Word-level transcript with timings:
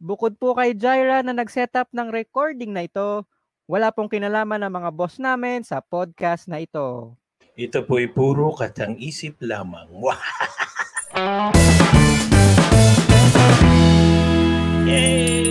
Bukod 0.00 0.40
po 0.40 0.56
kay 0.56 0.72
Jaira 0.72 1.20
na 1.20 1.36
nag-setup 1.36 1.92
ng 1.92 2.08
recording 2.08 2.72
na 2.72 2.88
ito, 2.88 3.28
wala 3.68 3.92
pong 3.92 4.08
kinalaman 4.08 4.64
ng 4.64 4.72
mga 4.72 4.96
boss 4.96 5.20
namin 5.20 5.60
sa 5.60 5.84
podcast 5.84 6.48
na 6.48 6.56
ito. 6.56 7.12
Ito 7.52 7.84
po'y 7.84 8.08
puro 8.08 8.48
katang 8.56 8.96
isip 8.96 9.36
lamang. 9.44 9.92
Yay! 14.88 15.44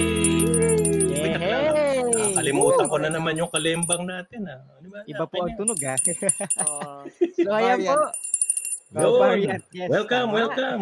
Yay! 1.13 1.37
Nakalimutan 2.33 2.89
ko 2.89 2.97
na 2.97 3.13
naman 3.13 3.37
yung 3.37 3.53
kalembang 3.53 4.01
natin. 4.09 4.49
Ah. 4.49 4.65
Ano 4.81 4.87
ba? 4.89 5.05
Iba 5.05 5.29
po 5.29 5.45
ang 5.45 5.53
tunog 5.53 5.77
ha. 5.85 5.93
Uh, 5.93 7.05
so 7.45 7.53
ayan 7.53 7.85
po. 7.85 8.01
Yun. 8.89 9.21
Variant. 9.21 9.63
Yes, 9.69 9.85
welcome, 9.87 10.27
tama. 10.27 10.35
welcome. 10.35 10.81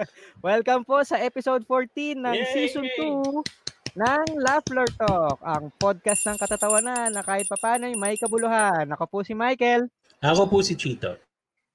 Welcome 0.46 0.82
po 0.86 1.02
sa 1.02 1.18
episode 1.18 1.66
14 1.66 2.14
ng 2.14 2.36
Yay! 2.36 2.52
season 2.54 2.86
2 2.86 3.98
ng 3.98 4.24
Laughler 4.38 4.86
Talk, 4.94 5.42
ang 5.42 5.74
podcast 5.74 6.22
ng 6.24 6.38
katatawanan 6.38 7.10
na 7.10 7.26
kahit 7.26 7.50
papano 7.50 7.90
may 7.90 8.14
kabuluhan. 8.14 8.86
Ako 8.94 9.10
po 9.10 9.18
si 9.26 9.34
Michael. 9.34 9.90
Ako 10.22 10.46
po 10.46 10.62
si 10.62 10.78
Chito. 10.78 11.18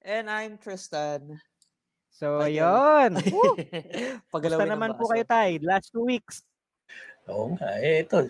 and 0.02 0.28
I'm 0.28 0.56
Tristan. 0.56 1.36
So, 2.10 2.40
Michael. 2.40 2.56
yun. 2.56 3.10
Woo! 3.36 3.56
Pagalawin 4.32 4.72
naman 4.72 4.96
po 4.96 5.12
kayo 5.12 5.28
tayo. 5.28 5.52
Last 5.62 5.92
two 5.92 6.08
weeks. 6.08 6.48
Oo 7.28 7.56
nga, 7.56 7.76
eh, 7.80 8.04
ito. 8.04 8.24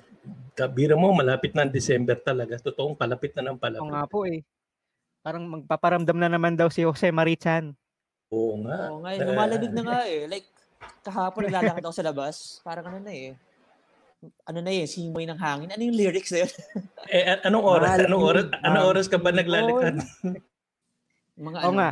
Kabira 0.54 0.93
mo, 0.93 1.13
malapit 1.13 1.54
na 1.54 1.65
ang 1.65 1.73
December 1.73 2.17
talaga. 2.17 2.57
Totoong 2.57 2.98
palapit 2.98 3.34
na 3.35 3.45
ng 3.45 3.57
Oo 3.57 3.62
palapit. 3.62 3.90
nga 3.90 4.04
po 4.05 4.26
eh. 4.26 4.41
Parang 5.23 5.48
magpaparamdam 5.48 6.20
na 6.20 6.27
naman 6.27 6.59
daw 6.59 6.68
si 6.68 6.84
Jose 6.84 7.08
Marichan. 7.08 7.72
Oo 8.27 8.59
nga. 8.68 8.91
Oo 8.91 9.00
nga, 9.08 9.16
eh, 9.16 9.23
lumalamig 9.23 9.72
na 9.72 9.84
nga 9.88 9.99
eh. 10.04 10.27
Like, 10.27 10.52
kahapon 10.99 11.48
naglalakad 11.48 11.80
ako 11.80 11.96
sa 11.96 12.04
labas. 12.04 12.59
Parang 12.59 12.91
ano 12.91 12.99
na 12.99 13.16
eh. 13.16 13.32
Ano 14.44 14.59
na 14.59 14.72
eh, 14.76 14.84
simoy 14.84 15.23
ng 15.23 15.40
hangin. 15.40 15.72
Ano 15.72 15.80
yung 15.80 15.96
lyrics 15.96 16.36
na 16.36 16.44
yun? 16.44 16.52
Eh, 17.07 17.40
anong 17.48 17.63
oras? 17.63 17.90
Malamig 17.96 18.07
Anong 18.12 18.24
oras? 18.27 18.46
Anong 18.68 18.88
oras 18.91 19.05
ka 19.07 19.15
ba 19.15 19.32
naglalakad? 19.32 19.96
Mga 21.40 21.60
Oo 21.63 21.71
ano, 21.71 21.80
nga. 21.80 21.90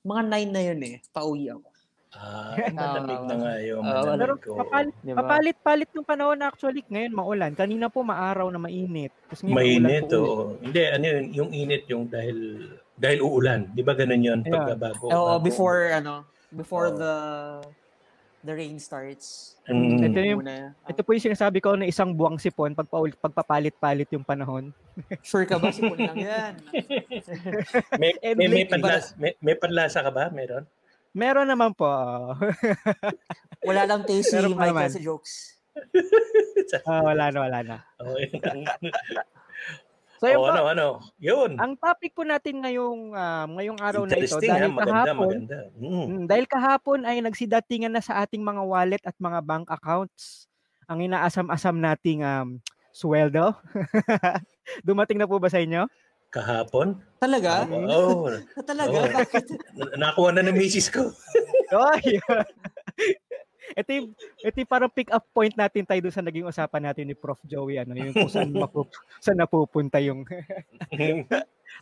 mga 0.00 0.22
nine 0.32 0.50
na 0.50 0.62
yun 0.64 0.80
eh. 0.80 0.96
Pauwi 1.12 1.52
ako. 1.52 1.68
Ah, 2.14 2.54
malamig 2.72 3.22
na 3.26 3.34
nga 3.36 3.54
yun. 3.58 3.80
Oo, 3.80 3.84
Pero 3.84 4.08
Malamig 4.08 4.40
ko. 4.40 4.52
papalit, 4.56 4.94
Di 4.98 5.10
ba? 5.10 5.16
papalit-palit 5.20 5.90
ng 5.90 6.06
panahon 6.06 6.38
actually. 6.40 6.82
Ngayon 6.86 7.12
maulan. 7.12 7.52
Kanina 7.52 7.90
po 7.90 8.00
maaraw 8.00 8.48
na 8.48 8.56
mainit. 8.56 9.12
Tapos 9.26 9.42
ngayon 9.42 9.56
Mainit, 9.56 10.06
maulan 10.06 10.08
po 10.08 10.16
oo. 10.16 10.42
Hindi, 10.62 10.82
ano 10.86 11.04
yun, 11.04 11.24
yung 11.34 11.50
init 11.52 11.82
yung 11.86 12.04
dahil 12.06 12.38
dahil 12.96 13.18
uulan. 13.20 13.68
Di 13.70 13.82
ba 13.82 13.92
ganun 13.92 14.22
yun? 14.22 14.40
Yeah. 14.40 14.54
Pagkabago. 14.54 15.06
Oo, 15.10 15.32
before 15.38 15.92
ano, 15.92 16.24
before 16.48 16.88
Oo. 16.88 16.96
the 16.96 17.14
the 18.40 18.54
rain 18.54 18.78
starts. 18.78 19.58
Mm. 19.66 20.06
Ito 20.06 20.18
yung- 20.22 20.40
Muna, 20.40 20.70
Ito 20.86 21.02
po 21.02 21.10
yung 21.10 21.26
sinasabi 21.26 21.58
ko 21.58 21.74
na 21.74 21.84
isang 21.84 22.14
buwang 22.14 22.38
sipon 22.38 22.72
pag 22.72 22.86
paulit, 22.86 23.18
pagpapalit-palit 23.18 24.06
yung 24.14 24.22
panahon. 24.22 24.70
sure 25.26 25.42
ka 25.42 25.58
ba? 25.58 25.74
Sipon 25.74 25.98
lang 25.98 26.14
yan. 26.14 26.52
May, 27.98 28.14
may, 28.38 28.46
may, 28.46 28.64
panlasa, 28.64 29.18
may, 29.18 29.34
may 29.42 29.58
panlasa 29.58 29.98
ka 29.98 30.14
ba? 30.14 30.30
Meron? 30.30 30.62
Meron 31.16 31.48
naman 31.48 31.72
po. 31.72 31.88
Wala 33.68 33.88
lang 33.88 34.04
taste 34.04 34.36
si 34.36 34.36
Michael 34.36 34.76
naman. 34.76 34.92
sa 34.92 35.00
jokes. 35.00 35.56
Ah, 36.84 37.04
wala 37.08 37.32
na, 37.32 37.38
wala 37.40 37.58
na. 37.64 37.76
So 40.16 40.32
yun 40.32 40.40
po, 40.40 40.48
ano, 40.48 40.64
ano. 40.64 40.86
Yun. 41.20 41.60
ang 41.60 41.76
topic 41.76 42.16
po 42.16 42.24
natin 42.24 42.64
ngayong 42.64 43.12
ah, 43.12 43.44
ngayong 43.52 43.76
araw 43.76 44.08
na 44.08 44.16
ito 44.16 44.32
ha, 44.32 44.40
dahil 44.40 44.72
maganda, 44.72 44.88
kahapon, 44.88 45.28
maganda. 45.28 45.58
Mm. 45.76 45.92
Mm, 45.92 46.24
dahil 46.24 46.46
kahapon 46.48 47.00
ay 47.04 47.16
nagsidatingan 47.20 47.92
na 47.92 48.00
sa 48.00 48.24
ating 48.24 48.40
mga 48.40 48.64
wallet 48.64 49.04
at 49.04 49.12
mga 49.20 49.44
bank 49.44 49.68
accounts 49.68 50.48
ang 50.88 51.04
inaasam-asam 51.04 51.76
nating 51.76 52.24
um, 52.24 52.56
sweldo. 52.96 53.52
Dumating 54.88 55.20
na 55.20 55.28
po 55.28 55.36
ba 55.36 55.52
sa 55.52 55.60
inyo? 55.60 55.84
Kahapon? 56.36 57.00
Talaga? 57.16 57.64
Oo. 57.64 58.28
Talaga? 58.70 58.92
Oo. 58.92 59.08
Bakit? 59.08 59.44
Na- 59.72 59.96
nakuha 59.96 60.36
na 60.36 60.44
ng 60.44 60.52
misis 60.52 60.92
ko. 60.92 61.08
Oy! 61.72 62.20
ito 63.72 63.90
yung, 63.90 64.06
ito 64.44 64.56
yung 64.56 64.68
parang 64.70 64.92
pick 64.92 65.08
up 65.08 65.24
point 65.32 65.56
natin 65.56 65.82
tayo 65.82 65.98
doon 65.98 66.12
sa 66.12 66.20
naging 66.20 66.44
usapan 66.44 66.84
natin 66.84 67.08
ni 67.08 67.16
Prof. 67.16 67.40
Joey. 67.42 67.80
Ano, 67.80 67.96
yung 67.96 68.12
kung 68.12 68.28
saan, 68.28 68.52
mapup- 68.62 68.92
saan 69.18 69.40
napupunta 69.40 69.96
yung 69.98 70.28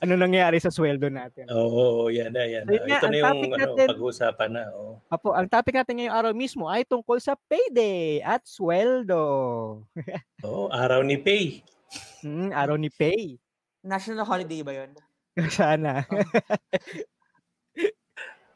ano 0.01 0.13
nangyayari 0.15 0.57
sa 0.57 0.71
sweldo 0.71 1.11
natin. 1.11 1.51
Oo, 1.51 2.09
yan 2.09 2.31
na, 2.31 2.47
yan 2.47 2.63
na. 2.65 2.73
Ayun 2.73 2.87
nga, 2.87 2.97
Ito 2.97 3.07
na 3.07 3.17
yung 3.19 3.27
ano, 3.27 3.59
natin- 3.59 3.91
pag-uusapan 3.91 4.51
na. 4.55 4.63
Oo. 4.73 4.93
Apo, 5.11 5.35
ang 5.35 5.51
topic 5.51 5.75
natin 5.75 5.99
ngayong 5.99 6.15
araw 6.15 6.33
mismo 6.33 6.71
ay 6.71 6.87
tungkol 6.87 7.19
sa 7.19 7.35
payday 7.51 8.23
at 8.23 8.47
sweldo. 8.47 9.23
Oo, 10.41 10.71
araw 10.71 11.03
ni 11.03 11.19
Pay. 11.19 11.59
Hmm, 12.23 12.51
araw 12.51 12.75
ni 12.75 12.91
pay. 12.91 13.39
National 13.85 14.25
holiday 14.25 14.65
ba 14.65 14.73
yun? 14.75 14.91
Sana. 15.47 16.03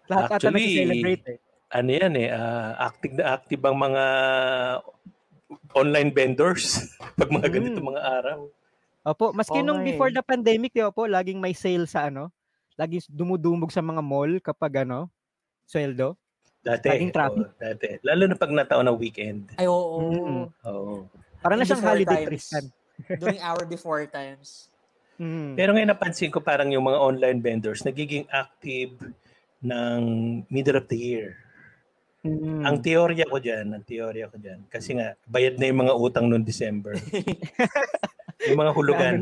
Lahat 0.09 0.33
ata 0.33 0.49
nag-celebrate 0.49 1.25
eh. 1.29 1.39
Ano 1.69 1.93
yan 1.93 2.17
eh, 2.17 2.33
ah, 2.33 2.73
active 2.81 3.13
na 3.13 3.29
active 3.29 3.61
ang 3.61 3.77
mga 3.77 4.05
online 5.77 6.09
vendors 6.09 6.89
pag 7.21 7.29
mga 7.29 7.45
Mm. 7.45 7.53
ganito 7.53 7.79
mga 7.85 8.01
araw. 8.01 8.39
Opo, 9.05 9.37
maski 9.37 9.61
Oo 9.61 9.63
nung 9.63 9.81
nga 9.81 9.85
eh. 9.85 9.89
before 9.93 10.09
the 10.09 10.21
pandemic, 10.21 10.73
di 10.73 10.81
ba 10.81 10.89
po, 10.89 11.05
laging 11.05 11.37
may 11.37 11.53
sale 11.53 11.85
sa 11.85 12.09
ano, 12.09 12.33
laging 12.75 13.05
dumudumog 13.07 13.69
sa 13.69 13.81
mga 13.81 14.01
mall 14.01 14.41
kapag 14.41 14.83
ano, 14.83 15.13
sweldo. 15.65 16.17
Dati, 16.59 16.89
Laging 16.89 17.13
traffic. 17.13 17.47
oo, 17.47 17.55
dati. 17.55 17.87
Lalo 18.03 18.23
na 18.27 18.35
pag 18.35 18.51
nataon 18.51 18.89
ng 18.89 18.99
weekend. 18.99 19.47
Ay, 19.55 19.69
oo. 19.69 20.03
Mm. 20.03 20.45
Oo. 20.67 21.07
Para 21.39 21.55
na 21.55 21.63
siyang 21.63 21.85
holiday 21.85 22.25
times. 22.25 22.27
Tristan. 22.27 22.65
During 23.15 23.41
our 23.41 23.63
before 23.63 24.03
times. 24.05 24.73
Mm. 25.19 25.59
Pero 25.59 25.71
ngayon 25.75 25.91
napansin 25.91 26.31
ko 26.31 26.39
parang 26.39 26.71
yung 26.71 26.87
mga 26.87 26.99
online 26.99 27.41
vendors 27.43 27.83
nagiging 27.83 28.23
active 28.31 28.95
ng 29.59 30.01
middle 30.47 30.79
of 30.79 30.87
the 30.87 30.95
year. 30.97 31.35
Mm. 32.23 32.63
Ang 32.63 32.77
teorya 32.79 33.27
ko 33.27 33.39
dyan, 33.39 33.67
ang 33.73 33.83
teorya 33.83 34.27
ko 34.27 34.37
dyan, 34.37 34.67
kasi 34.67 34.95
nga, 34.95 35.15
bayad 35.25 35.55
na 35.55 35.71
yung 35.71 35.81
mga 35.83 35.95
utang 35.95 36.27
noong 36.27 36.43
December. 36.43 36.95
yung 38.51 38.59
mga 38.59 38.73
hulugan. 38.75 39.15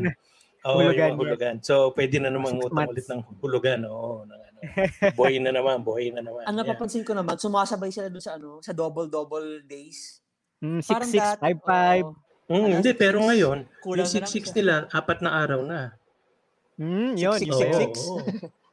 Oo, 0.65 0.81
Hulugan, 0.81 0.93
yung 1.07 1.13
mga 1.13 1.21
hulugan. 1.21 1.55
So, 1.61 1.93
pwede 1.93 2.17
na 2.17 2.29
namang 2.29 2.57
Six 2.57 2.65
utang 2.65 2.73
months. 2.75 2.93
ulit 2.93 3.05
ng 3.07 3.21
hulugan. 3.39 3.79
Oo, 3.85 4.25
ng 4.25 4.41
ano. 4.41 4.57
Buhay 5.17 5.37
na 5.37 5.53
naman, 5.53 5.85
buhay 5.85 6.09
na 6.09 6.25
naman. 6.25 6.41
Ang 6.43 6.57
Yeah. 6.57 6.65
napapansin 6.65 7.05
ko 7.05 7.13
naman, 7.13 7.37
sumasabay 7.37 7.93
sila 7.93 8.09
dun 8.09 8.19
sa 8.19 8.33
ano, 8.35 8.57
sa 8.59 8.73
double-double 8.73 9.61
days. 9.63 10.21
Mm, 10.59 10.81
Parang 10.81 11.09
dat- 11.09 11.37
6655. 11.41 12.01
oo. 12.03 12.13
Mm, 12.47 12.79
hindi, 12.79 12.91
pero 12.93 13.19
ngayon, 13.21 13.67
Kulang 13.83 14.07
yung 14.07 14.13
na 14.13 14.23
lang 14.23 14.31
6-6 14.31 14.39
siya. 14.41 14.55
nila, 14.55 14.73
apat 14.89 15.19
na 15.19 15.31
araw 15.35 15.61
na. 15.61 15.81
Mm, 16.79 17.11
yun. 17.15 17.37
Six, 17.37 17.49
yun. 17.49 17.59
six, 17.59 17.67
Oo, 17.67 17.79
six. 17.81 17.93
oo. 18.07 18.19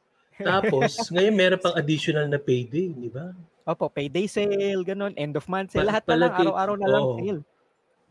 Tapos, 0.47 0.91
ngayon 1.09 1.33
meron 1.33 1.59
pang 1.59 1.75
additional 1.75 2.25
na 2.25 2.37
payday, 2.37 2.87
di 2.87 3.07
ba? 3.07 3.35
Opo, 3.65 3.87
payday 3.89 4.27
sale, 4.27 4.79
ganun, 4.81 5.11
end 5.15 5.33
of 5.33 5.43
month 5.45 5.73
sale, 5.73 5.83
Pa- 5.83 5.91
lahat 5.91 6.03
na 6.05 6.15
lang, 6.17 6.31
araw-araw 6.33 6.75
na 6.75 6.87
lang 6.87 7.03
sale. 7.17 7.41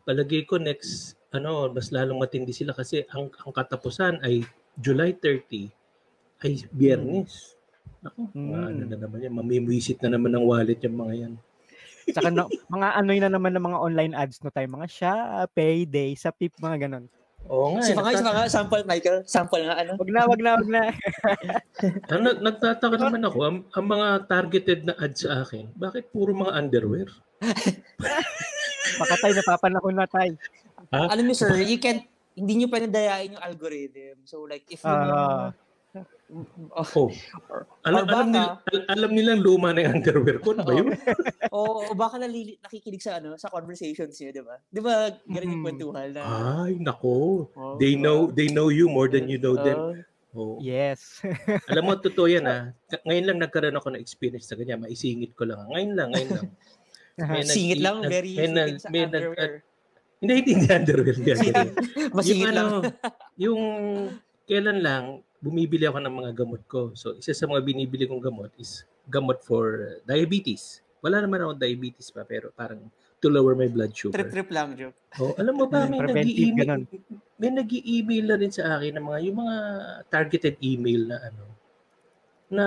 Palagay 0.03 0.41
ko 0.43 0.57
next, 0.57 1.17
ano, 1.31 1.65
mas 1.67 1.89
lalong 1.89 2.17
matindi 2.17 2.51
sila 2.51 2.69
kasi 2.69 3.01
ang, 3.09 3.31
ang 3.31 3.51
katapusan 3.51 4.21
ay 4.21 4.45
July 4.75 5.13
30 5.13 5.71
ay 6.41 6.51
biyernes. 6.69 7.57
Ako, 8.03 8.29
Mm. 8.35 8.53
ano 8.53 8.83
na 8.85 8.97
naman 8.99 9.17
yan, 9.19 9.33
mamimisit 9.33 9.97
na 9.99 10.13
naman 10.13 10.29
ng 10.29 10.45
wallet 10.45 10.77
yung 10.79 10.93
mga 10.99 11.13
yan. 11.19 11.33
Saka 12.13 12.29
no, 12.29 12.45
mga 12.69 12.87
ano 12.93 13.09
yun 13.09 13.23
na 13.25 13.33
naman 13.33 13.55
ng 13.57 13.65
mga 13.65 13.81
online 13.81 14.13
ads 14.13 14.43
no 14.45 14.53
tayo, 14.53 14.67
mga 14.69 14.87
Shop, 14.89 15.49
Payday, 15.57 16.13
sa 16.13 16.29
PIP, 16.29 16.61
mga 16.61 16.85
ganun. 16.85 17.05
Oo 17.45 17.77
nga, 17.77 17.81
Si 17.85 17.93
eh, 17.93 17.97
mga, 17.97 18.25
mga, 18.25 18.43
sample, 18.49 18.85
Michael. 18.89 19.21
Sample 19.29 19.69
nga, 19.69 19.77
ano? 19.77 20.01
Wag 20.01 20.09
na, 20.09 20.21
wag 20.25 20.41
na, 20.41 20.51
wag 20.57 20.69
na. 20.69 20.83
ano, 22.13 22.27
nagtataka 22.41 22.97
naman 22.97 23.21
ako, 23.21 23.37
ang, 23.45 23.57
ang 23.77 23.85
mga 23.85 24.07
targeted 24.25 24.79
na 24.89 24.97
ads 24.97 25.29
sa 25.29 25.45
akin, 25.45 25.69
bakit 25.77 26.09
puro 26.09 26.33
mga 26.33 26.57
underwear? 26.57 27.09
Baka 29.01 29.13
tayo 29.21 29.33
napapanahon 29.37 29.95
na 29.97 30.09
tayo. 30.09 30.33
Alam 30.89 31.25
niyo, 31.29 31.37
sir, 31.37 31.53
you 31.61 31.77
can't, 31.77 32.01
hindi 32.33 32.53
niyo 32.57 32.67
pwede 32.67 32.89
dayain 32.89 33.37
yung 33.37 33.45
algorithm. 33.45 34.25
So, 34.25 34.49
like, 34.49 34.65
if 34.73 34.81
you 34.81 34.89
Ah. 34.89 35.53
oh, 35.53 35.64
Oh, 36.25 37.13
or, 37.47 37.69
alam, 37.87 38.01
or 38.01 38.09
alam, 38.09 38.25
baka, 38.25 38.25
nila, 38.25 38.49
al- 38.65 38.87
alam 38.89 39.11
nilang 39.13 39.41
luma 39.45 39.69
na 39.71 39.85
yung 39.85 40.01
underwear 40.01 40.41
ko, 40.41 40.57
ano 40.57 40.65
ba 40.65 40.73
yun? 40.73 40.89
o, 41.53 41.85
o 41.85 41.93
baka 41.93 42.17
nalili, 42.17 42.57
nakikinig 42.57 42.97
sa 42.97 43.21
ano 43.21 43.37
sa 43.37 43.47
conversations 43.47 44.17
niyo, 44.17 44.33
di 44.33 44.41
ba? 44.41 44.57
Di 44.65 44.81
ba, 44.81 44.93
ganun 45.21 45.53
yung 45.53 45.61
Mm. 45.61 45.67
kwentuhan 45.69 46.09
na, 46.11 46.21
Ay, 46.65 46.81
nako. 46.81 47.45
oh, 47.53 47.77
They 47.77 47.93
know, 47.93 48.27
they 48.27 48.49
know 48.49 48.73
you 48.73 48.89
more 48.89 49.05
than 49.05 49.29
you 49.29 49.37
know 49.37 49.53
them. 49.53 49.77
Oh, 49.77 49.93
Oh. 50.35 50.59
Yes. 50.59 51.23
Alam 51.71 51.87
mo, 51.87 51.91
totoo 51.95 52.27
yan 52.27 52.43
ah. 52.43 52.75
Ngayon 53.07 53.23
lang 53.23 53.39
nagkaroon 53.39 53.71
ako 53.71 53.95
ng 53.95 54.03
experience 54.03 54.51
sa 54.51 54.59
ganyan. 54.59 54.83
Maisingit 54.83 55.31
ko 55.31 55.47
lang. 55.47 55.63
Ngayon 55.71 55.95
lang, 55.95 56.09
ngayon 56.11 56.29
lang. 56.35 56.47
May 57.15 57.39
nag- 57.39 57.55
singit 57.55 57.79
lang, 57.79 58.03
nag- 58.03 58.11
very 58.11 58.35
may 58.35 58.51
nag- 58.51 58.67
fitting 58.67 58.83
sa 58.83 58.87
may 58.91 58.99
nag- 58.99 59.15
underwear. 59.15 59.51
Hindi, 60.19 60.33
hindi 60.35 60.51
hindi 60.51 60.67
underwear. 60.67 61.15
Hindi 61.15 61.31
underwear. 61.31 61.67
Masingit 62.11 62.35
yung, 62.41 62.51
lang. 62.51 62.67
ano, 62.67 62.77
yung 63.39 63.61
kailan 64.43 64.79
lang, 64.83 65.03
bumibili 65.45 65.85
ako 65.85 66.01
ng 66.01 66.15
mga 66.25 66.31
gamot 66.33 66.61
ko. 66.65 66.89
So, 66.97 67.13
isa 67.13 67.37
sa 67.37 67.45
mga 67.45 67.61
binibili 67.61 68.09
kong 68.09 68.25
gamot 68.25 68.49
is 68.57 68.81
gamot 69.05 69.45
for 69.45 70.01
diabetes. 70.09 70.81
Wala 71.05 71.21
naman 71.21 71.45
ako 71.45 71.61
diabetes 71.61 72.09
pa, 72.09 72.25
pero 72.25 72.49
parang 72.57 72.81
to 73.21 73.29
lower 73.29 73.53
my 73.53 73.69
blood 73.69 73.93
sugar. 73.93 74.17
Trip-trip 74.17 74.49
lang, 74.49 74.73
joke. 74.73 74.97
Oh, 75.21 75.37
alam 75.37 75.53
mo 75.53 75.69
ba, 75.69 75.85
may 75.85 76.01
ganun. 76.57 76.89
may 77.37 77.53
nag-i-email 77.53 78.25
na 78.25 78.37
rin 78.41 78.49
sa 78.49 78.81
akin 78.81 78.97
ng 78.97 79.05
mga, 79.05 79.19
yung 79.29 79.37
mga 79.45 79.55
targeted 80.09 80.55
email 80.65 81.13
na 81.13 81.17
ano, 81.21 81.43
na 82.49 82.65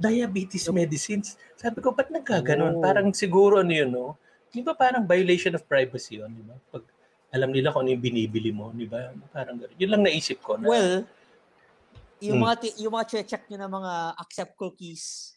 diabetes 0.00 0.64
medicines. 0.72 1.36
Sabi 1.60 1.84
ko, 1.84 1.92
ba't 1.92 2.08
nagkaganon? 2.08 2.80
Oh. 2.80 2.82
Parang 2.84 3.12
siguro 3.12 3.60
ano 3.60 3.72
yun, 3.72 3.92
no? 3.92 4.16
Di 4.48 4.64
ba 4.64 4.72
parang 4.72 5.04
violation 5.04 5.52
of 5.52 5.64
privacy 5.68 6.20
yun, 6.20 6.32
di 6.32 6.44
ba? 6.44 6.56
Pag 6.72 6.95
alam 7.36 7.52
nila 7.52 7.68
kung 7.70 7.84
ano 7.84 7.92
yung 7.92 8.04
binibili 8.04 8.50
mo, 8.50 8.72
di 8.72 8.88
ba? 8.88 9.12
Parang 9.30 9.60
gano'n. 9.60 9.76
Yun 9.76 9.90
lang 9.92 10.02
naisip 10.08 10.40
ko. 10.40 10.56
Na, 10.56 10.64
Well, 10.64 11.04
yung 12.24 12.40
Hmm. 12.40 12.44
mga 12.48 12.54
ti- 12.64 12.76
yung 12.80 12.92
mga 12.96 13.06
check 13.28 13.44
nyo 13.52 13.58
ng 13.60 13.72
mga 13.76 13.92
accept 14.16 14.54
cookies, 14.56 15.36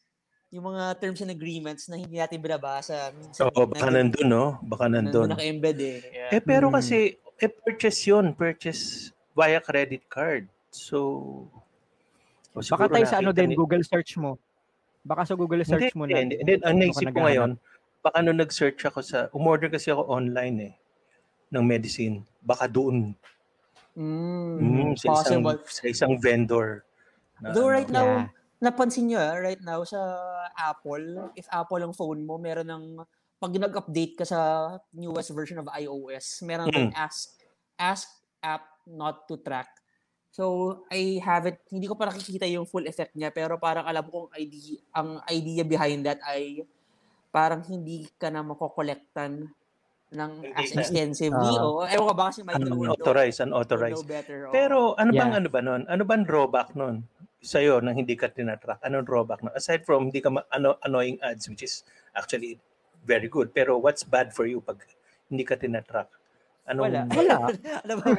yung 0.49 0.65
mga 0.71 0.97
terms 0.97 1.19
and 1.21 1.29
agreements 1.29 1.85
na 1.91 1.99
hindi 1.99 2.15
natin 2.15 2.39
binabasa. 2.39 3.11
Minsan, 3.13 3.51
Oo, 3.51 3.67
baka 3.67 3.91
nandun, 3.91 4.25
no? 4.25 4.57
Baka 4.63 4.87
nandun 4.89 5.29
naka-embed 5.29 5.77
eh. 5.77 5.99
Yeah. 6.09 6.39
Eh, 6.39 6.41
pero 6.41 6.71
Hmm. 6.71 6.79
kasi, 6.79 7.19
eh, 7.19 7.51
purchase 7.51 8.07
yun. 8.07 8.31
Purchase 8.33 9.11
via 9.35 9.59
credit 9.59 10.07
card. 10.09 10.47
So, 10.71 10.97
o 12.55 12.59
Baka 12.65 12.89
tayo 12.89 13.05
sa 13.05 13.21
ano 13.21 13.29
din, 13.29 13.53
Google 13.53 13.85
search 13.85 14.17
mo. 14.17 14.41
Baka 15.05 15.27
sa 15.29 15.33
Google 15.37 15.61
search 15.63 15.93
mo 15.93 16.09
hindi, 16.09 16.13
na. 16.15 16.19
Hindi, 16.25 16.35
hindi. 16.41 16.53
Ang 16.65 16.77
naisip 16.81 17.07
ko 17.13 17.19
ngayon, 17.23 17.51
baka 18.01 18.17
nung 18.23 18.39
nag-search 18.39 18.81
ako 18.89 18.99
sa, 19.05 19.27
umorder 19.31 19.69
kasi 19.69 19.91
ako 19.91 20.07
online 20.09 20.57
eh, 20.59 20.73
ng 21.49 21.63
medicine. 21.65 22.21
Baka 22.39 22.69
doon. 22.69 23.13
Mm, 23.97 24.57
Mm, 24.59 24.91
sa, 24.95 25.07
isang, 25.19 25.41
possible. 25.43 25.67
sa 25.67 25.83
isang 25.85 26.13
vendor. 26.17 26.85
na 27.39 27.51
Though 27.55 27.67
ano. 27.67 27.75
right 27.75 27.91
now, 27.91 28.05
Yeah. 28.05 28.27
napansin 28.59 29.07
nyo 29.07 29.19
ah, 29.19 29.35
right 29.39 29.59
now 29.63 29.83
sa 29.83 29.99
Apple, 30.53 31.31
if 31.33 31.47
Apple 31.47 31.79
ang 31.79 31.95
phone 31.95 32.23
mo, 32.23 32.35
meron 32.35 32.67
ng, 32.67 32.85
pag 33.39 33.55
nag-update 33.55 34.19
ka 34.19 34.25
sa 34.27 34.39
newest 34.91 35.31
version 35.31 35.55
of 35.57 35.71
iOS, 35.71 36.43
meron 36.43 36.67
Mm. 36.67 36.91
ng 36.91 36.93
ask, 36.93 37.39
ask 37.75 38.07
app 38.39 38.67
not 38.83 39.23
to 39.23 39.39
track. 39.39 39.71
So, 40.29 40.83
I 40.87 41.17
haven't, 41.19 41.63
hindi 41.71 41.87
ko 41.87 41.95
pa 41.95 42.05
nakikita 42.05 42.45
yung 42.45 42.67
full 42.67 42.85
effect 42.85 43.15
niya, 43.15 43.31
pero 43.31 43.55
parang 43.57 43.87
alam 43.87 44.05
kong 44.05 44.29
idea, 44.35 44.77
ang 44.91 45.23
idea 45.25 45.63
behind 45.63 46.03
that 46.03 46.19
ay 46.21 46.63
parang 47.31 47.63
hindi 47.63 48.05
ka 48.19 48.27
na 48.27 48.43
makokolektan 48.43 49.47
ng 50.09 50.31
as 50.57 50.73
extensively. 50.73 51.53
Ah. 51.53 51.61
o 51.61 51.85
ewan 51.85 52.05
ko 52.09 52.13
ba 52.17 52.23
kasi 52.33 52.41
know, 52.41 52.81
unauthorized, 52.81 53.39
unauthorized. 53.45 54.01
know 54.01 54.09
better. 54.09 54.49
Pero 54.49 54.97
ano 54.97 55.13
bang 55.13 55.31
Yeah. 55.33 55.39
ano 55.39 55.47
ba 55.47 55.59
nun? 55.61 55.81
Ano 55.85 56.01
bang 56.01 56.25
drawback 56.25 56.73
nun? 56.73 57.05
Sa'yo 57.39 57.79
nang 57.79 57.93
hindi 57.93 58.17
ka 58.17 58.27
tinatrack? 58.27 58.81
Anong 58.81 59.05
drawback 59.05 59.45
nun? 59.45 59.53
Aside 59.53 59.85
from 59.85 60.09
hindi 60.09 60.19
ka 60.19 60.33
ma- 60.33 60.49
ano, 60.49 60.75
annoying 60.81 61.21
ads, 61.21 61.45
which 61.47 61.61
is 61.61 61.85
actually 62.11 62.57
very 63.05 63.29
good. 63.29 63.53
Pero 63.53 63.77
what's 63.77 64.01
bad 64.01 64.33
for 64.33 64.43
you 64.43 64.59
pag 64.59 64.81
hindi 65.29 65.45
ka 65.45 65.55
tinatrack? 65.55 66.09
Anong, 66.65 66.89
Wala. 66.89 67.01
Wala. 67.17 67.35
Alam 67.85 67.95
mo, 67.97 68.09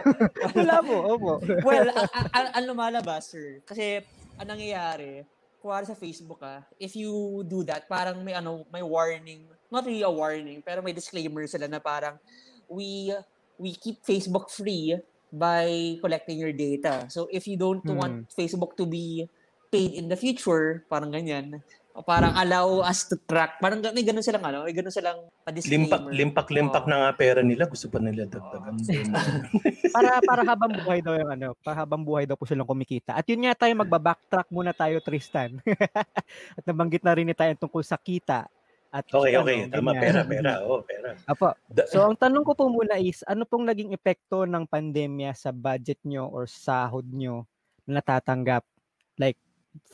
Wala 0.56 0.76
po, 0.80 0.96
opo. 1.10 1.32
well, 1.62 1.86
a- 1.90 2.06
a- 2.08 2.30
a- 2.32 2.52
ang 2.54 2.64
lumalabas, 2.66 3.30
sir, 3.30 3.62
kasi 3.62 4.02
ang 4.38 4.48
nangyayari, 4.48 5.22
kuwari 5.60 5.84
sa 5.84 5.94
Facebook 5.94 6.40
ah, 6.40 6.64
if 6.74 6.94
you 6.94 7.10
do 7.44 7.60
that, 7.62 7.84
parang 7.86 8.22
may 8.22 8.32
ano, 8.32 8.64
may 8.70 8.80
warning, 8.80 9.44
not 9.70 9.82
really 9.82 10.02
a 10.02 10.10
warning, 10.10 10.60
pero 10.60 10.78
may 10.78 10.92
disclaimer 10.92 11.46
sila 11.46 11.64
na 11.64 11.78
parang 11.78 12.18
we 12.66 13.14
we 13.56 13.72
keep 13.72 14.02
Facebook 14.02 14.48
free 14.48 14.98
by 15.30 15.66
collecting 15.98 16.36
your 16.36 16.50
data. 16.50 17.06
So 17.06 17.30
if 17.30 17.46
you 17.46 17.54
don't 17.54 17.82
Hmm. 17.82 17.96
want 17.96 18.14
Facebook 18.28 18.74
to 18.74 18.84
be 18.84 19.30
paid 19.68 19.94
in 19.94 20.06
the 20.06 20.14
future, 20.14 20.82
parang 20.84 21.10
ganyan, 21.10 21.62
o 21.90 22.02
parang 22.02 22.34
allow 22.34 22.82
us 22.82 23.06
to 23.06 23.14
track, 23.20 23.58
parang 23.58 23.78
may 23.84 24.02
ganun 24.02 24.18
silang 24.20 24.42
ano, 24.42 24.66
may 24.66 24.74
ganun 24.74 24.90
silang 24.90 25.30
pa 25.40 25.50
limpak, 25.50 25.62
disclaimer. 26.02 26.10
limpak-limpak 26.10 26.82
Oo. 26.82 26.90
na 26.90 26.96
nga 27.00 27.10
pera 27.14 27.40
nila. 27.40 27.66
Gusto 27.66 27.86
pa 27.86 27.98
nila 27.98 28.26
dagdagan. 28.26 28.74
din. 28.80 29.06
para 29.94 30.18
para 30.20 30.42
habang 30.44 30.74
buhay 30.76 30.98
daw 30.98 31.14
yung 31.14 31.30
ano, 31.30 31.48
para 31.56 31.76
habang 31.78 32.02
buhay 32.02 32.26
daw 32.26 32.34
po 32.34 32.46
silang 32.46 32.66
kumikita. 32.66 33.14
At 33.14 33.22
yun 33.24 33.42
nga 33.42 33.54
tayo 33.56 33.74
magba-backtrack 33.76 34.48
muna 34.48 34.70
tayo 34.72 34.98
Tristan. 34.98 35.62
At 36.58 36.64
nabanggit 36.64 37.02
na 37.02 37.14
rin 37.14 37.26
ni 37.26 37.34
tayo 37.34 37.54
tungkol 37.56 37.82
sa 37.82 37.94
kita. 37.94 38.50
At 38.90 39.06
okay, 39.06 39.38
ano, 39.38 39.46
okay. 39.46 39.58
Tama, 39.70 39.94
ganyan. 39.94 40.02
pera, 40.02 40.20
pera. 40.26 40.52
Oh, 40.66 40.82
pera. 40.82 41.10
Apo. 41.30 41.54
So 41.86 42.02
ang 42.02 42.18
tanong 42.18 42.42
ko 42.42 42.52
po 42.58 42.66
muna 42.66 42.98
is 42.98 43.22
ano 43.22 43.46
pong 43.46 43.70
naging 43.70 43.94
epekto 43.94 44.42
ng 44.50 44.66
pandemya 44.66 45.30
sa 45.38 45.54
budget 45.54 46.02
nyo 46.02 46.26
or 46.26 46.50
sahod 46.50 47.06
nyo 47.06 47.46
na 47.86 48.02
natatanggap 48.02 48.66
like 49.14 49.38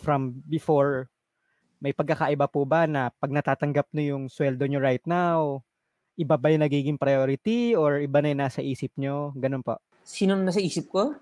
from 0.00 0.40
before 0.48 1.12
may 1.84 1.92
pagkakaiba 1.92 2.48
po 2.48 2.64
ba 2.64 2.88
na 2.88 3.12
pag 3.12 3.28
natatanggap 3.28 3.92
nyo 3.92 4.16
yung 4.16 4.24
sweldo 4.32 4.64
nyo 4.64 4.80
right 4.80 5.04
now 5.04 5.60
iba 6.16 6.34
ba 6.40 6.48
yung 6.48 6.64
nagiging 6.64 6.96
priority 6.96 7.76
or 7.76 8.00
iba 8.00 8.24
na 8.24 8.32
yung 8.32 8.42
nasa 8.42 8.64
isip 8.64 8.90
nyo? 8.96 9.36
Ganun 9.36 9.60
po. 9.60 9.76
Sino 10.06 10.32
nasa 10.38 10.62
isip 10.62 10.88
ko? 10.88 11.12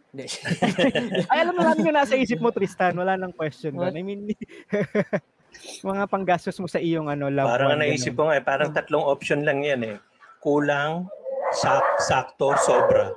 Ay, 1.33 1.39
alam 1.43 1.57
mo 1.57 1.63
namin 1.67 1.91
yung 1.91 1.99
nasa 1.99 2.15
isip 2.15 2.39
mo, 2.39 2.55
Tristan. 2.55 2.95
Wala 2.95 3.19
nang 3.19 3.35
question 3.35 3.75
doon. 3.75 3.97
I 3.97 4.03
mean, 4.07 4.31
mga 5.81 6.05
panggastos 6.07 6.57
mo 6.57 6.67
sa 6.67 6.79
iyong 6.79 7.07
ano, 7.07 7.29
loved 7.29 7.51
Parang 7.51 7.69
one. 7.71 7.75
ang 7.77 7.83
naisip 7.83 8.13
ganun. 8.13 8.19
ko 8.19 8.23
nga, 8.25 8.37
eh, 8.37 8.45
parang 8.45 8.71
tatlong 8.71 9.05
option 9.05 9.41
lang 9.43 9.61
yan 9.61 9.81
eh. 9.85 9.97
Kulang, 10.39 11.09
sak, 11.53 11.83
sakto, 12.01 12.53
sobra. 12.59 13.11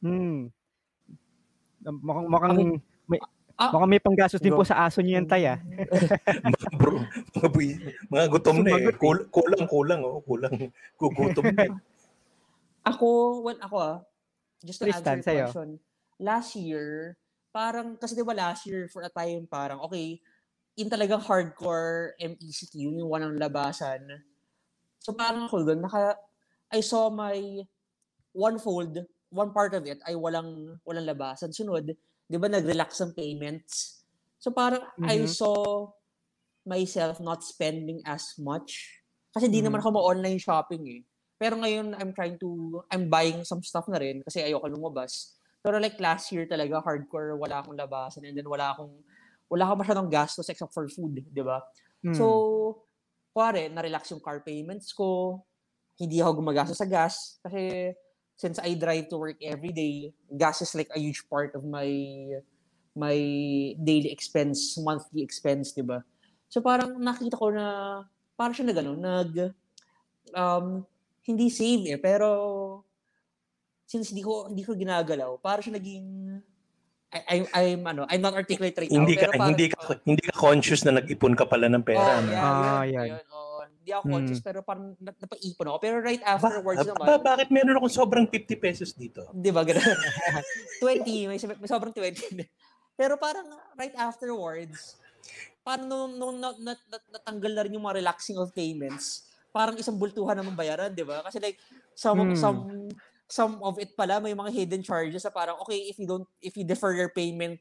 Hmm. 0.00 0.48
Mukhang, 1.84 2.26
mukhang, 2.26 2.56
may, 3.04 3.20
Ah. 3.54 3.70
mukhang 3.70 3.86
may 3.88 4.02
panggastos 4.02 4.40
din 4.40 4.50
po 4.50 4.64
sa 4.64 4.82
aso 4.82 4.98
niyo 4.98 5.14
yan, 5.14 5.28
tay, 5.28 5.46
ah. 5.46 5.60
mga 6.44 6.68
bro, 6.74 6.98
mga, 7.30 7.48
buwi- 7.48 7.78
mga 8.08 8.26
gutom 8.26 8.56
na 8.60 8.70
eh. 8.72 8.88
Eh. 8.88 8.96
Kul- 8.96 9.28
kulang, 9.28 9.64
kulang, 9.68 10.00
oh, 10.02 10.18
kulang. 10.20 10.50
Gugutom 11.00 11.52
na 11.52 11.62
eh. 11.64 11.72
Ako, 12.90 13.40
well, 13.40 13.56
ako 13.62 13.76
ah, 13.78 13.96
just 14.60 14.76
to 14.76 14.84
Tristan, 14.84 15.20
answer 15.22 15.32
your 15.32 15.46
sa'yo. 15.46 15.46
question, 15.46 15.70
last 16.18 16.50
year, 16.52 17.16
parang, 17.48 17.96
kasi 17.96 18.12
di 18.12 18.20
ba 18.20 18.36
last 18.36 18.66
year, 18.66 18.88
for 18.88 19.00
a 19.00 19.08
time, 19.08 19.46
parang, 19.46 19.80
okay, 19.80 20.20
in 20.74 20.90
talagang 20.90 21.22
hardcore 21.22 22.18
MECQ, 22.18 22.74
yung 22.74 23.06
walang 23.06 23.38
labasan. 23.38 24.02
So 24.98 25.14
parang 25.14 25.46
ako 25.46 25.62
doon, 25.62 25.86
naka, 25.86 26.18
I 26.72 26.82
saw 26.82 27.10
my 27.10 27.62
one 28.34 28.58
fold, 28.58 28.98
one 29.30 29.50
part 29.54 29.74
of 29.74 29.86
it 29.86 30.02
ay 30.06 30.18
walang 30.18 30.78
walang 30.82 31.06
labasan. 31.06 31.54
Sunod, 31.54 31.94
di 32.26 32.36
ba 32.38 32.50
nag-relax 32.50 32.98
ang 33.02 33.14
payments? 33.14 34.02
So 34.42 34.50
parang 34.50 34.82
I 35.06 35.22
Mhm. 35.22 35.30
saw 35.30 35.54
myself 36.66 37.20
not 37.20 37.44
spending 37.44 38.02
as 38.02 38.34
much. 38.40 39.00
Kasi 39.30 39.46
di 39.46 39.60
Mhm. 39.60 39.66
naman 39.70 39.78
ako 39.84 39.90
ma-online 39.94 40.40
shopping 40.40 40.82
eh. 40.90 41.00
Pero 41.38 41.58
ngayon, 41.60 41.94
I'm 41.98 42.14
trying 42.14 42.38
to, 42.40 42.80
I'm 42.90 43.10
buying 43.10 43.44
some 43.44 43.62
stuff 43.62 43.86
na 43.90 43.98
rin 44.00 44.22
kasi 44.24 44.40
ayoko 44.42 44.70
lumabas. 44.70 45.36
Pero 45.60 45.78
like 45.78 45.98
last 46.00 46.30
year 46.32 46.46
talaga, 46.46 46.80
hardcore, 46.80 47.36
wala 47.36 47.60
akong 47.62 47.76
labasan 47.76 48.24
and 48.26 48.34
then 48.38 48.48
wala 48.48 48.72
akong, 48.72 48.94
wala 49.48 49.68
akong 49.68 49.82
masyadong 49.84 50.08
gastos 50.10 50.48
except 50.48 50.72
for 50.72 50.88
food, 50.88 51.22
di 51.24 51.42
ba? 51.44 51.60
Hmm. 52.04 52.16
So, 52.16 52.24
kuwari, 53.34 53.68
na-relax 53.68 54.12
yung 54.14 54.22
car 54.22 54.40
payments 54.44 54.92
ko, 54.92 55.40
hindi 55.98 56.18
ako 56.18 56.42
gumagastos 56.42 56.78
sa 56.78 56.88
gas 56.88 57.38
kasi 57.42 57.94
since 58.34 58.58
I 58.58 58.74
drive 58.74 59.06
to 59.10 59.18
work 59.18 59.38
every 59.42 59.70
day, 59.70 60.10
gas 60.34 60.62
is 60.62 60.74
like 60.74 60.90
a 60.90 60.98
huge 60.98 61.22
part 61.30 61.54
of 61.54 61.62
my 61.62 61.86
my 62.94 63.16
daily 63.82 64.10
expense, 64.10 64.78
monthly 64.78 65.22
expense, 65.22 65.74
di 65.74 65.82
ba? 65.82 66.02
So 66.50 66.62
parang 66.62 66.98
nakita 66.98 67.38
ko 67.38 67.50
na 67.50 67.66
parang 68.38 68.54
siya 68.54 68.70
na 68.70 68.74
gano'n, 68.74 68.98
nag 68.98 69.32
um, 70.34 70.86
hindi 71.26 71.50
save 71.50 71.94
eh, 71.94 71.98
pero 71.98 72.30
since 73.86 74.10
hindi 74.10 74.22
ko 74.22 74.50
hindi 74.50 74.62
ko 74.62 74.78
ginagalaw, 74.78 75.38
parang 75.42 75.62
siya 75.62 75.78
naging 75.78 76.06
I, 77.14 77.20
I, 77.22 77.36
I'm 77.70 77.82
ano, 77.84 78.02
I'm 78.04 78.18
not 78.18 78.34
articulate 78.34 78.74
right 78.74 78.90
now. 78.90 78.98
hindi 78.98 79.14
ka 79.14 79.20
pero 79.24 79.32
parang- 79.32 79.48
hindi 79.48 79.66
ka 79.68 79.76
hindi 80.02 80.22
ka 80.22 80.32
conscious 80.34 80.82
na 80.82 80.98
nag-ipon 80.98 81.32
ka 81.32 81.46
pala 81.46 81.70
ng 81.70 81.80
pera. 81.80 82.02
Oh, 82.18 82.26
yeah, 82.26 82.42
Ah, 82.42 82.82
yan. 82.84 83.06
yun, 83.14 83.26
oo. 83.30 83.58
Hindi 83.64 83.90
ako 83.92 84.04
conscious, 84.10 84.40
pero 84.40 84.58
parang 84.60 84.96
na- 84.98 85.14
napaipon 85.14 85.66
ako. 85.66 85.76
Pero 85.78 85.94
right 86.00 86.24
afterwards 86.24 86.80
ba, 86.80 86.88
naman, 86.90 87.06
ba- 87.06 87.22
bakit 87.24 87.48
meron 87.48 87.76
akong 87.76 87.94
sobrang 87.94 88.26
50 88.26 88.56
pesos 88.58 88.90
dito? 88.92 89.30
di 89.30 89.48
ba, 89.48 89.62
ganun. 89.62 89.84
20, 90.82 91.30
may, 91.30 91.38
may 91.38 91.68
sobrang 91.68 91.92
20. 91.92 92.42
pero 92.98 93.14
parang 93.14 93.46
right 93.74 93.94
afterwards, 93.94 94.98
parang 95.60 95.86
nung, 95.86 96.12
nung 96.14 96.34
na, 96.34 96.50
na, 96.56 96.72
na- 96.74 97.06
natanggal 97.12 97.52
na 97.52 97.62
rin 97.62 97.72
yung 97.72 97.84
mga 97.84 98.00
relaxing 98.00 98.36
of 98.36 98.50
payments, 98.50 99.24
parang 99.50 99.76
isang 99.76 99.94
bultuhan 99.94 100.34
naman 100.34 100.52
bayaran, 100.52 100.90
di 100.90 101.02
ba? 101.02 101.22
Kasi 101.22 101.38
like, 101.38 101.60
some, 101.92 102.18
Hmm. 102.18 102.34
some, 102.34 102.90
some 103.34 103.58
of 103.66 103.82
it 103.82 103.90
pala, 103.98 104.22
may 104.22 104.30
mga 104.30 104.54
hidden 104.54 104.82
charges 104.86 105.26
na 105.26 105.34
parang, 105.34 105.58
okay, 105.58 105.90
if 105.90 105.98
you 105.98 106.06
don't, 106.06 106.22
if 106.38 106.54
you 106.54 106.62
defer 106.62 106.94
your 106.94 107.10
payment, 107.10 107.58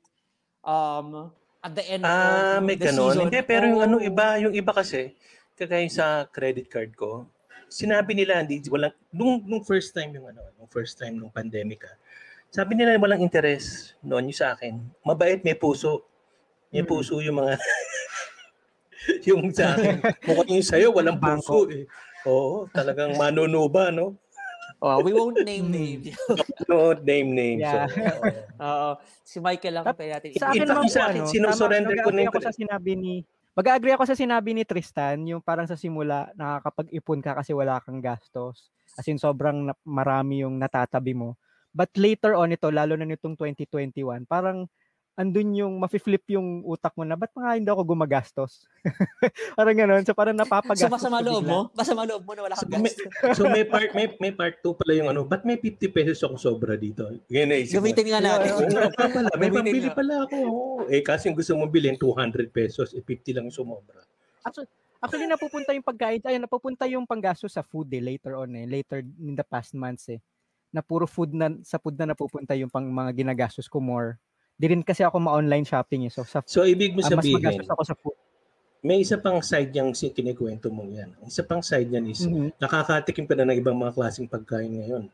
um, 0.61 1.33
at 1.65 1.73
the 1.73 1.81
end 1.89 2.05
Ah, 2.05 2.61
of 2.61 2.69
may 2.69 2.77
the 2.77 2.85
ganun. 2.85 3.09
season, 3.09 3.25
Hindi, 3.25 3.41
pero 3.41 3.65
yung 3.65 3.81
ano 3.81 3.97
oh, 3.97 4.05
iba, 4.05 4.37
yung 4.37 4.53
iba 4.53 4.69
kasi, 4.69 5.17
kagaya 5.57 5.89
sa 5.89 6.29
credit 6.29 6.69
card 6.69 6.93
ko, 6.93 7.25
sinabi 7.73 8.13
nila, 8.13 8.45
hindi, 8.45 8.61
walang, 8.69 8.93
nung, 9.09 9.41
nung 9.49 9.65
first 9.65 9.97
time 9.97 10.13
yung 10.13 10.29
ano, 10.29 10.45
nung 10.61 10.69
first 10.69 10.93
time 11.01 11.17
nung 11.17 11.33
pandemic 11.33 11.89
ah, 11.89 11.97
sabi 12.53 12.77
nila 12.77 13.01
walang 13.01 13.25
interest 13.25 13.97
noon 14.05 14.29
yung 14.29 14.37
sa 14.37 14.53
akin. 14.53 14.77
Mabait, 15.01 15.41
may 15.41 15.57
puso. 15.57 16.05
May 16.69 16.85
Mm. 16.85 16.89
puso 16.93 17.17
yung 17.17 17.41
mga, 17.41 17.57
yung 19.33 19.49
sa 19.49 19.73
akin. 19.73 20.05
Mukhang 20.21 20.53
yung 20.53 20.67
sa'yo, 20.69 20.93
walang 20.93 21.17
Bangko. 21.17 21.65
puso 21.65 21.73
eh. 21.73 21.89
Oo, 22.29 22.69
talagang 22.69 23.17
manunuba, 23.17 23.89
no? 23.89 24.21
Oh, 24.83 24.99
we 24.99 25.15
won't 25.15 25.39
name 25.47 25.71
names. 25.71 26.11
No 26.67 26.91
name 26.91 27.31
names. 27.31 27.63
Yeah. 27.63 27.87
So, 27.87 28.03
oo. 28.67 28.89
Si 29.23 29.39
Michael 29.39 29.79
lang 29.79 29.85
pa 29.87 29.95
natin. 29.95 30.35
Sa 30.35 30.51
In 30.51 30.67
akin 30.67 30.67
naman 30.67 30.87
sa 30.91 31.01
akin, 31.07 31.23
ano, 31.23 31.31
sinusurrender 31.31 31.95
ko 32.03 32.11
na 32.11 32.27
ako 32.27 32.39
sa 32.43 32.51
sinabi 32.51 32.91
ni 32.99 33.13
Mag-agree 33.53 33.93
ako 33.93 34.09
sa 34.09 34.17
sinabi 34.17 34.57
ni 34.57 34.65
Tristan, 34.65 35.29
yung 35.29 35.37
parang 35.37 35.69
sa 35.69 35.77
simula, 35.77 36.33
nakakapag-ipon 36.33 37.21
ka 37.21 37.37
kasi 37.37 37.53
wala 37.53 37.77
kang 37.85 38.01
gastos. 38.01 38.73
As 38.97 39.05
in, 39.05 39.21
sobrang 39.21 39.69
marami 39.85 40.41
yung 40.41 40.57
natatabi 40.57 41.13
mo. 41.13 41.37
But 41.69 41.93
later 41.93 42.33
on 42.33 42.49
ito, 42.49 42.73
lalo 42.73 42.97
na 42.97 43.05
nitong 43.05 43.37
2021, 43.37 44.25
parang 44.25 44.65
andun 45.13 45.53
yung 45.53 45.73
mafi-flip 45.77 46.25
yung 46.33 46.65
utak 46.65 46.93
mo 46.97 47.05
na, 47.05 47.13
ba't 47.13 47.29
nga 47.29 47.53
hindi 47.53 47.69
ako 47.69 47.93
gumagastos? 47.93 48.65
parang 49.57 49.77
ganun. 49.77 50.01
So 50.01 50.17
parang 50.17 50.33
So, 50.33 50.41
napapagastos 50.41 50.89
masama 50.89 51.21
ka 51.21 51.27
loob 51.29 51.43
mo? 51.45 51.59
Masama 51.77 52.01
loob 52.09 52.23
mo 52.25 52.33
na 52.33 52.41
wala 52.49 52.55
So, 52.57 52.65
kang 52.65 52.81
may, 52.81 52.89
gas. 52.89 53.37
so 53.37 53.43
may 53.45 53.65
part 53.65 53.89
may 53.93 54.07
may 54.17 54.33
part 54.33 54.57
2 54.59 54.73
pala 54.73 54.91
yung 54.97 55.09
ano, 55.13 55.21
ba't 55.21 55.45
may 55.45 55.61
50 55.61 55.93
pesos 55.93 56.17
ako 56.25 56.35
sobra 56.41 56.73
dito? 56.73 57.05
Yan 57.29 57.53
na 57.53 57.61
isip 57.61 57.77
mo. 57.77 57.85
Gamitin 57.85 58.05
nga 58.09 58.19
natin. 58.25 58.49
Oo 58.57 58.65
nga 58.65 59.07
pala, 59.09 59.29
may 59.37 59.49
pambili 59.53 59.89
pala 59.93 60.25
ako. 60.25 60.37
Eh 60.89 61.01
kasi 61.05 61.29
yung 61.29 61.37
gusto 61.37 61.53
mong 61.53 61.69
bilhin 61.71 61.97
200 61.97 62.49
pesos, 62.49 62.91
eh 62.97 63.01
50 63.05 63.37
lang 63.37 63.45
yung 63.47 63.53
sumobra. 63.55 64.01
Actually, 65.03 65.27
napupunta 65.27 65.75
yung 65.75 65.83
pagkain, 65.83 66.23
ay, 66.23 66.39
napupunta 66.39 66.87
yung 66.87 67.03
panggastos 67.03 67.51
sa 67.51 67.59
food 67.59 67.91
eh, 67.91 67.99
later 67.99 68.39
on 68.39 68.55
eh, 68.55 68.63
later 68.63 69.03
in 69.03 69.35
the 69.35 69.43
past 69.43 69.75
months 69.75 70.07
eh. 70.07 70.23
Na 70.71 70.79
puro 70.79 71.03
food 71.03 71.35
na, 71.35 71.51
sa 71.59 71.75
food 71.75 71.99
na 71.99 72.15
napupunta 72.15 72.55
yung 72.55 72.71
pang 72.71 72.87
mga 72.87 73.11
ginagastos 73.11 73.67
ko 73.67 73.83
more. 73.83 74.15
Di 74.53 74.65
rin 74.65 74.81
kasi 74.81 75.01
ako 75.01 75.17
ma-online 75.19 75.63
shopping 75.63 76.05
eh. 76.05 76.11
So, 76.11 76.21
sa, 76.23 76.45
So 76.45 76.63
ibig 76.63 76.93
mo 76.93 77.01
ah, 77.01 77.09
mas 77.09 77.11
sabihin, 77.19 77.35
magastos 77.35 77.69
ako 77.69 77.81
sa 77.83 77.95
food. 77.95 78.17
may 78.81 78.99
isa 78.99 79.15
pang 79.15 79.39
side 79.39 79.71
yung 79.71 79.91
si 79.91 80.11
kinikwento 80.11 80.67
mong 80.67 80.91
yan. 80.91 81.09
Isa 81.23 81.41
pang 81.41 81.63
side 81.63 81.87
niyan 81.87 82.05
is 82.05 82.21
Mhm. 82.21 82.51
nakakatikim 82.57 83.23
ka 83.23 83.33
na 83.33 83.47
ng 83.47 83.57
ibang 83.57 83.73
mga 83.73 83.93
klaseng 83.93 84.27
pagkain 84.27 84.69
ngayon. 84.69 85.07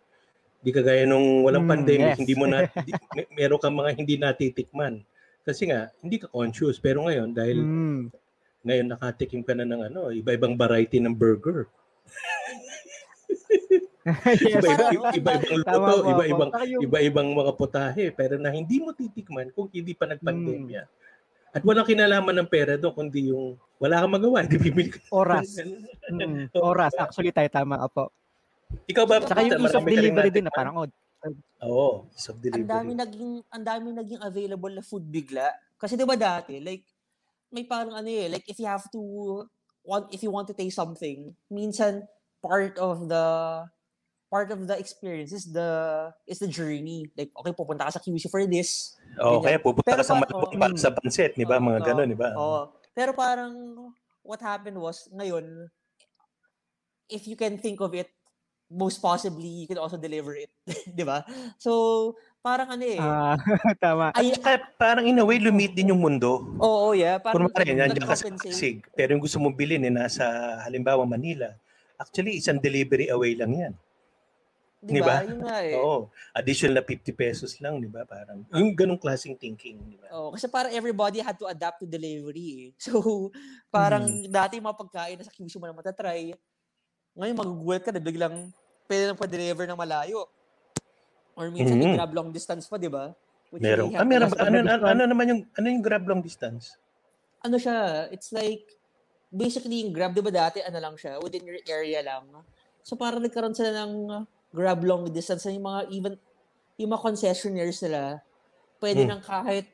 Di 0.59 0.71
kagaya 0.71 1.05
nung 1.05 1.45
walang 1.45 1.63
Mm, 1.63 1.71
pandemic, 1.71 2.09
yes. 2.09 2.19
hindi 2.19 2.33
mo 2.33 2.45
na 2.45 2.65
di, 2.83 2.91
meron 3.31 3.61
kang 3.61 3.71
mga 3.71 3.93
hindi 3.93 4.17
natitikman. 4.17 5.05
Kasi 5.41 5.69
nga, 5.69 5.87
hindi 6.01 6.17
ka 6.17 6.27
conscious. 6.27 6.77
Pero 6.77 7.05
ngayon, 7.05 7.31
dahil 7.31 7.57
Mm. 7.61 8.01
ngayon 8.61 8.87
nakatikim 8.89 9.39
ka 9.39 9.53
na 9.53 9.63
ng 9.63 9.87
ano, 9.87 10.09
iba-ibang 10.11 10.57
variety 10.57 10.97
ng 10.97 11.13
burger. 11.13 11.69
yes. 14.39 14.63
Iba, 14.63 15.11
iba-ibang 15.11 15.43
luto, 15.43 15.79
iba-ibang 16.07 16.51
iba-ibang 16.79 17.27
mga 17.35 17.51
putahe 17.59 18.05
pero 18.15 18.39
na 18.39 18.47
hindi 18.49 18.79
mo 18.79 18.95
titikman 18.95 19.51
kung 19.51 19.67
hindi 19.69 19.91
pa 19.91 20.07
nagpandemya. 20.07 20.83
Hmm. 20.87 20.97
At 21.49 21.61
walang 21.65 21.87
kinalaman 21.87 22.35
ng 22.39 22.49
pera 22.49 22.77
doon 22.77 22.93
kundi 22.93 23.33
yung 23.33 23.57
wala 23.81 24.05
kang 24.05 24.13
magawa, 24.13 24.45
hindi 24.45 24.57
bibili 24.59 24.93
ka. 24.93 24.99
Oras. 25.11 25.47
Mm, 26.09 26.49
oras. 26.57 26.97
Actually, 26.97 27.29
tayo 27.29 27.45
tama 27.53 27.77
ka 27.85 27.87
po. 27.93 28.03
Ikaw 28.89 29.03
ba? 29.05 29.21
Saka 29.21 29.45
yung 29.45 29.61
ease 29.61 29.77
of 29.77 29.85
delivery 29.85 30.33
din 30.33 30.41
na 30.41 30.49
parang, 30.49 30.81
oh, 30.81 30.89
Oo, 31.61 32.09
ease 32.17 32.33
of 32.33 32.41
ang 32.41 32.65
delivery. 32.65 32.65
dami 32.65 32.91
naging 32.97 33.33
ang 33.45 33.63
dami 33.63 33.87
naging 33.93 34.21
available 34.25 34.73
na 34.73 34.81
food 34.81 35.05
bigla. 35.05 35.53
Kasi 35.77 35.93
'di 35.93 36.07
ba 36.07 36.17
dati, 36.17 36.57
like 36.57 36.81
may 37.53 37.61
parang 37.61 37.93
ano 37.93 38.09
eh, 38.09 38.25
like 38.25 38.41
if 38.49 38.57
you 38.57 38.65
have 38.65 38.89
to 38.89 39.01
want 39.85 40.09
if 40.09 40.23
you 40.25 40.33
want 40.33 40.49
to 40.49 40.57
taste 40.57 40.81
something, 40.81 41.29
minsan 41.51 42.09
part 42.41 42.73
of 42.81 43.05
the 43.05 43.25
part 44.29 44.53
of 44.53 44.69
the 44.69 44.77
experience 44.77 45.33
is 45.33 45.49
the 45.49 45.69
is 46.29 46.39
the 46.39 46.47
journey. 46.47 47.09
Like 47.17 47.33
okay, 47.33 47.51
pupunta 47.51 47.89
ka 47.89 47.97
sa 47.97 48.01
QC 48.01 48.29
for 48.29 48.45
this. 48.45 48.95
Oo, 49.17 49.41
kaya 49.41 49.57
pupunta 49.57 49.89
Pero 49.89 49.99
ka 49.99 50.05
sa 50.05 50.15
Malabon 50.15 50.53
oo, 50.53 50.61
para 50.61 50.73
mm. 50.73 50.79
sa 50.79 50.93
pansit, 50.93 51.33
di 51.33 51.43
ba? 51.43 51.57
Oo, 51.57 51.65
Mga 51.65 51.79
oo, 51.81 51.87
gano'n, 51.89 52.07
di 52.07 52.17
ba? 52.17 52.29
Oo. 52.37 52.61
Pero 52.93 53.11
parang 53.17 53.53
what 54.21 54.39
happened 54.39 54.77
was 54.77 55.09
ngayon 55.09 55.67
if 57.09 57.25
you 57.25 57.33
can 57.33 57.57
think 57.57 57.81
of 57.81 57.89
it 57.97 58.13
most 58.69 59.01
possibly 59.01 59.65
you 59.65 59.67
can 59.67 59.81
also 59.81 59.97
deliver 59.97 60.37
it, 60.37 60.53
'di 60.95 61.01
ba? 61.01 61.25
So 61.57 62.13
parang 62.39 62.69
ano 62.69 62.85
eh. 62.85 63.01
ah, 63.01 63.33
tama. 63.83 64.13
ay, 64.13 64.31
Kaya 64.37 64.61
parang 64.77 65.09
in 65.09 65.17
a 65.17 65.25
way, 65.25 65.41
lumit 65.41 65.73
din 65.73 65.89
yung 65.91 65.99
mundo. 65.99 66.45
Oo, 66.61 66.93
yeah. 66.93 67.17
Parang 67.17 67.49
Kunwari, 67.49 67.75
nandiyan 67.75 68.05
ka 68.05 68.15
sa. 68.15 68.29
Pasig, 68.29 68.85
pero 68.93 69.11
yung 69.11 69.25
gusto 69.25 69.41
mong 69.41 69.57
bilhin 69.57 69.83
eh, 69.83 69.91
nasa 69.91 70.23
halimbawa 70.63 71.03
Manila, 71.03 71.51
actually, 71.99 72.39
isang 72.39 72.61
delivery 72.61 73.11
away 73.11 73.35
lang 73.35 73.51
yan. 73.57 73.73
Di 74.79 75.03
ba? 75.03 75.19
Yun 75.27 75.43
nga 75.43 75.59
eh. 75.59 75.75
Oo. 75.75 76.07
Additional 76.31 76.79
na 76.79 76.83
50 76.87 77.11
pesos 77.11 77.51
lang, 77.59 77.83
di 77.83 77.91
ba? 77.91 78.07
Parang, 78.07 78.47
yung 78.55 78.71
ganong 78.71 78.95
klaseng 78.99 79.35
thinking, 79.35 79.75
di 79.75 79.99
ba? 79.99 80.07
Oo, 80.15 80.31
kasi 80.31 80.47
parang 80.47 80.71
everybody 80.71 81.19
had 81.19 81.35
to 81.35 81.51
adapt 81.51 81.83
to 81.83 81.87
delivery 81.87 82.47
eh. 82.47 82.67
So, 82.87 83.27
parang 83.67 84.07
Hmm. 84.07 84.31
dati 84.31 84.55
yung 84.55 84.71
mga 84.71 84.79
pagkain 84.79 85.19
na 85.19 85.27
sa 85.27 85.35
QC 85.35 85.59
mo 85.59 85.67
na 85.67 85.75
matatry, 85.75 86.31
ngayon 87.11 87.35
magugulat 87.35 87.83
ka 87.83 87.91
na 87.91 87.99
biglang 87.99 88.55
pwede 88.87 89.03
nang 89.11 89.19
pa-deliver 89.19 89.67
ng 89.67 89.75
malayo. 89.75 90.31
Or 91.35 91.51
minsan 91.51 91.75
Mhm. 91.75 91.99
i-grab 91.99 92.15
long 92.15 92.31
distance 92.31 92.63
pa, 92.71 92.79
di 92.79 92.87
ba? 92.87 93.11
Which 93.51 93.59
Meron. 93.59 93.91
Ah, 93.99 94.07
meron 94.07 94.31
ba? 94.31 94.47
Ano, 94.47 94.63
ano, 94.63 94.83
ano 94.87 95.01
naman 95.03 95.25
yung, 95.27 95.41
ano 95.59 95.65
yung 95.67 95.83
grab 95.83 96.07
long 96.07 96.23
distance? 96.23 96.79
Ano 97.43 97.59
siya, 97.59 98.07
it's 98.15 98.31
like, 98.31 98.63
basically 99.27 99.83
yung 99.83 99.91
Grab, 99.91 100.15
di 100.15 100.23
ba 100.23 100.31
dati, 100.31 100.63
ano 100.63 100.79
lang 100.79 100.95
siya, 100.95 101.19
within 101.19 101.43
your 101.43 101.59
area 101.67 101.99
lang. 101.99 102.31
So 102.81 102.95
parang 102.95 103.19
nagkaroon 103.21 103.53
sila 103.53 103.75
ng 103.75 103.91
Grab 104.49 104.81
long 104.81 105.05
distance 105.07 105.45
na 105.45 105.53
yung 105.53 105.63
mga 105.63 105.81
even, 105.89 106.13
yung 106.75 106.89
mga 106.89 107.03
concessionaires 107.03 107.79
nila, 107.79 108.17
pwede 108.77 109.03
Hmm. 109.03 109.09
nang 109.11 109.21
kahit, 109.21 109.67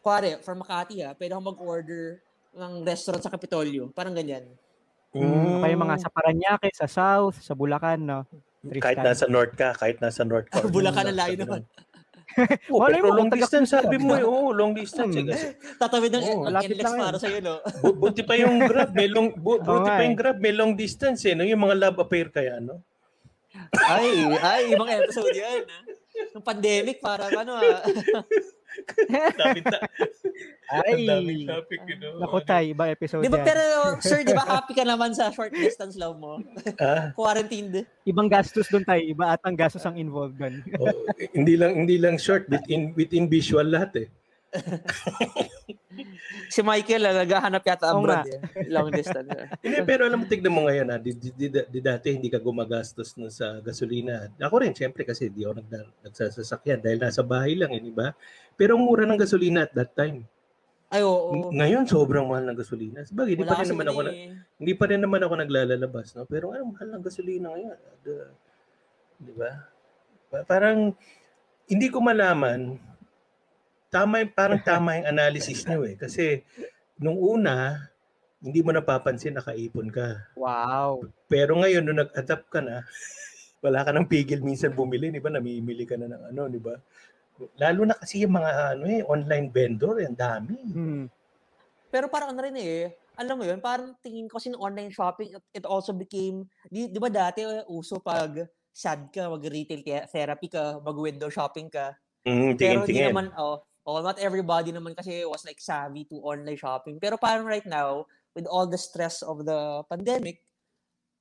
kuwari, 0.00 0.40
from 0.40 0.58
Makati 0.58 1.00
ha, 1.00 1.12
pwede 1.12 1.32
akong 1.32 1.50
mag-order 1.50 2.20
ng 2.52 2.72
restaurant 2.82 3.20
sa 3.20 3.28
Kapitolyo. 3.28 3.90
Parang 3.90 4.12
ganyan. 4.12 4.46
Mm, 5.10 5.60
kaya 5.60 5.76
mga 5.76 5.96
sa 6.00 6.08
Paranaque, 6.08 6.70
sa 6.72 6.86
South, 6.86 7.38
sa 7.38 7.52
Bulacan, 7.52 8.00
no? 8.00 8.20
Kahit 8.64 8.96
Tristan. 8.96 9.04
nasa 9.04 9.24
north 9.28 9.54
ka, 9.54 9.70
kahit 9.72 10.00
nasa 10.00 10.24
north 10.24 10.48
ka. 10.48 10.58
Bulacan 10.74 11.06
Nasa 11.06 11.14
layo 11.14 11.34
naman. 11.36 11.62
Oo, 12.66 12.80
Malay 12.82 12.98
pero 12.98 13.06
mo, 13.06 13.14
long 13.14 13.30
distance, 13.30 13.68
sabi 13.70 13.94
mo, 13.94 14.16
eh, 14.16 14.24
oo, 14.24 14.50
long 14.50 14.72
distance. 14.72 15.12
eh, 15.12 15.20
Hmm. 15.20 15.30
kasi, 15.30 15.46
Tatawid 15.82 16.10
ng 16.10 16.24
malapit 16.42 16.72
NLEX 16.72 16.82
lang 16.82 16.94
para 16.96 17.06
yun. 17.06 17.20
sa'yo, 17.20 17.38
no? 17.38 17.54
bu- 17.78 17.96
buti 18.00 18.22
pa 18.24 18.34
yung 18.34 18.56
grab, 18.60 18.90
may 18.90 19.06
long, 19.06 19.28
bu- 19.30 19.60
buti 19.60 19.90
pa 19.92 20.02
yung 20.02 20.16
eh. 20.16 20.18
grab, 20.18 20.36
may 20.40 20.50
long 20.50 20.72
distance 20.72 21.20
eh. 21.24 21.36
No? 21.36 21.44
Yung 21.44 21.60
mga 21.60 21.76
love 21.78 21.98
affair 22.00 22.26
kaya, 22.28 22.58
no? 22.58 22.80
Ay, 23.84 24.06
ay, 24.34 24.62
ibang 24.70 24.88
episode 24.88 25.30
yan. 25.30 25.62
Ha? 25.62 25.78
Nung 26.30 26.42
pandemic, 26.42 26.98
parang 26.98 27.30
ano 27.32 27.52
ah. 27.54 27.82
Dami 29.34 29.60
ta- 29.62 29.86
Ay, 30.66 31.06
ang 31.06 31.22
daming 31.22 31.46
topic, 31.46 31.80
you 31.84 31.96
know. 31.96 32.18
naku 32.18 32.42
tayo, 32.42 32.66
iba 32.66 32.84
episode 32.88 33.22
Di 33.22 33.30
ba, 33.30 33.38
yan. 33.38 33.46
pero, 33.46 33.62
sir, 34.00 34.22
di 34.22 34.32
ba 34.32 34.42
happy 34.44 34.72
ka 34.72 34.82
naman 34.82 35.14
sa 35.14 35.30
short 35.30 35.52
distance 35.52 35.94
love 35.94 36.18
mo? 36.18 36.42
Ah, 36.78 37.14
Quarantined. 37.14 37.86
Ibang 38.02 38.26
gastos 38.26 38.66
doon 38.66 38.82
tayo, 38.82 38.98
iba 38.98 39.30
at 39.30 39.42
ang 39.42 39.54
gastos 39.54 39.84
ang 39.84 39.94
involved 39.94 40.34
doon. 40.34 40.58
oh, 40.76 40.90
hindi 41.30 41.54
lang 41.54 41.72
hindi 41.76 41.96
lang 41.96 42.16
short 42.16 42.46
within 42.48 42.90
within 42.92 43.26
visual 43.26 43.62
lahat 43.64 43.94
eh. 43.96 44.06
Si 46.46 46.60
Michael, 46.60 47.02
ah, 47.04 47.14
naghahanap 47.16 47.62
yata 47.62 47.90
Oo 47.90 48.02
abroad. 48.02 48.26
nga. 48.26 48.34
Eh. 48.56 48.66
Long 48.68 48.90
distance. 48.90 49.30
eh. 49.30 49.46
Hindi 49.64 49.78
pero 49.82 50.02
alam 50.04 50.22
mo 50.22 50.26
tignan 50.26 50.50
mo 50.50 50.66
ngayon 50.66 50.86
ha, 50.88 50.98
di, 50.98 51.10
di, 51.12 51.30
di, 51.30 51.46
di 51.50 51.80
dati 51.80 52.10
hindi 52.10 52.26
ka 52.26 52.38
gumagastos 52.38 53.14
nun 53.14 53.30
sa 53.30 53.58
gasolina. 53.60 54.26
Ako 54.36 54.54
rin 54.60 54.70
syempre 54.70 55.02
kasi 55.02 55.30
di 55.30 55.42
ako 55.42 55.54
nagda, 55.56 55.78
nagsasasakyan 56.02 56.78
dahil 56.78 56.98
nasa 57.00 57.22
bahay 57.22 57.54
lang 57.54 57.70
eh, 57.70 57.80
di 57.80 57.90
ba? 57.90 58.10
Pero 58.54 58.74
ang 58.74 58.82
mura 58.82 59.02
ng 59.02 59.18
gasolina 59.18 59.62
at 59.62 59.72
that 59.72 59.94
time. 59.94 60.26
Ay, 60.90 61.02
oo. 61.02 61.30
Ng- 61.32 61.54
Ngayon 61.54 61.84
sobrang 61.86 62.26
mahal 62.26 62.44
ng 62.44 62.58
gasolina. 62.58 63.02
Sabagay, 63.02 63.34
hindi 63.34 63.42
Wala 63.42 63.50
pa 63.50 63.56
rin 63.56 63.62
kasi 63.62 63.72
naman 63.72 63.86
ako 63.88 64.00
na, 64.00 64.10
eh. 64.10 64.26
hindi 64.58 64.72
pa 64.74 64.84
rin 64.84 65.00
naman 65.00 65.20
ako 65.22 65.34
naglalabas, 65.36 66.06
no? 66.14 66.22
Pero 66.24 66.44
ano 66.50 66.70
mahal 66.70 66.88
ng 66.92 67.02
gasolina 67.02 67.46
ngayon? 67.50 67.78
The- 68.02 68.30
Di 69.16 69.32
ba? 69.32 69.50
Pa- 70.28 70.44
Parang 70.44 70.90
hindi 71.64 71.86
ko 71.88 71.98
malaman 71.98 72.76
tama 73.94 74.14
yung- 74.26 74.34
parang 74.34 74.58
tama 74.58 74.98
yung 74.98 75.08
analysis 75.14 75.62
niyo 75.70 75.86
eh 75.86 75.94
kasi 75.94 76.42
nung 76.98 77.14
una 77.14 77.78
hindi 78.44 78.60
mo 78.60 78.76
napapansin 78.76 79.40
nakaipon 79.40 79.88
ka. 79.88 80.34
Wow. 80.36 81.08
Pero 81.32 81.56
ngayon 81.56 81.80
nung 81.80 82.02
nag-adapt 82.02 82.50
ka 82.52 82.60
na 82.60 82.84
wala 83.64 83.80
ka 83.80 83.96
nang 83.96 84.04
pigil 84.04 84.44
minsan 84.44 84.76
bumili, 84.76 85.08
di 85.08 85.24
ba? 85.24 85.32
Namimili 85.32 85.88
ka 85.88 85.96
na 85.96 86.12
ng 86.12 86.22
ano, 86.28 86.52
di 86.52 86.60
ba? 86.60 86.76
Lalo 87.56 87.88
na 87.88 87.96
kasi 87.96 88.20
yung 88.20 88.36
mga 88.36 88.76
ano 88.76 88.84
eh, 88.84 89.00
online 89.08 89.48
vendor, 89.48 89.96
ang 90.04 90.12
dami. 90.12 90.56
Hmm. 90.68 91.04
Pero 91.88 92.12
parang 92.12 92.36
ano 92.36 92.44
rin 92.44 92.60
eh, 92.60 92.92
alam 93.16 93.40
mo 93.40 93.48
yun, 93.48 93.64
parang 93.64 93.96
tingin 94.04 94.28
ko 94.28 94.36
kasi 94.36 94.52
online 94.52 94.92
shopping, 94.92 95.32
it, 95.54 95.64
also 95.64 95.96
became, 95.96 96.44
di, 96.68 96.92
di 96.92 96.98
ba 97.00 97.08
dati 97.08 97.40
uso 97.72 97.96
pag 98.02 98.44
sad 98.68 99.08
ka, 99.08 99.32
mag-retail 99.32 99.80
the- 99.80 100.06
therapy 100.12 100.52
ka, 100.52 100.82
mag-window 100.84 101.32
shopping 101.32 101.72
ka. 101.72 101.96
Mm, 102.28 102.60
Pero 102.60 102.84
hindi 102.84 103.00
naman, 103.00 103.32
oh, 103.40 103.64
oh, 103.86 104.00
not 104.00 104.18
everybody 104.18 104.72
naman 104.72 104.96
kasi 104.96 105.24
was 105.28 105.44
like 105.44 105.60
savvy 105.60 106.08
to 106.08 106.16
online 106.24 106.56
shopping. 106.56 106.96
Pero 106.96 107.16
parang 107.20 107.44
right 107.44 107.64
now, 107.64 108.08
with 108.34 108.48
all 108.48 108.66
the 108.66 108.80
stress 108.80 109.22
of 109.22 109.44
the 109.44 109.84
pandemic, 109.86 110.42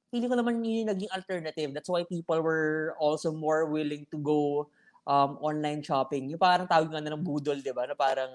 feeling 0.10 0.32
ko 0.32 0.38
naman 0.39 0.63
yun 0.63 0.88
yung 0.88 0.91
naging 0.96 1.12
alternative. 1.13 1.70
That's 1.75 1.91
why 1.91 2.08
people 2.08 2.39
were 2.41 2.96
also 2.98 3.32
more 3.32 3.67
willing 3.67 4.08
to 4.10 4.17
go 4.17 4.70
um, 5.05 5.38
online 5.43 5.84
shopping. 5.84 6.32
Yung 6.32 6.41
parang 6.41 6.67
tawag 6.67 6.89
nga 6.89 7.03
na 7.03 7.13
ng 7.13 7.24
budol, 7.24 7.60
di 7.60 7.74
ba? 7.75 7.86
Na 7.86 7.98
parang 7.98 8.32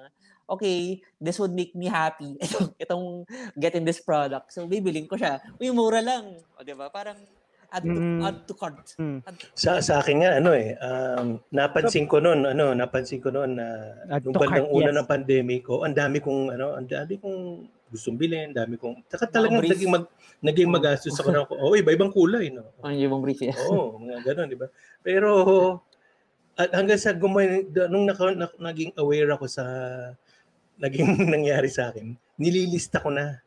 okay, 0.49 1.00
this 1.20 1.37
would 1.37 1.52
make 1.52 1.76
me 1.76 1.87
happy. 1.87 2.37
Itong, 2.44 2.73
itong 2.80 3.06
getting 3.61 3.85
this 3.85 4.00
product. 4.00 4.49
So, 4.49 4.64
bibiling 4.64 5.04
ko 5.04 5.20
siya. 5.20 5.44
Uy, 5.61 5.68
mura 5.68 6.00
lang. 6.00 6.40
O, 6.56 6.64
di 6.64 6.73
ba? 6.73 6.88
Parang 6.88 7.20
add 7.69 7.85
to, 7.85 7.93
Mm. 7.93 8.21
add 8.23 8.39
to 8.45 8.55
cart. 8.55 8.81
Mm. 8.97 9.19
Add 9.23 9.37
to- 9.37 9.53
Sa 9.53 9.71
sa 9.79 10.01
akin 10.01 10.17
nga 10.21 10.31
ano 10.37 10.51
eh, 10.53 10.73
um, 10.79 11.37
napansin 11.51 12.09
ko 12.09 12.17
noon, 12.19 12.45
ano, 12.45 12.73
napansin 12.73 13.21
ko 13.21 13.29
noon 13.29 13.57
na 13.57 13.67
Add 14.09 14.25
nung 14.25 14.35
bandang 14.35 14.65
cart, 14.65 14.73
una 14.73 14.91
yes. 14.91 14.97
ng 14.97 15.09
pandemic 15.09 15.61
ko, 15.65 15.85
ang 15.85 15.93
dami 15.93 16.19
kong 16.19 16.43
ano, 16.51 16.67
ang 16.75 16.89
dami 16.89 17.15
kong 17.17 17.39
gustong 17.89 18.17
bilhin, 18.17 18.53
ang 18.53 18.57
dami 18.57 18.77
kong 18.77 19.05
Saka 19.07 19.29
talagang 19.29 19.61
brief. 19.61 19.77
naging 19.77 19.93
mag 19.93 20.05
naging 20.39 20.71
magastos 20.71 21.17
ako 21.17 21.29
na 21.29 21.41
ako. 21.43 21.53
Oh, 21.65 21.75
iba-ibang 21.75 22.09
kulay, 22.09 22.49
no. 22.49 22.73
Ang 22.81 22.97
yung 22.99 23.21
brief 23.21 23.43
eh. 23.43 23.53
Oo, 23.69 23.99
mga 23.99 24.23
ganun, 24.23 24.49
di 24.49 24.57
ba? 24.57 24.69
Pero 25.01 25.29
at 26.55 26.75
hanggang 26.75 26.99
sa 26.99 27.13
gumay, 27.13 27.67
nung 27.87 28.03
naka, 28.05 28.35
na, 28.35 28.51
naging 28.59 28.91
aware 28.97 29.31
ako 29.31 29.47
sa 29.47 29.65
naging 30.79 31.07
nangyari 31.35 31.67
sa 31.67 31.91
akin, 31.91 32.15
nililista 32.35 32.99
ko 32.99 33.11
na. 33.11 33.39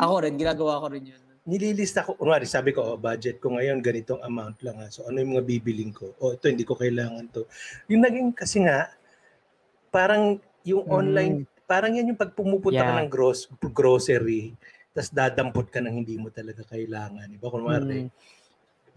Ako 0.00 0.24
rin, 0.24 0.36
ginagawa 0.36 0.80
ko 0.80 0.88
rin 0.88 1.04
yun. 1.06 1.22
Nililista 1.48 2.04
ko, 2.04 2.12
kunwari 2.12 2.44
sabi 2.44 2.76
ko, 2.76 2.84
oh, 2.84 2.98
budget 3.00 3.40
ko 3.40 3.56
ngayon, 3.56 3.80
ganitong 3.80 4.20
amount 4.20 4.60
lang. 4.60 4.84
Ha. 4.84 4.92
So 4.92 5.08
ano 5.08 5.16
yung 5.16 5.32
mga 5.32 5.48
bibiling 5.48 5.96
ko? 5.96 6.12
Oh, 6.20 6.36
ito, 6.36 6.44
hindi 6.44 6.68
ko 6.68 6.76
kailangan 6.76 7.24
to. 7.32 7.48
Yung 7.88 8.04
naging, 8.04 8.36
kasi 8.36 8.60
nga, 8.60 8.92
parang 9.88 10.36
yung 10.60 10.84
Mm. 10.84 10.92
online, 10.92 11.34
parang 11.64 11.96
yan 11.96 12.12
yung 12.12 12.20
pag 12.20 12.36
pumupunta 12.36 12.84
ka 12.84 12.92
Yeah. 12.92 13.00
ng 13.00 13.08
gross, 13.08 13.48
grocery, 13.72 14.52
tapos 14.92 15.08
dadampot 15.08 15.72
ka 15.72 15.80
ng 15.80 15.94
hindi 16.04 16.20
mo 16.20 16.28
talaga 16.28 16.68
kailangan. 16.68 17.32
Di 17.32 17.40
ba? 17.40 17.48
Kunwari, 17.48 18.04
Mm. 18.04 18.10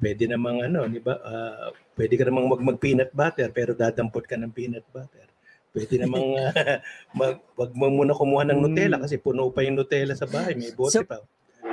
pwede 0.01 0.23
namang 0.27 0.57
ano, 0.67 0.79
di 0.91 0.99
ba? 0.99 1.15
ah, 1.23 1.71
pwede 1.95 2.19
ka 2.19 2.27
namang 2.27 2.51
mag, 2.51 2.61
mag 2.73 2.77
peanut 2.83 3.15
butter 3.15 3.47
pero 3.55 3.71
dadampot 3.71 4.27
ka 4.27 4.35
ng 4.35 4.51
peanut 4.51 4.83
butter. 4.91 5.23
Pwede 5.71 6.03
namang 6.03 6.35
ah, 6.51 6.83
mag, 7.15 7.39
wag 7.55 7.71
mo 7.71 7.87
muna 7.87 8.11
kumuha 8.11 8.43
ng. 8.43 8.59
Nutella 8.59 8.99
kasi 8.99 9.15
puno 9.15 9.47
pa 9.55 9.63
yung 9.63 9.79
Nutella 9.79 10.19
sa 10.19 10.27
bahay, 10.27 10.51
may 10.51 10.75
bote 10.75 10.99
So, 10.99 11.07
pa. 11.07 11.23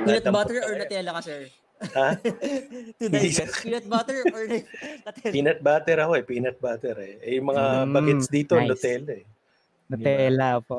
Peanut 0.01 0.25
butter 0.27 0.57
or. 0.59 0.73
Nutella 0.75 1.11
ka, 1.13 1.21
sir? 1.21 1.41
Ha? 1.79 2.07
Peanut 3.63 3.87
butter 3.87 4.19
or 4.27 4.43
Nutella? 4.51 5.31
Peanut 5.31 5.59
butter 5.59 5.97
ako 5.99 6.11
eh, 6.13 6.23
peanut 6.23 6.57
butter 6.57 6.95
eh. 6.97 7.13
Eh 7.21 7.33
yung 7.37 7.47
mga 7.49 7.63
Mm, 7.81 7.93
bagets 7.93 8.27
dito, 8.27 8.53
nice. 8.53 8.67
Nutella 8.69 9.11
eh. 9.13 9.23
Nutella 9.87 10.49
po. 10.59 10.77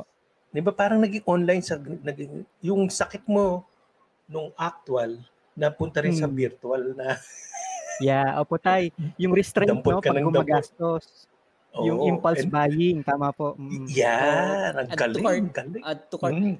Di 0.50 0.60
ba 0.60 0.72
parang 0.72 0.98
naging 0.98 1.24
online 1.24 1.62
sa 1.62 1.78
naging, 1.78 2.42
yung 2.60 2.86
sakit 2.86 3.24
mo 3.24 3.62
nung 4.26 4.50
actual 4.54 5.18
napunta 5.52 6.00
rin 6.00 6.12
sa 6.12 6.24
Mm. 6.24 6.34
virtual 6.36 6.82
na 6.94 7.16
Yeah, 8.00 8.40
opo 8.40 8.56
tay. 8.56 8.88
Yung 9.16 9.32
restraint 9.32 9.68
Dampot 9.70 9.92
no 9.92 10.00
pag 10.00 10.16
gumagastos. 10.18 11.28
yung 11.76 12.00
Oo, 12.00 12.08
impulse 12.08 12.42
and- 12.42 12.50
buying, 12.50 12.98
tama 13.00 13.28
po. 13.30 13.54
Mm. 13.54 13.86
Add 13.94 14.88
to 14.88 14.96
galing, 14.96 15.22
cart. 15.22 15.36
ang 15.36 15.50
galing. 15.52 15.82
Add 15.84 16.00
to 16.02 16.16
cart. 16.16 16.32
Mm. 16.34 16.56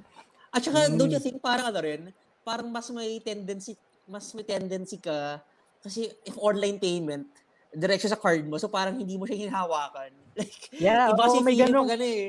At 0.51 0.61
saka, 0.61 0.79
Mm. 0.87 0.95
don't 0.95 1.11
you 1.11 1.19
think, 1.19 1.41
parang 1.41 1.67
ano 1.67 1.81
rin, 1.81 2.13
parang 2.45 2.69
mas 2.73 2.89
may 2.91 3.21
tendency, 3.21 3.77
mas 4.09 4.27
may 4.35 4.45
tendency 4.45 4.97
ka, 4.99 5.41
kasi 5.81 6.09
if 6.25 6.37
online 6.41 6.77
payment, 6.81 7.29
diretso 7.71 8.11
sa 8.11 8.19
card 8.19 8.43
mo, 8.49 8.59
so 8.59 8.67
parang 8.67 8.99
hindi 8.99 9.15
mo 9.15 9.25
siya 9.29 9.47
hinahawakan. 9.49 10.11
Like, 10.41 10.73
Yeah, 10.75 11.11
iba 11.13 11.21
oo, 11.21 11.27
kasi 11.27 11.39
may 11.45 11.57
ganong 11.59 11.87
pag 11.91 11.95
ano 12.01 12.07
eh. 12.07 12.27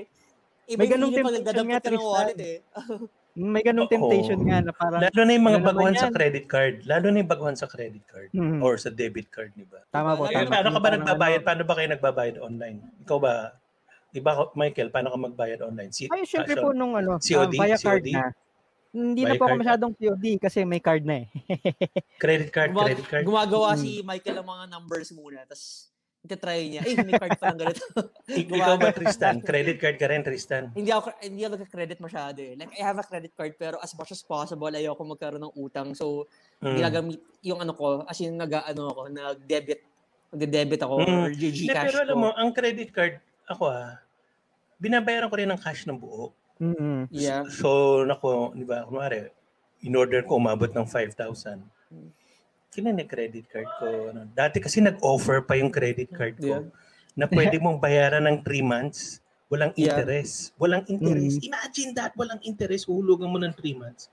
Iba 0.70 0.80
may 0.80 0.88
ganong 0.88 1.14
temptation 1.16 1.66
nga, 1.68 1.80
ng 1.82 2.06
wallet 2.06 2.40
eh. 2.40 2.58
may 3.34 3.64
ganong 3.64 3.88
Oo. 3.88 3.94
temptation 3.96 4.40
nga 4.44 4.58
na 4.60 4.72
parang 4.76 5.00
Lalo 5.08 5.20
na 5.24 5.32
yung 5.34 5.48
mga 5.48 5.62
baguhan 5.64 5.96
sa 5.96 6.08
credit 6.12 6.46
card. 6.52 6.76
Lalo 6.84 7.06
na 7.10 7.18
yung 7.24 7.32
baguhan 7.32 7.58
sa 7.58 7.68
credit 7.68 8.04
card 8.08 8.30
Mhm. 8.36 8.60
or 8.62 8.76
sa 8.78 8.92
debit 8.92 9.32
card, 9.32 9.52
di 9.56 9.64
ba? 9.66 9.80
tama 9.90 10.16
po, 10.16 10.28
tama. 10.28 10.52
paano 10.52 10.70
ka 10.76 10.80
ba 10.84 10.90
nagbabayad? 10.96 11.42
ano, 11.42 11.48
Paano 11.48 11.62
ba 11.66 11.74
kayo 11.80 11.88
nagbabayad 11.92 12.38
online? 12.44 12.78
Ikaw 13.04 13.18
ba? 13.20 13.34
Di 14.12 14.20
ba, 14.20 14.32
Michael, 14.60 14.90
paano 14.92 15.08
ka 15.12 15.18
magbayad 15.18 15.60
online? 15.64 15.92
Si, 15.96 16.12
Ay, 16.12 16.28
syempre 16.28 16.60
ah, 16.60 16.64
po 16.68 16.76
nung 16.76 17.00
ano, 17.00 17.16
COD? 17.18 17.56
via 17.56 17.78
card 17.80 18.04
COD? 18.04 18.10
na. 18.12 18.24
Hindi 18.92 19.24
Via 19.24 19.32
na 19.32 19.40
po 19.40 19.48
ako 19.48 19.56
masyadong 19.58 19.94
COD 19.96 20.26
kasi 20.38 20.60
may 20.62 20.80
card 20.80 21.04
na 21.04 21.24
eh. 21.24 21.28
Credit 22.24 22.50
card, 22.50 22.70
Gumag- 22.70 22.88
credit 22.92 23.08
card. 23.08 23.24
Gumagawa 23.24 23.70
Mm. 23.74 23.80
si 23.80 23.90
Michael 24.04 24.36
ng 24.38 24.48
mga 24.48 24.64
numbers 24.68 25.10
muna, 25.12 25.40
tapos 25.44 25.88
try 26.22 26.70
niya, 26.70 26.84
eh, 26.84 27.00
may 27.00 27.16
card 27.16 27.34
pa 27.34 27.50
lang 27.50 27.60
ganito. 27.62 27.82
Ik- 28.30 28.52
Ikaw 28.52 28.76
ba, 28.78 28.92
Tristan? 28.92 29.40
Credit 29.42 29.78
card 29.80 29.96
ka 29.96 30.06
rin, 30.06 30.22
Tristan? 30.22 30.70
hindi 30.72 30.92
ako 30.92 31.08
hindi 31.18 31.42
ako 31.42 31.54
nagka-credit 31.58 31.98
masyado 31.98 32.40
eh. 32.40 32.54
Like 32.54 32.72
I 32.74 32.84
have 32.84 32.96
a 32.96 33.04
credit 33.04 33.32
card 33.32 33.56
pero 33.56 33.80
as 33.80 33.96
much 33.96 34.12
as 34.12 34.22
possible 34.22 34.70
ayoko 34.70 35.02
magkaroon 35.02 35.42
ng 35.42 35.56
utang. 35.56 35.92
So 35.92 36.28
Mm. 36.60 36.76
ginagamit 36.78 37.16
yung 37.42 37.58
ano 37.58 37.72
ko 37.72 38.04
as 38.04 38.20
in 38.20 38.36
nag 38.36 38.52
ano 38.54 38.92
ako, 38.92 39.02
nag-debit 39.08 39.82
nag-debit 40.30 40.78
ako 40.80 40.94
Mm. 41.00 41.10
or 41.18 41.30
Hindi, 41.32 41.48
GCash 41.66 41.86
pero 41.86 41.98
alam 42.04 42.14
ko. 42.14 42.22
mo, 42.22 42.30
ang 42.32 42.50
credit 42.52 42.90
card, 42.92 43.16
ako 43.48 43.64
ah, 43.68 43.98
binabayaran 44.78 45.26
ko 45.26 45.36
rin 45.36 45.48
ng 45.48 45.58
cash 45.58 45.84
ng 45.86 45.96
buo. 45.96 46.36
Mm. 46.62 47.10
Yeah. 47.10 47.50
So, 47.50 48.06
nako, 48.06 48.54
di 48.54 48.62
ba, 48.62 48.86
kunwari, 48.86 49.34
in 49.82 49.98
order 49.98 50.22
ko 50.22 50.38
umabot 50.38 50.70
ng 50.70 50.86
5,000. 50.86 51.58
Kinani 52.72 53.04
credit 53.10 53.50
card 53.50 53.68
ko. 53.82 54.14
Ano. 54.14 54.30
Dati 54.32 54.62
kasi 54.62 54.78
nag-offer 54.80 55.42
pa 55.42 55.58
yung 55.58 55.74
credit 55.74 56.14
card 56.14 56.38
ko 56.38 56.62
Yeah. 56.62 56.64
na 57.18 57.26
pwede 57.28 57.58
mong 57.58 57.82
bayaran 57.82 58.24
ng 58.30 58.46
3 58.46 58.62
months, 58.62 59.20
walang 59.50 59.74
Yeah. 59.76 60.00
interest. 60.00 60.54
Walang 60.56 60.86
interest. 60.88 61.44
Imagine 61.44 61.92
that, 61.98 62.14
walang 62.16 62.40
interest, 62.46 62.88
hulugan 62.88 63.28
mo 63.28 63.42
ng 63.42 63.52
3 63.58 63.76
months. 63.76 64.08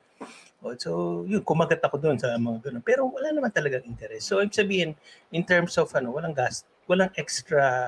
Oh, 0.58 0.74
so, 0.74 1.22
yun, 1.28 1.44
kumagat 1.46 1.78
ako 1.78 2.02
doon 2.02 2.18
sa 2.18 2.34
mga 2.34 2.66
ganun. 2.66 2.82
Pero 2.82 3.06
wala 3.06 3.30
naman 3.30 3.54
talagang 3.54 3.87
interest. 3.87 4.26
So, 4.26 4.42
ibig 4.42 4.56
sabihin, 4.58 4.98
in 5.30 5.46
terms 5.46 5.78
of 5.78 5.87
ano, 5.94 6.11
walang 6.11 6.34
gas, 6.34 6.66
walang 6.90 7.14
extra. 7.14 7.87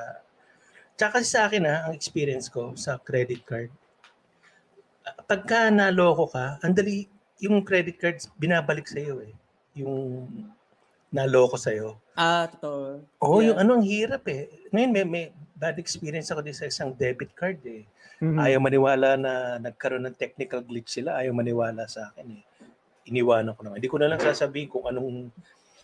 Tsaka 0.94 1.18
kasi 1.18 1.26
sa 1.34 1.50
akin 1.50 1.66
ha, 1.66 1.90
ang 1.90 1.96
experience 1.98 2.46
ko 2.46 2.78
sa 2.78 3.00
credit 3.02 3.42
card, 3.42 3.74
pagka 5.24 5.70
naloko 5.70 6.28
ka, 6.28 6.58
andali, 6.60 7.08
yung 7.40 7.64
credit 7.64 7.96
cards 7.96 8.28
binabalik 8.36 8.84
sa 8.84 9.00
iyo 9.00 9.24
eh. 9.24 9.32
Yung 9.74 10.28
naloko 11.08 11.56
sa 11.56 11.72
iyo. 11.72 11.96
Ah, 12.14 12.46
totoo. 12.46 13.00
Oo, 13.24 13.40
Yeah. 13.40 13.52
yung 13.52 13.58
ano 13.58 13.70
ang 13.80 13.84
hirap 13.86 14.28
eh. 14.28 14.46
Ngayon 14.70 14.90
may, 14.92 15.04
may 15.04 15.24
bad 15.56 15.80
experience 15.80 16.28
ako 16.28 16.44
din 16.44 16.56
sa 16.56 16.68
isang 16.68 16.92
debit 16.92 17.32
card 17.32 17.58
eh. 17.64 17.84
Mhm. 18.20 18.36
Ayaw 18.36 18.60
maniwala 18.60 19.16
na 19.16 19.32
nagkaroon 19.56 20.04
ng 20.04 20.16
technical 20.20 20.60
glitch 20.60 20.92
sila. 20.92 21.16
Ayaw 21.16 21.32
maniwala 21.32 21.88
sa 21.88 22.12
akin 22.12 22.36
eh. 22.36 22.42
Iniwanan 23.08 23.56
ko 23.56 23.64
naman. 23.64 23.80
Hindi 23.80 23.88
ko 23.88 23.96
na 23.96 24.12
lang 24.12 24.20
sasabihin 24.20 24.68
kung 24.68 24.84
anong 24.84 25.32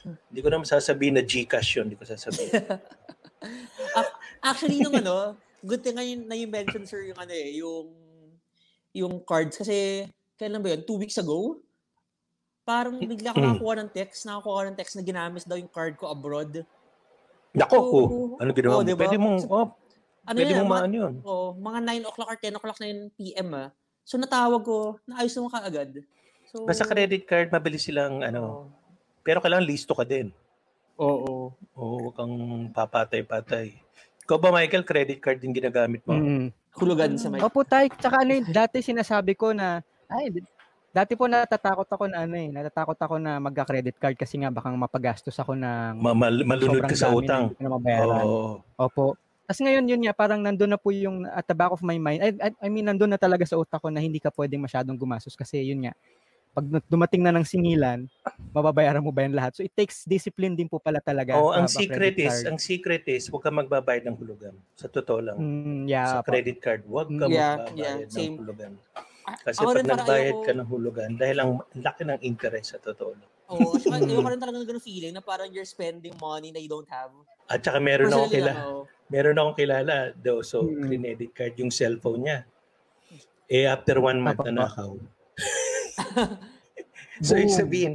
hindi 0.06 0.38
ko 0.38 0.48
naman 0.52 0.68
sasabihin 0.68 1.18
na 1.18 1.24
Gcash 1.24 1.80
yun. 1.80 1.88
Hindi 1.90 1.98
ko 1.98 2.04
sasabihin. 2.06 2.52
Actually 4.44 4.78
nung 4.84 4.94
ano, 4.94 5.34
good 5.64 5.82
thing 5.82 5.96
ngayon 5.96 6.28
na 6.28 6.36
you 6.36 6.46
mention 6.46 6.84
sir 6.86 7.02
yung 7.02 7.18
ano 7.18 7.32
eh, 7.32 7.58
yung 7.58 7.90
yung 8.96 9.20
cards 9.20 9.60
kasi 9.60 10.08
kailan 10.40 10.64
ba 10.64 10.72
yun? 10.72 10.82
Two 10.88 10.96
weeks 10.96 11.20
ago? 11.20 11.60
Parang 12.66 12.98
bigla 12.98 13.30
ako 13.30 13.38
Mm. 13.38 13.46
nakakuha 13.46 13.74
ng 13.78 13.90
text, 13.92 14.20
nakakuha 14.26 14.60
ng 14.66 14.76
text 14.76 14.94
na 14.98 15.04
ginamit 15.04 15.44
daw 15.46 15.54
yung 15.54 15.70
card 15.70 15.94
ko 15.94 16.08
abroad. 16.10 16.64
Nako, 17.54 17.76
oh, 17.78 18.06
ano 18.36 18.50
ginawa 18.52 18.80
Oo, 18.80 18.82
mo? 18.82 18.88
diba? 18.88 19.00
Pwede 19.06 19.16
mong, 19.16 19.38
oh, 19.48 19.68
Ano 20.26 20.36
pwede 20.42 20.50
yun, 20.50 20.58
mong 20.58 20.72
maano 20.72 20.94
yun. 20.98 21.14
oh, 21.22 21.54
mga 21.54 21.78
9 22.02 22.08
o'clock 22.10 22.28
or 22.28 22.38
10 22.40 22.58
o'clock 22.58 22.78
na 22.82 22.88
yun 22.90 23.00
PM 23.14 23.48
ah. 23.54 23.68
So 24.02 24.18
natawag 24.18 24.66
ko, 24.66 24.98
naayos 25.06 25.32
naman 25.38 25.52
kaagad. 25.54 25.90
So, 26.50 26.66
Basta 26.66 26.82
credit 26.82 27.22
card, 27.26 27.48
mabilis 27.54 27.86
silang 27.86 28.26
ano. 28.26 28.42
Oo. 28.42 28.64
Pero 29.22 29.38
kailangan 29.38 29.66
listo 29.66 29.94
ka 29.94 30.02
din. 30.02 30.34
Oo. 30.98 31.54
Oo, 31.78 31.94
huwag 32.02 32.14
kang 32.18 32.34
papatay-patay. 32.74 33.78
Ikaw 34.26 34.42
ba, 34.42 34.50
Michael, 34.50 34.82
credit 34.82 35.22
card 35.22 35.38
din 35.38 35.54
ginagamit 35.54 36.02
mo? 36.02 36.18
Mm. 36.18 36.50
Hulugan 36.74 37.14
sa 37.14 37.30
mic. 37.30 37.46
Opo 37.46 37.62
tay, 37.62 37.86
tsaka 37.86 38.26
ano 38.26 38.34
yun, 38.34 38.44
dati 38.50 38.82
sinasabi 38.82 39.38
ko 39.38 39.54
na, 39.54 39.86
ay, 40.10 40.42
dati 40.90 41.14
po 41.14 41.30
natatakot 41.30 41.86
ako 41.86 42.10
na 42.10 42.26
ano 42.26 42.34
eh, 42.34 42.50
natatakot 42.50 42.98
ako 42.98 43.22
na 43.22 43.38
magka-credit 43.38 43.94
card 44.02 44.18
kasi 44.18 44.42
nga 44.42 44.50
baka 44.50 44.74
mapagastos 44.74 45.38
ako 45.38 45.54
ng 45.54 46.02
Ma- 46.02 46.18
mal- 46.18 46.42
malunod 46.42 46.84
ka 46.90 46.98
sa 46.98 47.14
na 47.14 47.16
utang. 47.16 47.44
na 47.54 47.70
mabayaran. 47.70 48.24
Oo. 48.26 48.66
Opo. 48.76 49.14
Tapos 49.46 49.62
ngayon 49.62 49.86
yun 49.86 50.02
nga, 50.02 50.12
parang 50.12 50.42
nandun 50.42 50.74
na 50.74 50.80
po 50.80 50.90
yung 50.90 51.22
at 51.30 51.46
the 51.46 51.54
back 51.54 51.70
of 51.70 51.78
my 51.86 51.94
mind. 52.02 52.18
I, 52.18 52.34
I, 52.42 52.50
I 52.64 52.68
mean, 52.68 52.90
nandun 52.90 53.14
na 53.14 53.20
talaga 53.22 53.46
sa 53.46 53.54
utak 53.54 53.78
ko 53.78 53.94
na 53.94 54.02
hindi 54.02 54.18
ka 54.18 54.34
pwedeng 54.34 54.66
masyadong 54.66 54.98
gumastos 54.98 55.38
kasi 55.38 55.62
yun 55.62 55.86
nga, 55.86 55.94
pag 56.56 56.64
dumating 56.88 57.20
na 57.20 57.36
ng 57.36 57.44
singilan, 57.44 58.08
mababayaran 58.56 59.04
mo 59.04 59.12
ba 59.12 59.28
yan 59.28 59.36
lahat? 59.36 59.52
So 59.52 59.60
it 59.60 59.76
takes 59.76 60.08
discipline 60.08 60.56
din 60.56 60.72
po 60.72 60.80
pala 60.80 61.04
talaga. 61.04 61.36
Oh, 61.36 61.52
ang 61.52 61.68
secret 61.68 62.16
is, 62.16 62.32
card. 62.32 62.44
ang 62.48 62.56
secret 62.56 63.04
is, 63.04 63.28
huwag 63.28 63.44
ka 63.44 63.52
magbabayad 63.52 64.08
ng 64.08 64.16
hulugan. 64.16 64.56
Sa 64.72 64.88
totoo 64.88 65.20
lang. 65.20 65.36
Mm, 65.36 65.84
yeah, 65.84 66.16
sa 66.16 66.24
credit 66.24 66.64
card, 66.64 66.80
huwag 66.88 67.12
ka 67.12 67.28
Yeah, 67.28 67.60
magbabayad 67.60 67.76
yeah, 67.76 68.08
ng 68.08 68.08
same. 68.08 68.34
hulugan. 68.40 68.72
Kasi 69.44 69.58
ako 69.60 69.70
pag 69.76 69.90
nagbayad 70.00 70.36
ka 70.40 70.52
ng 70.56 70.68
hulugan, 70.72 71.10
dahil 71.20 71.36
ang 71.44 71.50
laki 71.76 72.02
ng 72.08 72.20
interest 72.24 72.72
sa 72.72 72.80
totoo 72.80 73.12
lang. 73.12 73.30
Oo, 73.52 73.76
saka 73.76 74.00
Mm. 74.00 74.08
ayoko 74.16 74.28
rin 74.32 74.40
talaga 74.40 74.56
ng 74.56 74.68
ganung 74.72 74.86
feeling 74.88 75.12
na 75.12 75.20
parang 75.20 75.52
you're 75.52 75.68
spending 75.68 76.16
money 76.16 76.56
na 76.56 76.58
you 76.58 76.72
don't 76.72 76.88
have. 76.88 77.12
At 77.52 77.60
saka 77.60 77.76
meron 77.84 78.08
akong 78.08 78.32
kilala, 78.32 78.48
lang, 78.48 78.56
oo. 78.64 78.80
meron 79.12 79.36
akong 79.36 79.56
kilala 79.60 79.94
daw, 80.16 80.40
so 80.40 80.64
Mm. 80.64 80.88
credit 80.88 81.30
card 81.36 81.54
yung 81.60 81.68
cellphone 81.68 82.24
niya. 82.24 82.38
Eh, 83.46 83.68
after 83.68 84.00
one 84.00 84.24
month 84.24 84.40
Papa. 84.40 84.48
na 84.48 84.64
nakaw. 84.64 84.96
so, 87.26 87.32
ibig 87.34 87.48
Boom. 87.48 87.58
sabihin, 87.58 87.92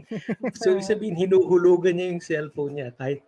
so, 0.56 0.74
ibig 0.74 0.88
sabihin, 0.88 1.16
hinuhulugan 1.16 1.94
niya 1.94 2.08
yung 2.10 2.22
cellphone 2.22 2.74
niya 2.76 2.90
kahit 2.94 3.22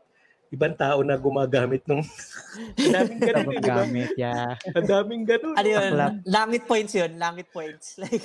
ibang 0.49 0.77
tao 0.77 1.01
na 1.01 1.17
gumagamit 1.17 1.81
nung 1.83 2.05
ang 2.77 2.91
daming 2.93 3.19
ganun, 3.19 3.49
eh? 3.49 3.57
Gamit, 3.59 4.09
yeah. 4.13 4.53
Ang 4.69 4.85
daming 4.85 5.23
ganun. 5.25 5.57
Ano 5.57 5.65
yun? 5.65 5.91
Langit 6.23 6.63
points 6.65 6.93
yun. 6.93 7.11
Langit 7.17 7.47
points. 7.49 7.97
Like, 8.01 8.21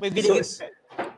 may 0.00 0.08
So, 0.22 0.36
binigay. 0.36 0.44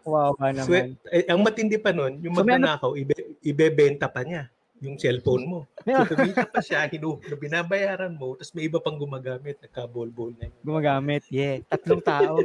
Wow 0.03 0.35
ba 0.35 0.51
naman. 0.51 0.67
swe- 0.67 0.91
eh, 1.13 1.27
ang 1.29 1.39
matindi 1.43 1.79
pa 1.79 1.91
nun, 1.91 2.19
yung 2.19 2.35
So, 2.35 2.43
ano- 2.43 2.51
magnanakaw, 2.51 2.91
ibe, 2.95 3.15
ibebenta 3.43 4.07
pa 4.07 4.23
niya 4.23 4.51
yung 4.79 4.97
cellphone 4.99 5.45
mo. 5.47 5.59
So, 5.83 5.87
Yeah. 5.89 6.07
kumita 6.07 6.47
pa 6.47 6.61
siya, 6.63 6.87
hinu, 6.87 7.19
binabayaran 7.19 8.15
mo, 8.15 8.37
tapos 8.39 8.53
may 8.55 8.69
iba 8.71 8.79
pang 8.79 8.99
gumagamit, 9.01 9.59
nagka-bol-bol 9.63 10.37
na 10.39 10.47
yun. 10.51 10.57
Gumagamit. 10.63 11.23
Yeah. 11.33 11.65
Tatlong 11.67 12.05
tao. 12.05 12.39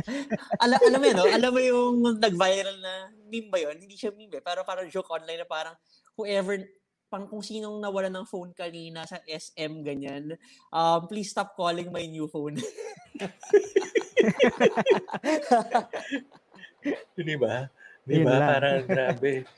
Ala, 0.62 0.76
alam 0.82 0.98
mo 0.98 1.06
yun, 1.06 1.16
no? 1.16 1.26
alam 1.28 1.50
mo 1.54 1.60
yung 1.62 1.94
nag-viral 2.18 2.76
na 2.82 3.12
meme 3.28 3.48
ba 3.52 3.58
yun? 3.62 3.76
Hindi 3.78 3.94
siya 3.94 4.10
meme 4.10 4.40
eh. 4.40 4.44
Pero 4.44 4.64
parang 4.66 4.90
joke 4.90 5.12
online 5.14 5.44
na 5.44 5.48
parang 5.48 5.76
whoever, 6.18 6.58
pang 7.08 7.24
kung 7.24 7.40
sinong 7.40 7.80
nawala 7.80 8.12
ng 8.12 8.28
phone 8.28 8.52
kanina 8.52 9.08
sa 9.08 9.16
SM, 9.24 9.80
ganyan, 9.80 10.36
um, 10.68 11.00
please 11.08 11.32
stop 11.32 11.56
calling 11.56 11.88
my 11.88 12.04
new 12.04 12.28
phone. 12.28 12.60
Di 17.16 17.36
ba? 17.36 17.64
Di 18.04 18.20
ba? 18.22 18.36
Parang 18.56 18.84
grabe. 18.84 19.48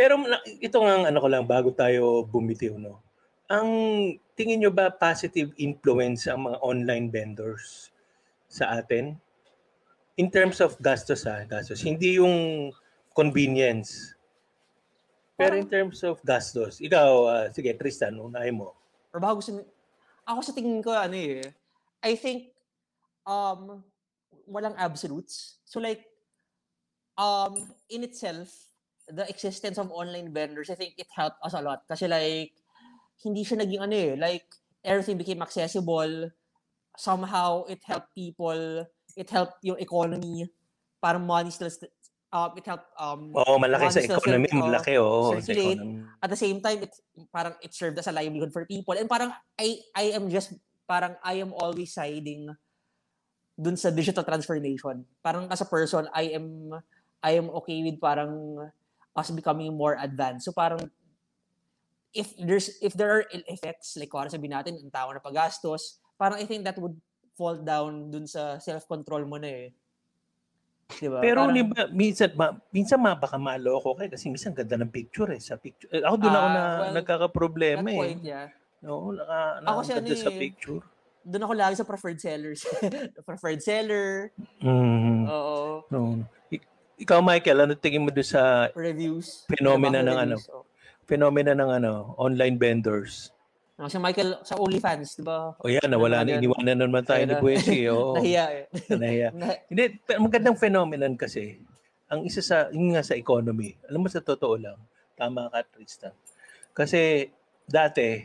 Pero 0.00 0.16
ito 0.64 0.80
nga 0.80 1.12
ano 1.12 1.18
ko 1.20 1.28
lang 1.28 1.44
bago 1.44 1.76
tayo 1.76 2.24
bumitiw 2.24 2.80
no. 2.80 3.04
Ang 3.52 3.68
tingin 4.32 4.64
nyo 4.64 4.72
ba 4.72 4.88
positive 4.88 5.52
influence 5.60 6.24
ang 6.24 6.48
mga 6.48 6.56
online 6.64 7.12
vendors 7.12 7.92
sa 8.48 8.80
atin? 8.80 9.20
In 10.16 10.32
terms 10.32 10.64
of 10.64 10.80
gastos 10.80 11.28
ha, 11.28 11.44
gastos. 11.44 11.84
Hindi 11.84 12.16
yung 12.16 12.72
convenience. 13.12 14.16
Pero 15.36 15.60
in 15.60 15.68
terms 15.68 16.00
of 16.00 16.16
gastos, 16.24 16.80
ikaw, 16.80 17.08
ah, 17.28 17.46
sige 17.52 17.76
Tristan, 17.76 18.16
unahin 18.16 18.56
mo. 18.56 18.72
Or 19.12 19.20
baka 19.20 19.36
gusto, 19.36 19.60
ako 20.24 20.40
sa 20.40 20.56
tingin 20.56 20.80
ko, 20.80 20.96
ano 20.96 21.16
eh, 21.16 21.44
I 22.00 22.16
think, 22.16 22.56
um, 23.28 23.84
walang 24.48 24.76
absolutes. 24.80 25.60
So 25.68 25.76
like, 25.76 26.08
um, 27.20 27.68
in 27.92 28.08
itself, 28.08 28.69
the 29.12 29.26
existence 29.28 29.78
of 29.78 29.90
online 29.90 30.32
vendors, 30.32 30.70
I 30.70 30.76
think 30.78 30.94
it 30.98 31.10
helped 31.14 31.38
us 31.42 31.54
a 31.54 31.62
lot. 31.62 31.82
Kasi 31.86 32.06
like, 32.06 32.54
hindi 33.22 33.42
siya 33.44 33.60
naging 33.60 33.82
ano 33.82 33.94
eh, 33.94 34.12
like, 34.16 34.46
everything 34.82 35.18
became 35.18 35.42
accessible. 35.42 36.30
Somehow, 36.96 37.64
it 37.68 37.80
helped 37.84 38.14
people, 38.14 38.86
it 39.16 39.28
helped 39.30 39.60
yung 39.62 39.78
economy, 39.78 40.48
parang 41.00 41.24
money 41.24 41.50
still, 41.50 41.70
st- 41.70 41.92
um, 42.32 42.52
it 42.56 42.64
helped, 42.66 42.88
um, 42.98 43.34
Oo, 43.34 43.58
malaki 43.58 43.90
sa 43.90 44.00
economy, 44.04 44.48
cir- 44.48 44.56
oo, 44.58 44.66
malaki 44.68 44.92
oo, 44.98 45.18
sa 45.34 45.42
circulate. 45.42 45.78
economy. 45.80 46.06
at 46.20 46.28
the 46.28 46.36
same 46.36 46.60
time 46.60 46.84
it 46.84 46.92
parang 47.32 47.56
it 47.64 47.72
served 47.72 47.96
as 47.96 48.04
a 48.04 48.12
livelihood 48.12 48.52
for 48.52 48.68
people 48.68 48.92
and 48.92 49.08
parang 49.08 49.32
I 49.56 49.80
I 49.96 50.12
am 50.12 50.28
just 50.28 50.52
parang 50.84 51.16
I 51.24 51.40
am 51.40 51.56
always 51.56 51.96
siding 51.96 52.52
dun 53.56 53.76
sa 53.80 53.88
digital 53.88 54.20
transformation 54.20 55.08
parang 55.24 55.48
as 55.48 55.64
a 55.64 55.68
person 55.68 56.12
I 56.12 56.36
am 56.36 56.76
I 57.24 57.40
am 57.40 57.48
okay 57.64 57.80
with 57.80 57.96
parang 57.96 58.60
us 59.12 59.30
becoming 59.30 59.70
more 59.70 59.96
advanced 59.96 60.44
so 60.44 60.52
parang 60.52 60.78
if 62.12 62.34
there's 62.36 62.78
if 62.80 62.92
there 62.92 63.10
are 63.10 63.24
ill 63.28 63.46
effects 63.46 63.94
like 63.94 64.08
kung 64.08 64.26
sabihin 64.26 64.52
natin 64.52 64.74
ang 64.76 64.90
tao 64.90 65.08
na 65.08 65.18
pagastos 65.18 65.98
parang 66.14 66.36
I 66.36 66.44
think 66.44 66.62
that 66.62 66.74
would 66.76 66.94
fall 67.32 67.56
down 67.56 68.10
dun 68.10 68.26
sa 68.26 68.58
self-control 68.58 69.24
mo 69.24 69.40
na 69.40 69.48
eh. 69.48 69.68
Diba? 70.92 71.22
Pero 71.22 71.46
Parang- 71.46 71.54
di 71.54 71.62
ba, 71.62 71.86
minsan, 71.88 72.28
ma, 72.34 72.46
minsan 72.68 72.98
ma, 72.98 73.14
baka 73.14 73.38
maloko 73.38 73.94
kayo 73.94 74.10
kasi 74.10 74.26
minsan 74.26 74.52
ganda 74.52 74.74
ng 74.74 74.90
picture 74.90 75.30
eh. 75.30 75.38
Sa 75.38 75.54
picture. 75.54 75.88
Eh, 75.88 76.02
ako 76.02 76.18
doon 76.18 76.34
ako 76.34 76.44
Ah, 76.44 76.52
na 76.52 76.62
well, 76.82 76.94
nagkakaproblema 76.98 77.88
eh. 77.88 77.96
point, 77.96 78.20
yeah. 78.20 78.50
Oo, 78.82 79.14
naka, 79.14 79.62
Ako 79.62 79.70
ako 79.70 79.80
siya 79.80 79.96
ganda 79.96 80.14
sa 80.18 80.28
ni- 80.28 80.40
picture. 80.42 80.82
Doon 81.22 81.42
ako 81.46 81.54
lagi 81.54 81.74
sa 81.78 81.86
preferred 81.86 82.20
sellers. 82.20 82.60
preferred 83.28 83.62
seller, 83.62 84.34
Mm. 84.60 85.24
oo, 85.24 85.86
No. 85.88 86.26
Ik- 87.00 87.08
Ikaw, 87.08 87.20
Michael, 87.24 87.64
ano 87.64 87.72
tingin 87.74 88.04
mo 88.04 88.12
doon 88.12 88.28
sa 88.28 88.68
reviews. 88.76 89.48
Phenomena 89.48 89.98
Trabaho 89.98 90.10
ng 90.10 90.18
ano? 90.20 90.34
oo. 90.36 90.62
phenomena 91.08 91.52
ng 91.52 91.70
ano, 91.72 91.92
online 92.16 92.54
vendors? 92.54 93.32
Ako 93.74 93.88
si 93.88 93.96
Michael 93.98 94.36
sa 94.44 94.54
OnlyFans, 94.54 95.16
di 95.16 95.24
ba? 95.24 95.56
O 95.56 95.66
yan, 95.66 95.88
nawala 95.88 96.20
na, 96.20 96.36
iniwanan 96.36 96.76
na 96.76 96.84
naman 96.84 97.00
tayo 97.02 97.24
ni. 97.24 97.32
Buesi. 97.34 97.88
Oo, 97.88 98.12
Nahiya 98.20 98.44
eh. 98.52 98.64
nahiya. 98.92 99.28
Na- 99.32 99.56
Hindi, 99.66 99.96
pero 99.98 100.20
magandang 100.20 100.54
phenomenon 100.54 101.16
kasi. 101.16 101.56
Ang 102.06 102.28
isa 102.28 102.44
sa, 102.44 102.68
yun 102.68 102.92
nga 102.92 103.00
sa 103.00 103.16
economy. 103.16 103.72
Alam 103.88 104.04
mo 104.04 104.08
sa 104.12 104.20
totoo 104.20 104.54
lang, 104.54 104.76
tama 105.16 105.48
ka 105.48 105.64
Tristan. 105.64 106.12
Kasi 106.70 107.32
dati, 107.64 108.20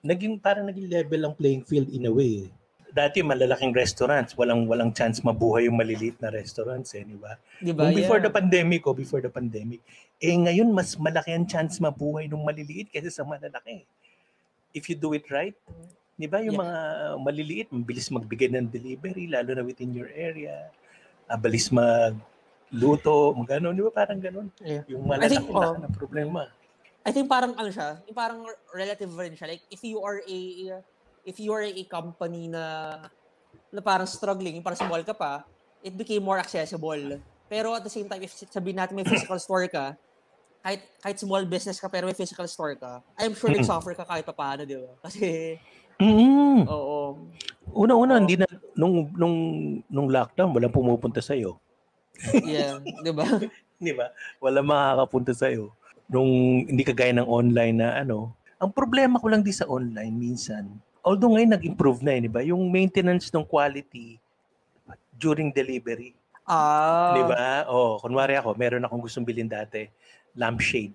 naging 0.00 0.38
parang 0.38 0.64
naging 0.64 0.86
level 0.86 1.26
ang 1.26 1.34
playing 1.34 1.66
field 1.66 1.90
in 1.90 2.06
a 2.06 2.12
way. 2.14 2.46
Dati 2.88 3.20
malalaking 3.20 3.76
restaurants, 3.76 4.32
walang 4.32 4.64
walang 4.64 4.96
chance 4.96 5.20
mabuhay 5.20 5.68
yung 5.68 5.76
maliliit 5.76 6.16
na 6.24 6.32
restaurants 6.32 6.96
eh, 6.96 7.04
di 7.04 7.20
ba? 7.20 7.36
Di 7.60 7.76
ba? 7.76 7.84
Kung 7.84 7.92
before 7.92 8.16
Yeah. 8.16 8.26
the 8.26 8.32
pandemic 8.32 8.82
o 8.88 8.96
before 8.96 9.20
the 9.20 9.28
pandemic, 9.28 9.84
eh 10.16 10.32
ngayon 10.32 10.72
mas 10.72 10.96
malaki 10.96 11.36
ang 11.36 11.44
chance 11.44 11.76
mabuhay 11.84 12.32
ng 12.32 12.40
maliliit 12.40 12.88
kaysa 12.88 13.12
sa 13.12 13.28
malalaki. 13.28 13.84
If 14.72 14.88
you 14.88 14.96
do 14.96 15.12
it 15.12 15.28
right, 15.28 15.52
di 16.16 16.24
ba 16.24 16.40
yung 16.40 16.56
Yeah. 16.56 16.64
mga 16.64 16.78
maliliit, 17.20 17.68
mabilis 17.68 18.08
magbigay 18.08 18.56
ng 18.56 18.72
delivery, 18.72 19.28
lalo 19.28 19.52
na 19.52 19.64
within 19.68 19.92
your 19.92 20.08
area, 20.08 20.72
abilis 21.28 21.68
magluto, 21.68 23.36
magano, 23.36 23.68
di 23.76 23.84
ba 23.84 23.92
parang 23.92 24.16
ganun? 24.16 24.48
Yeah. 24.64 24.88
Yung 24.88 25.04
I 25.04 25.08
malalaki 25.12 25.44
think, 25.44 25.52
oh, 25.52 25.76
na 25.76 25.92
problema. 25.92 26.48
I 27.04 27.12
think 27.12 27.28
parang 27.28 27.52
ano 27.52 27.68
siya, 27.68 28.00
parang 28.16 28.48
relative 28.72 29.12
rin 29.12 29.36
siya. 29.36 29.52
Like, 29.52 29.64
if 29.68 29.84
you 29.84 30.00
are 30.00 30.24
a, 30.24 30.38
if 31.28 31.36
you 31.36 31.52
are 31.52 31.60
a 31.60 31.84
company 31.84 32.48
na, 32.48 32.96
na 33.68 33.84
parang 33.84 34.08
struggling, 34.08 34.64
parang 34.64 34.80
small 34.80 35.04
ka 35.04 35.12
pa, 35.12 35.44
it 35.84 35.92
became 35.92 36.24
more 36.24 36.40
accessible. 36.40 37.20
Pero 37.52 37.76
at 37.76 37.84
the 37.84 37.92
same 37.92 38.08
time, 38.08 38.24
if 38.24 38.32
sabihin 38.32 38.80
natin 38.80 38.96
may 38.96 39.04
physical 39.04 39.36
store 39.36 39.68
ka, 39.68 39.92
kahit, 40.64 40.80
kahit 41.04 41.16
small 41.20 41.44
business 41.44 41.76
ka 41.76 41.92
pero 41.92 42.08
may 42.08 42.16
physical 42.16 42.48
store 42.48 42.80
ka, 42.80 43.04
I'm 43.20 43.36
sure 43.36 43.52
Mm. 43.52 43.60
nag-suffer 43.60 43.92
ka 43.92 44.08
kahit 44.08 44.24
pa 44.24 44.32
paano, 44.32 44.64
di 44.64 44.74
ba? 44.80 44.96
Kasi, 45.04 45.56
mm 46.00 46.64
oo. 46.64 47.28
Una-una, 47.76 48.16
Oo. 48.16 48.20
hindi 48.24 48.40
na, 48.40 48.48
nung, 48.72 49.12
nung, 49.12 49.36
nung 49.92 50.08
lockdown, 50.08 50.56
walang 50.56 50.72
pumupunta 50.72 51.20
sa'yo. 51.20 51.60
Yeah, 52.42 52.80
di 53.04 53.12
ba? 53.12 53.24
Di 53.78 53.94
ba? 53.94 54.10
Wala 54.42 54.58
makakapunta 54.58 55.30
sa'yo. 55.30 55.70
Nung 56.10 56.66
hindi 56.66 56.82
kagaya 56.82 57.14
ng 57.14 57.30
online 57.30 57.78
na 57.78 57.94
ano. 58.02 58.34
Ang 58.58 58.74
problema 58.74 59.22
ko 59.22 59.30
lang 59.30 59.46
di 59.46 59.54
sa 59.54 59.70
online 59.70 60.10
minsan, 60.18 60.66
although 61.08 61.32
ngayon 61.32 61.56
nag-improve 61.56 62.04
na 62.04 62.12
eh, 62.12 62.20
di 62.20 62.28
ba? 62.28 62.44
Yung 62.44 62.68
maintenance 62.68 63.32
ng 63.32 63.44
quality 63.48 64.20
during 65.16 65.48
delivery. 65.48 66.12
Ah, 66.44 67.16
Di 67.16 67.24
ba? 67.24 67.64
Oh, 67.68 67.96
kunwari 68.00 68.36
ako, 68.36 68.52
meron 68.56 68.84
akong 68.84 69.00
gustong 69.00 69.24
bilhin 69.24 69.48
dati, 69.48 69.88
lampshade. 70.36 70.92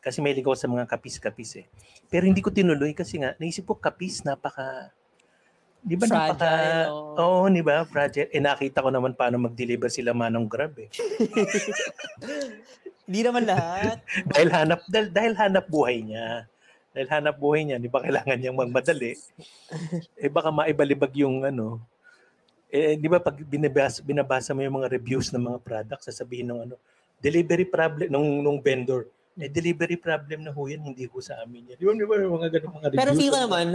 Kasi 0.00 0.24
may 0.24 0.32
ligaw 0.32 0.56
sa 0.56 0.68
mga 0.68 0.88
kapis-kapis 0.88 1.62
eh. 1.62 1.66
Pero 2.08 2.24
hindi 2.24 2.40
ko 2.40 2.48
tinuloy 2.48 2.96
kasi 2.96 3.20
nga, 3.20 3.36
naisip 3.36 3.68
ko 3.68 3.76
kapis, 3.76 4.24
napaka... 4.24 4.90
Di 5.84 5.96
ba 5.96 6.08
napaka... 6.08 6.36
Fragile, 6.36 6.88
Oo, 6.90 7.46
oo. 7.46 7.48
di 7.48 7.62
ba? 7.62 7.84
Fragile. 7.86 8.28
Eh, 8.32 8.42
nakita 8.42 8.82
ko 8.82 8.90
naman 8.90 9.14
paano 9.14 9.38
mag-deliver 9.40 9.88
sila 9.88 10.12
manong 10.12 10.48
grab 10.50 10.74
eh. 10.80 10.90
Hindi 13.06 13.20
naman 13.26 13.42
lahat. 13.46 13.98
dahil 14.30 14.48
hanap 14.50 14.80
dahil, 14.86 15.06
dahil 15.10 15.32
hanap 15.34 15.66
buhay 15.66 16.02
niya. 16.02 16.46
Dahil 16.92 17.08
hanap 17.08 17.40
buhay 17.40 17.64
niya, 17.64 17.80
di 17.80 17.88
ba 17.88 18.04
kailangan 18.04 18.36
niyang 18.36 18.56
magmadali? 18.56 19.16
eh 20.20 20.28
baka 20.28 20.52
maibalibag 20.52 21.12
yung 21.16 21.40
ano. 21.40 21.80
Eh 22.68 22.96
di 23.00 23.08
ba 23.08 23.20
pag 23.20 23.36
binabasa, 23.36 24.04
binabasa 24.04 24.52
mo 24.52 24.60
yung 24.60 24.76
mga 24.80 24.92
reviews 24.92 25.32
ng 25.32 25.40
mga 25.40 25.58
products, 25.64 26.08
sasabihin 26.12 26.52
ng 26.52 26.60
ano, 26.68 26.74
delivery 27.16 27.64
problem 27.64 28.12
nung 28.12 28.44
nung 28.44 28.60
vendor. 28.60 29.08
Eh 29.40 29.48
delivery 29.48 29.96
problem 29.96 30.44
na 30.44 30.52
ho 30.52 30.60
yan, 30.68 30.84
hindi 30.84 31.08
ko 31.08 31.24
sa 31.24 31.40
amin 31.40 31.72
yan. 31.72 31.76
Di 31.80 31.84
ba, 31.88 31.92
di 31.96 32.04
ba 32.04 32.14
yung 32.20 32.36
mga 32.36 32.48
ganun 32.60 32.72
mga 32.76 32.88
reviews? 32.92 33.00
Pero 33.00 33.12
feel 33.16 33.32
ko 33.32 33.38
naman, 33.40 33.66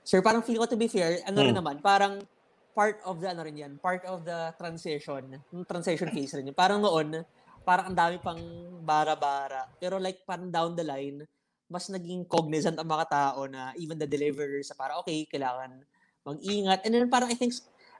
sir, 0.00 0.20
parang 0.24 0.42
feel 0.44 0.58
ko 0.60 0.64
to 0.64 0.80
be 0.80 0.88
fair, 0.88 1.20
ano 1.28 1.44
rin 1.44 1.52
Hmm. 1.52 1.60
naman, 1.60 1.76
parang 1.84 2.24
part 2.72 3.00
of 3.04 3.20
the, 3.20 3.28
ano 3.28 3.44
rin 3.44 3.56
yan, 3.60 3.72
part 3.76 4.00
of 4.08 4.24
the 4.24 4.52
transition, 4.56 5.36
yung 5.52 5.64
transition 5.68 6.08
phase 6.08 6.32
rin 6.40 6.48
yun. 6.48 6.56
Parang 6.56 6.80
noon, 6.80 7.20
parang 7.64 7.92
ang 7.92 7.96
dami 7.96 8.16
pang 8.20 8.40
bara-bara. 8.80 9.68
Pero 9.76 10.00
like, 10.00 10.24
parang 10.24 10.48
down 10.48 10.72
the 10.72 10.84
line, 10.84 11.24
mas 11.68 11.88
naging 11.88 12.24
cognizant 12.28 12.76
ang 12.76 12.88
mga 12.88 13.06
tao 13.08 13.48
na 13.48 13.72
even 13.80 13.96
the 13.96 14.08
deliverers, 14.08 14.70
para 14.76 14.96
okay, 15.00 15.24
kailangan 15.26 15.80
mag-ingat. 16.24 16.84
And 16.84 16.92
then 16.94 17.08
parang 17.08 17.28
I 17.32 17.36
think, 17.36 17.52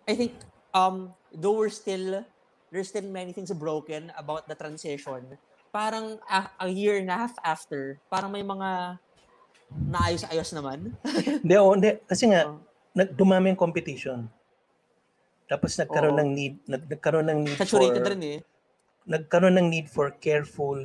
I 0.09 0.15
think, 0.17 0.33
um, 0.73 1.13
though 1.33 1.57
we're 1.57 1.73
still, 1.73 2.25
there's 2.73 2.89
still 2.89 3.07
many 3.09 3.33
things 3.33 3.53
broken 3.53 4.13
about 4.17 4.49
the 4.49 4.57
transition, 4.57 5.37
parang 5.73 6.23
a, 6.31 6.49
a 6.65 6.69
year 6.71 7.01
and 7.03 7.11
a 7.11 7.17
half 7.17 7.35
after, 7.43 7.99
parang 8.09 8.31
may 8.31 8.47
mga 8.47 9.01
naayos-ayos 9.75 10.55
naman. 10.55 10.95
Hindi, 11.43 11.55
oh, 11.59 11.75
hindi. 11.75 11.99
Kasi 12.07 12.31
nga, 12.31 12.47
Oh. 12.47 12.63
nag, 12.95 13.11
dumami 13.19 13.51
yung 13.51 13.59
competition. 13.59 14.31
Tapos 15.51 15.75
nagkaroon 15.75 16.15
Oo. 16.15 16.21
ng 16.23 16.31
need, 16.31 16.55
nag, 16.71 16.83
nagkaroon 16.87 17.27
ng 17.27 17.41
need 17.43 17.59
Saturated 17.59 18.07
for, 18.07 18.11
rin 18.15 18.23
eh. 18.23 18.39
nagkaroon 19.05 19.57
ng 19.59 19.67
need 19.69 19.87
for 19.91 20.15
careful 20.23 20.79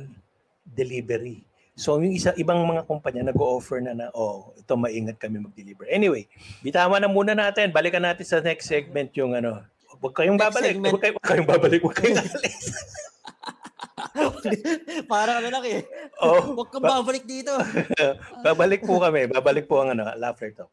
delivery. 0.66 1.46
So 1.80 1.96
yung 1.96 2.12
isa 2.12 2.36
ibang 2.36 2.60
mga 2.68 2.84
kumpanya 2.84 3.32
nag-offer 3.32 3.80
na 3.80 3.96
na 3.96 4.06
oh, 4.12 4.52
ito 4.52 4.76
maingat 4.76 5.16
kami 5.16 5.40
mag-deliver. 5.40 5.88
Anyway, 5.88 6.28
bitawan 6.60 7.00
na 7.00 7.08
muna 7.08 7.32
natin. 7.32 7.72
Balikan 7.72 8.04
natin 8.04 8.28
sa 8.28 8.44
next 8.44 8.68
segment 8.68 9.08
yung 9.16 9.32
ano. 9.32 9.64
Huwag 9.96 10.12
kayong 10.12 10.36
babalik. 10.36 10.76
Huwag 10.76 11.00
kayong, 11.00 11.16
huwag 11.16 11.28
kayong 11.32 11.48
babalik. 11.48 11.80
Huwag 11.80 11.96
kayong 11.96 12.20
alis. 12.20 12.68
Parang 15.12 15.40
ano 15.40 15.48
lang 15.48 15.64
eh. 15.64 15.80
oh, 16.20 16.52
Huwag 16.60 16.68
kang 16.68 16.84
ba- 16.84 17.00
babalik 17.00 17.24
dito. 17.24 17.56
babalik 18.46 18.84
po 18.84 19.00
kami. 19.00 19.24
Babalik 19.32 19.64
po 19.64 19.80
ang 19.80 19.96
ano, 19.96 20.04
Laughter 20.20 20.52
Talk. 20.52 20.68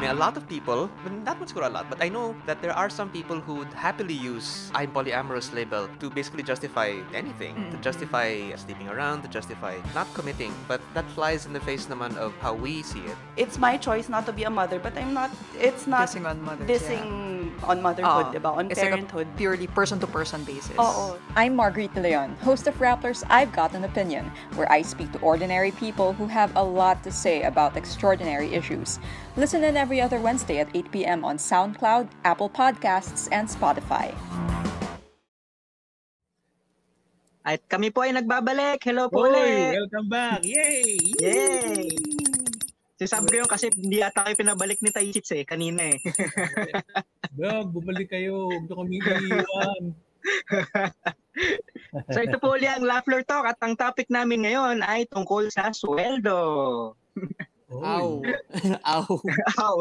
I 0.00 0.08
mean, 0.08 0.16
a 0.16 0.16
lot 0.16 0.38
of 0.38 0.48
people, 0.48 0.88
but 1.04 1.12
not 1.12 1.38
much 1.38 1.52
a 1.52 1.68
lot, 1.68 1.84
but 1.90 2.00
I 2.00 2.08
know 2.08 2.34
that 2.46 2.62
there 2.62 2.72
are 2.72 2.88
some 2.88 3.10
people 3.10 3.38
who 3.38 3.56
would 3.56 3.72
happily 3.74 4.14
use 4.14 4.72
I'm 4.74 4.92
polyamorous 4.92 5.52
label 5.52 5.90
to 6.00 6.08
basically 6.08 6.42
justify 6.42 6.96
anything, 7.12 7.54
to 7.70 7.76
mm. 7.76 7.82
justify 7.82 8.56
sleeping 8.56 8.88
around, 8.88 9.20
to 9.22 9.28
justify 9.28 9.76
not 9.94 10.08
committing. 10.14 10.54
But 10.68 10.80
that 10.94 11.04
flies 11.10 11.44
in 11.44 11.52
the 11.52 11.60
face 11.60 11.84
naman 11.84 12.16
of 12.16 12.32
how 12.40 12.54
we 12.54 12.80
see 12.80 13.00
it. 13.00 13.16
it's 13.36 13.58
my 13.58 13.76
choice 13.76 14.08
not 14.08 14.24
to 14.24 14.32
be 14.32 14.44
a 14.44 14.50
mother, 14.50 14.78
but 14.78 14.96
I'm 14.96 15.12
not, 15.12 15.28
it's 15.60 15.86
not 15.86 16.08
Dissing 16.08 16.24
on 16.24 16.40
mothers, 16.40 16.64
dissing 16.64 17.52
on 17.64 17.82
motherhood, 17.82 18.32
Oo. 18.32 18.40
diba? 18.40 18.56
On 18.56 18.72
It's 18.72 18.80
like 18.80 18.88
a 18.88 18.96
parenthood. 18.96 19.28
purely 19.36 19.66
person-to-person 19.66 20.48
basis. 20.48 20.80
Oo. 20.80 21.20
I'm 21.36 21.52
Marguerite 21.52 21.92
Leon, 22.00 22.40
host 22.40 22.64
of 22.64 22.72
Rapplers 22.80 23.20
I've 23.28 23.52
Got 23.52 23.76
an 23.76 23.84
Opinion, 23.84 24.32
where 24.56 24.70
I 24.72 24.80
speak 24.80 25.12
to 25.12 25.20
ordinary 25.20 25.76
people 25.76 26.16
who 26.16 26.24
have 26.24 26.56
a 26.56 26.64
lot 26.64 27.04
to 27.04 27.12
say 27.12 27.42
about 27.44 27.76
extraordinary 27.76 28.48
issues. 28.56 28.96
Listen 29.40 29.64
in 29.64 29.80
every 29.80 30.04
other 30.04 30.20
Wednesday 30.20 30.60
at 30.60 30.68
8 30.76 30.92
p.m. 30.92 31.24
on 31.24 31.40
SoundCloud, 31.40 32.12
Apple 32.28 32.52
Podcasts, 32.52 33.24
and 33.32 33.48
Spotify. 33.48 34.12
At 37.48 37.64
kami 37.72 37.88
po 37.88 38.04
ay 38.04 38.12
nagbabalik. 38.12 38.84
Hello 38.84 39.08
po 39.08 39.24
ulit. 39.24 39.80
welcome 39.80 40.12
back. 40.12 40.44
Yay! 40.44 41.00
Yay! 41.24 41.88
Sinasabi 43.00 43.32
ko 43.32 43.36
yun 43.40 43.48
kasi 43.48 43.72
hindi 43.72 44.04
ata 44.04 44.28
kayo 44.28 44.36
pinabalik 44.36 44.76
ni 44.84 44.92
Taichits 44.92 45.32
eh, 45.32 45.48
kanina 45.48 45.88
eh. 45.88 45.96
Dog, 47.40 47.72
bumalik 47.72 48.12
kayo. 48.12 48.44
Huwag 48.44 48.68
kami 48.68 49.00
iiwan. 49.00 49.82
so 52.12 52.20
ito 52.20 52.36
po 52.36 52.60
ulit 52.60 52.68
ang 52.68 52.84
Laughler 52.84 53.24
Talk 53.24 53.48
at 53.48 53.56
ang 53.64 53.72
topic 53.72 54.12
namin 54.12 54.44
ngayon 54.44 54.84
ay 54.84 55.08
tungkol 55.08 55.48
sa 55.48 55.72
sweldo. 55.72 56.92
Ow. 57.94 58.18
Ow. 58.82 59.06
Ow. 59.56 59.76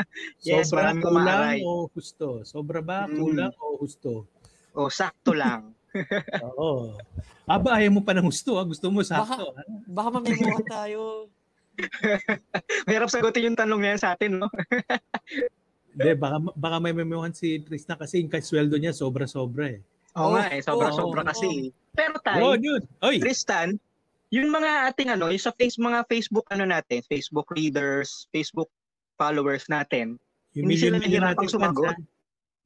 Yes, 0.46 0.72
Sobra 0.72 0.96
kulang 0.96 1.60
o 1.60 1.88
husto? 1.88 2.40
Sobra 2.42 2.80
ba 2.80 3.04
Mm. 3.04 3.16
kulang 3.18 3.54
o 3.60 3.76
husto? 3.76 4.24
O, 4.72 4.88
sakto 4.88 5.36
lang. 5.36 5.76
Oo. 6.58 6.96
Aba, 7.44 7.78
ayaw 7.78 7.92
mo 7.92 8.02
pa 8.02 8.16
ng 8.16 8.26
husto. 8.26 8.56
Ah. 8.56 8.64
Gusto 8.64 8.88
mo 8.88 9.04
sakto. 9.04 9.52
ah. 9.54 9.62
Baka 9.86 10.08
mamimuha 10.18 10.60
tayo. 10.66 11.28
Mahirap 12.86 13.10
sagutin 13.10 13.52
yung 13.52 13.58
tanong 13.58 13.80
na 13.82 13.88
yan 13.94 14.00
sa 14.00 14.14
atin, 14.14 14.40
no? 14.40 14.48
Hindi, 15.94 16.10
baka, 16.18 16.36
baka 16.54 16.76
may 16.80 16.94
memohan 16.94 17.30
si 17.30 17.62
Tristan 17.62 17.98
kasi 17.98 18.22
yung 18.22 18.30
sweldo 18.32 18.74
niya 18.78 18.90
sobra-sobra 18.90 19.78
eh. 19.78 19.80
Oo 20.14 20.30
Oh, 20.30 20.38
nga 20.38 20.50
eh, 20.50 20.62
sobra-sobra 20.62 21.22
oh, 21.22 21.28
kasi. 21.28 21.70
Pero 21.94 22.18
Oh, 22.18 22.22
tayo, 22.22 22.46
dude. 22.58 22.86
Oy, 23.02 23.18
Tristan, 23.18 23.78
yung 24.34 24.50
mga 24.50 24.90
ating 24.90 25.14
ano, 25.14 25.30
yung 25.30 25.46
sa 25.46 25.54
face, 25.54 25.78
mga 25.78 26.10
Facebook 26.10 26.50
ano 26.50 26.66
natin, 26.66 27.06
Facebook 27.06 27.46
readers, 27.54 28.26
Facebook 28.34 28.66
followers 29.14 29.70
natin, 29.70 30.18
yung 30.58 30.66
hindi 30.66 30.82
sila 30.82 30.98
natin 30.98 31.46
sumagot. 31.46 31.94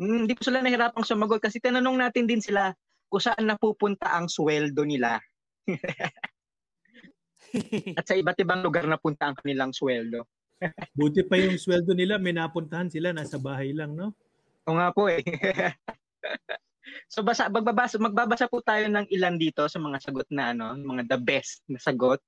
Hmm, 0.01 0.25
hindi 0.25 0.33
po 0.33 0.49
sila 0.49 0.65
nahirapang 0.65 1.05
sumagot 1.05 1.45
kasi 1.45 1.61
tinanong 1.61 2.01
natin 2.01 2.25
din 2.25 2.41
sila 2.41 2.73
kung 3.13 3.21
saan 3.21 3.45
napupunta 3.45 4.09
ang 4.09 4.33
sweldo 4.33 4.81
nila. 4.89 5.21
At 7.99 8.05
sa 8.05 8.17
iba't 8.17 8.41
ibang 8.41 8.65
lugar 8.65 8.89
napunta 8.89 9.29
ang 9.29 9.37
kanilang 9.37 9.77
sweldo. 9.77 10.25
Buti 10.99 11.21
pa 11.25 11.37
yung 11.37 11.61
sweldo 11.61 11.93
nila, 11.93 12.17
may 12.17 12.33
napuntahan 12.33 12.89
sila, 12.89 13.13
nasa 13.13 13.37
bahay 13.37 13.77
lang, 13.77 13.93
no? 13.93 14.17
O 14.69 14.77
nga 14.77 14.93
po 14.93 15.09
eh. 15.09 15.25
so 17.07 17.23
basa, 17.23 17.47
magbabasa, 17.47 18.03
magbabasa 18.03 18.51
po 18.51 18.59
tayo 18.61 18.91
ng 18.91 19.07
ilan 19.15 19.39
dito 19.39 19.63
sa 19.71 19.79
mga 19.79 20.03
sagot 20.03 20.27
na 20.35 20.51
ano, 20.51 20.75
mga 20.75 21.07
the 21.15 21.19
best 21.23 21.63
na 21.71 21.79
sagot. 21.79 22.19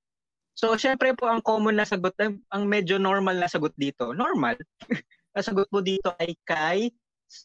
So 0.55 0.77
syempre 0.79 1.17
po 1.19 1.27
ang 1.27 1.43
common 1.43 1.75
na 1.75 1.89
sagot, 1.89 2.15
ang 2.23 2.39
ang 2.55 2.69
medyo 2.71 3.01
normal 3.01 3.41
na 3.41 3.51
sagot 3.51 3.75
dito, 3.75 4.15
normal. 4.15 4.55
ang 5.37 5.45
sagot 5.45 5.67
po 5.67 5.81
dito 5.83 6.15
ay 6.21 6.37
kay 6.47 6.81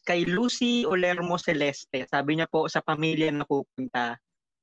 kay 0.02 0.26
Lucy 0.26 0.82
Olermo 0.82 1.38
Celeste. 1.38 2.06
Sabi 2.10 2.38
niya 2.38 2.50
po 2.50 2.66
sa 2.66 2.82
pamilya 2.82 3.30
na 3.30 3.46
pupunta 3.46 4.18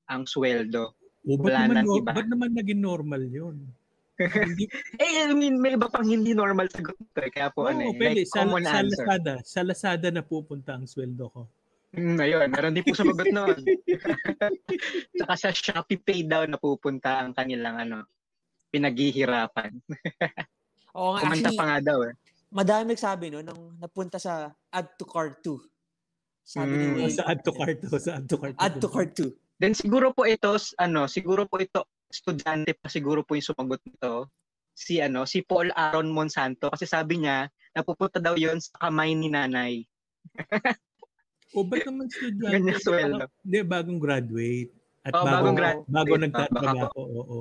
ang 0.07 0.27
sweldo. 0.27 0.93
O, 1.23 1.39
ba't 1.39 1.55
Wala 1.55 1.59
naman, 1.71 1.83
iba. 1.95 2.11
ba't 2.11 2.27
naman 2.27 2.51
naging 2.51 2.83
normal 2.83 3.23
yun? 3.23 3.63
Hindi, 4.19 4.69
Eh, 5.01 5.25
I 5.25 5.33
mean, 5.33 5.57
may 5.57 5.73
iba 5.73 5.89
pang 5.89 6.05
hindi 6.05 6.35
normal 6.37 6.69
sagot 6.69 6.99
eh. 7.17 7.31
Kaya 7.33 7.49
po, 7.49 7.65
ano, 7.65 7.81
Oo, 7.89 7.91
eh, 7.91 7.97
pwede. 7.97 8.21
like, 8.21 8.29
Sa, 8.29 8.43
common 8.45 8.61
sa 8.61 8.83
answer. 8.83 9.05
Lazada, 9.07 9.33
sa 9.41 9.61
Lazada 9.65 10.07
na 10.13 10.21
pupunta 10.21 10.77
ang 10.77 10.85
sweldo 10.85 11.31
ko. 11.33 11.41
Hmm, 11.93 12.17
ayun, 12.17 12.49
meron 12.49 12.73
din 12.73 12.81
po 12.81 12.97
sumagot 12.97 13.29
noon. 13.29 13.61
Tsaka 15.15 15.33
sa 15.37 15.49
Shopee 15.53 16.01
Pay 16.01 16.25
daw 16.25 16.41
na 16.49 16.57
pupunta 16.57 17.21
ang 17.21 17.37
kanilang 17.37 17.77
ano, 17.77 18.09
pinaghihirapan. 18.73 19.77
Oo 20.97 21.13
nga, 21.13 21.21
Kumanta 21.21 21.53
actually, 21.53 21.57
pa 21.57 21.65
nga 21.69 21.79
daw 21.81 21.99
eh. 22.05 22.13
madami 22.49 22.93
nagsabi 22.93 23.25
no, 23.29 23.41
nung 23.41 23.77
napunta 23.77 24.17
sa 24.17 24.49
add 24.69 24.97
to 24.97 25.05
cart 25.05 25.41
2. 25.45 25.57
Sabi 26.43 26.73
ni 26.73 26.85
Mm. 26.85 26.93
O, 26.93 26.97
Wade, 27.05 27.13
sa 27.13 27.25
add 27.29 27.41
to 27.41 27.51
cart. 27.53 27.77
o, 27.81 27.97
Sa 27.97 28.11
add 28.17 28.25
to 28.25 28.37
cart. 28.37 28.55
add 28.57 28.75
to 28.77 28.89
cart 28.89 29.11
2. 29.13 29.29
Then 29.57 29.73
siguro 29.73 30.09
po 30.11 30.25
ito, 30.25 30.49
ano, 30.77 31.05
siguro 31.05 31.45
po 31.45 31.57
ito, 31.57 31.85
estudyante 32.09 32.73
pa 32.73 32.89
siguro 32.89 33.21
po 33.21 33.33
yung 33.33 33.45
sumagot 33.47 33.81
nito. 33.85 34.33
Si 34.73 34.97
ano, 34.97 35.25
si 35.25 35.41
Paul 35.41 35.69
Aaron 35.71 36.09
Monsanto 36.09 36.73
kasi 36.73 36.85
sabi 36.85 37.21
niya 37.21 37.45
napupunta 37.71 38.17
daw 38.17 38.33
yon 38.33 38.57
sa 38.57 38.89
kamay 38.89 39.13
ni 39.13 39.29
nanay. 39.29 39.85
O 41.53 41.61
ba't 41.61 41.85
naman 41.85 42.09
estudyante? 42.09 42.53
Ganyan 42.57 42.79
sweldo. 42.81 43.25
Hindi, 43.45 43.59
bagong 43.63 44.01
graduate. 44.01 44.71
At 45.03 45.13
Oh, 45.13 45.21
bago, 45.21 45.29
bagong 45.53 45.57
graduate. 45.57 45.87
bago 45.87 46.13
Ah, 46.13 46.21
nagtatrabaho. 46.25 46.87
po. 46.89 46.97
Oo, 46.97 47.21
oo. 47.21 47.39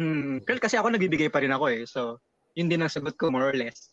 Hmm, 0.00 0.40
well, 0.40 0.60
kasi 0.62 0.80
ako 0.80 0.88
nagbibigay 0.88 1.28
pa 1.28 1.44
rin 1.44 1.52
ako 1.52 1.66
eh. 1.68 1.84
So, 1.84 2.16
yun 2.56 2.72
din 2.72 2.80
ang 2.80 2.88
sagot 2.88 3.20
ko 3.20 3.28
more 3.28 3.52
or 3.52 3.56
less. 3.56 3.92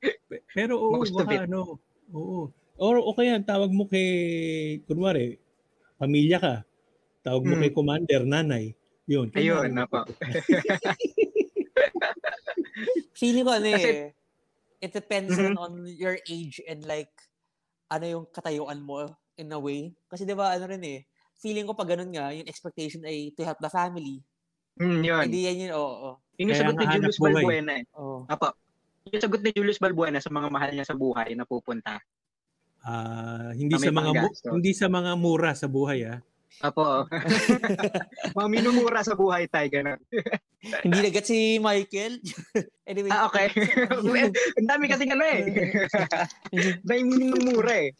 Pe- 0.00 0.44
Pero 0.56 0.80
oo, 0.80 0.96
Most 0.96 1.12
baka 1.12 1.44
it. 1.44 1.46
ano, 1.46 1.76
oo. 2.08 2.48
Or 2.78 3.02
okay 3.12 3.34
yan, 3.34 3.42
tawag 3.42 3.74
mo 3.74 3.84
kay, 3.84 4.08
kunwari, 4.86 5.36
pamilya 5.98 6.38
ka. 6.38 6.54
Tawag 7.20 7.44
mo 7.44 7.58
Hmm. 7.58 7.62
kay 7.66 7.72
commander, 7.74 8.22
nanay. 8.24 8.72
Yun. 9.04 9.28
Ayun, 9.34 9.74
na 9.74 9.84
po. 9.84 10.06
Feeling 13.18 13.44
ko 13.44 13.52
ano 13.58 13.66
eh, 13.66 14.14
it 14.78 14.94
depends 14.94 15.34
rin 15.34 15.58
on 15.58 15.82
your 15.90 16.16
age 16.30 16.62
and 16.64 16.86
like, 16.86 17.10
ano 17.88 18.04
yung 18.04 18.24
katayuan 18.28 18.80
mo 18.80 19.08
in 19.40 19.52
a 19.52 19.58
way. 19.60 19.92
Kasi 20.06 20.28
di 20.28 20.36
ba 20.36 20.52
ano 20.52 20.64
rin 20.68 20.82
eh, 20.84 21.00
feeling 21.40 21.64
ko 21.64 21.72
pag 21.72 21.94
ganun 21.94 22.12
nga, 22.12 22.34
yung 22.34 22.48
expectation 22.48 23.02
ay 23.06 23.32
to 23.32 23.42
help 23.46 23.58
the 23.62 23.70
family. 23.72 24.20
Hmm, 24.78 25.02
yun. 25.02 25.26
Hindi 25.26 25.40
yan 25.48 25.56
yun, 25.66 25.72
oo. 25.74 25.82
oo. 25.82 26.10
Yun 26.38 26.54
yung 26.54 26.60
sagot 26.62 26.76
ni 26.78 26.86
Julius 26.86 27.18
buhay. 27.18 27.34
Balbuena 27.34 27.72
eh. 27.82 27.84
oo. 27.98 28.22
Apo. 28.30 28.48
Yung 29.08 29.22
sagot 29.24 29.40
ni 29.42 29.50
Julius 29.50 29.80
Balbuena 29.82 30.18
sa 30.22 30.30
mga 30.30 30.48
mahal 30.52 30.70
niya 30.70 30.86
sa 30.86 30.94
buhay 30.94 31.34
na 31.34 31.48
pupunta. 31.48 31.98
Ah, 32.84 33.50
hindi 33.58 33.74
sa 33.74 33.90
mga 33.90 34.10
mu- 34.14 34.30
panggastos. 34.30 34.52
hindi 34.54 34.72
sa 34.76 34.86
mga 34.86 35.12
mura 35.18 35.50
sa 35.58 35.66
buhay 35.66 36.06
ah. 36.06 36.18
Apo. 36.58 37.06
mga 38.38 38.48
minumura 38.50 39.06
sa 39.06 39.14
buhay 39.14 39.46
tayo, 39.46 39.70
ganun. 39.78 40.00
Hindi 40.82 40.98
nagat 41.06 41.26
si 41.30 41.62
Michael. 41.62 42.18
anyway. 42.90 43.10
Ah, 43.14 43.30
okay. 43.30 43.46
Ang 44.58 44.66
dami 44.66 44.90
kasi 44.90 45.06
ano 45.06 45.22
eh. 45.22 45.40
May 46.82 47.06
minumura 47.06 47.78
eh. 47.78 47.94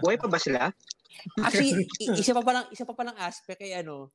Buhay 0.00 0.16
pa 0.16 0.28
ba 0.32 0.40
sila? 0.40 0.72
Actually, 1.44 1.84
isa 2.16 2.32
pa 2.32 2.40
palang 2.40 2.66
isa 2.72 2.88
pa 2.88 2.96
palang 2.96 3.16
aspect 3.20 3.60
kay 3.60 3.76
ano, 3.76 4.10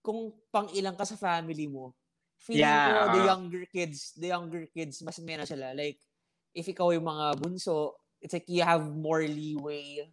kung 0.00 0.30
pang 0.54 0.70
ilang 0.72 0.94
ka 0.94 1.02
sa 1.04 1.18
family 1.18 1.66
mo. 1.66 1.92
Feeling 2.40 2.64
Yeah, 2.64 2.88
ko 2.88 3.20
the 3.20 3.22
younger 3.28 3.64
kids, 3.68 4.16
the 4.16 4.32
younger 4.32 4.64
kids 4.72 5.02
mas 5.04 5.20
mena 5.20 5.44
sila. 5.44 5.76
Like 5.76 6.00
if 6.56 6.64
ikaw 6.64 6.94
yung 6.94 7.04
mga 7.04 7.36
bunso, 7.42 8.00
it's 8.22 8.32
like 8.32 8.48
you 8.48 8.64
have 8.64 8.86
more 8.86 9.20
leeway 9.20 10.08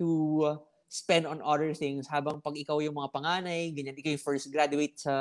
to 0.00 0.42
spend 0.90 1.22
on 1.22 1.38
other 1.46 1.70
things 1.70 2.10
habang 2.10 2.42
pag 2.42 2.58
ikaw 2.58 2.82
yung 2.82 2.98
mga 2.98 3.14
panganay, 3.14 3.70
ganyan, 3.70 3.94
ikaw 3.94 4.10
yung 4.10 4.26
first 4.26 4.50
graduate 4.50 4.98
sa 4.98 5.14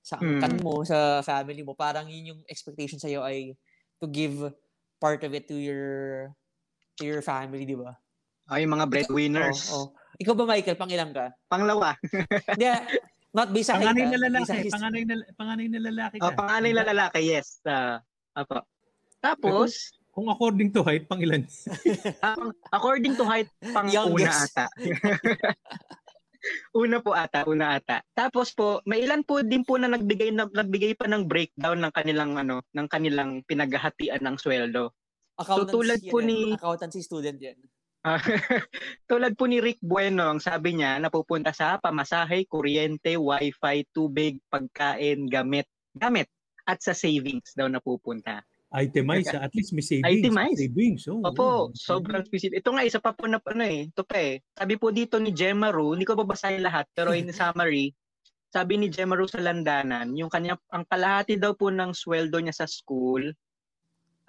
sa 0.00 0.16
angkan 0.16 0.56
Mm. 0.56 0.64
mo, 0.64 0.80
sa 0.80 1.20
family 1.20 1.60
mo, 1.60 1.76
parang 1.76 2.08
yun 2.08 2.32
yung 2.32 2.40
expectation 2.48 2.96
sa 2.96 3.12
ay 3.28 3.52
to 4.00 4.08
give 4.08 4.48
part 4.96 5.20
of 5.20 5.36
it 5.36 5.44
to 5.44 5.60
your 5.60 5.84
to 6.96 7.04
your 7.04 7.20
family, 7.20 7.68
di 7.68 7.76
ba? 7.76 7.92
Ay, 8.48 8.64
yung 8.64 8.80
mga 8.80 8.88
breadwinners. 8.88 9.68
Oo, 9.68 9.92
oo. 9.92 10.16
Ikaw 10.20 10.34
ba, 10.36 10.44
Michael, 10.48 10.76
pang 10.80 10.90
ilang 10.90 11.12
ka? 11.12 11.32
Panglawa. 11.48 11.96
Hindi, 12.56 12.66
ah, 12.66 12.80
not 13.36 13.52
based 13.52 13.68
sa 13.68 13.76
height, 13.76 13.92
panganay 13.92 14.04
ah. 14.04 14.10
na 14.10 14.20
lalaki, 14.24 14.56
panganay 14.72 15.02
na 15.04 15.14
panganay 15.36 15.66
na 15.68 15.80
lalaki 15.80 16.16
ka. 16.16 16.24
Oh, 16.24 16.32
panganay 16.34 16.72
na 16.72 16.84
lalaki, 16.88 17.20
yes. 17.20 17.60
Ah, 17.68 18.00
apo. 18.32 18.64
Tapos, 19.20 19.99
Kung 20.10 20.26
according 20.26 20.74
to 20.74 20.82
height, 20.82 21.06
pang 21.06 21.22
ilan? 21.22 21.46
according 22.76 23.14
to 23.14 23.22
height, 23.22 23.46
pang 23.70 23.86
una 23.86 23.94
Youngest. 23.94 24.50
ata. 24.50 24.66
Una 26.72 27.04
po 27.04 27.12
ata, 27.12 27.44
una 27.44 27.76
ata. 27.76 28.00
Tapos 28.16 28.56
po, 28.56 28.80
may 28.88 29.04
ilan 29.04 29.20
po 29.28 29.44
din 29.44 29.60
po 29.60 29.76
na 29.76 29.92
nagbigay 29.92 30.32
na, 30.32 30.48
nagbigay 30.48 30.96
pa 30.96 31.04
ng 31.04 31.28
breakdown 31.28 31.76
ng 31.84 31.92
kanilang 31.92 32.32
ano, 32.40 32.64
ng 32.72 32.88
kanilang 32.88 33.44
pinaghahatian 33.44 34.24
ng 34.24 34.40
sweldo. 34.40 34.96
Accountancy 35.36 35.76
tulad 35.76 36.00
po 36.08 36.18
yan, 36.24 36.28
ni- 36.28 36.56
accountancy 36.56 37.00
student 37.04 37.36
yan. 37.36 37.60
Ah, 38.00 38.16
tulad 39.12 39.36
po 39.36 39.44
ni 39.44 39.60
Rick 39.60 39.84
Bueno, 39.84 40.32
ang 40.32 40.40
sabi 40.40 40.80
niya, 40.80 40.96
napupunta 40.96 41.52
sa 41.52 41.76
pamasahe, 41.76 42.48
kuryente, 42.48 43.20
wifi, 43.20 43.84
tubig, 43.92 44.40
pagkain, 44.48 45.28
gamit, 45.28 45.68
gamit, 45.92 46.32
at 46.64 46.80
sa 46.80 46.96
savings 46.96 47.52
daw 47.52 47.68
napupunta. 47.68 48.40
Itemize, 48.70 49.34
at 49.34 49.50
least 49.50 49.74
may 49.74 49.82
savings. 49.82 50.22
Itemize. 50.22 50.62
Savings, 50.62 51.02
oh. 51.10 51.26
Opo, 51.26 51.42
oh, 51.42 51.62
sobrang 51.74 52.22
specific. 52.22 52.62
Ito 52.62 52.70
nga, 52.70 52.86
isa 52.86 53.02
pa 53.02 53.10
po 53.10 53.26
na 53.26 53.42
ano 53.42 53.66
eh, 53.66 53.90
ito 53.90 54.06
pa 54.06 54.22
eh. 54.22 54.38
Sabi 54.54 54.78
po 54.78 54.94
dito 54.94 55.18
ni 55.18 55.34
Gemma 55.34 55.74
Ru, 55.74 55.98
hindi 55.98 56.06
ko 56.06 56.14
babasahin 56.14 56.62
lahat, 56.62 56.86
pero 56.94 57.10
in 57.10 57.26
summary, 57.34 57.90
sabi 58.54 58.78
ni 58.78 58.86
Gemma 58.86 59.18
Ru 59.18 59.26
sa 59.26 59.42
landanan, 59.42 60.14
yung 60.14 60.30
kanya, 60.30 60.54
ang 60.70 60.86
kalahati 60.86 61.34
daw 61.34 61.50
po 61.58 61.74
ng 61.74 61.90
sweldo 61.90 62.38
niya 62.38 62.62
sa 62.62 62.70
school, 62.70 63.34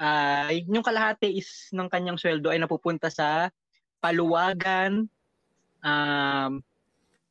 ay, 0.02 0.66
yung 0.66 0.82
kalahati 0.82 1.38
is 1.38 1.70
ng 1.70 1.86
kanyang 1.86 2.18
sweldo 2.18 2.50
ay 2.50 2.58
napupunta 2.58 3.14
sa 3.14 3.54
paluwagan, 4.02 5.06
um, 5.86 6.52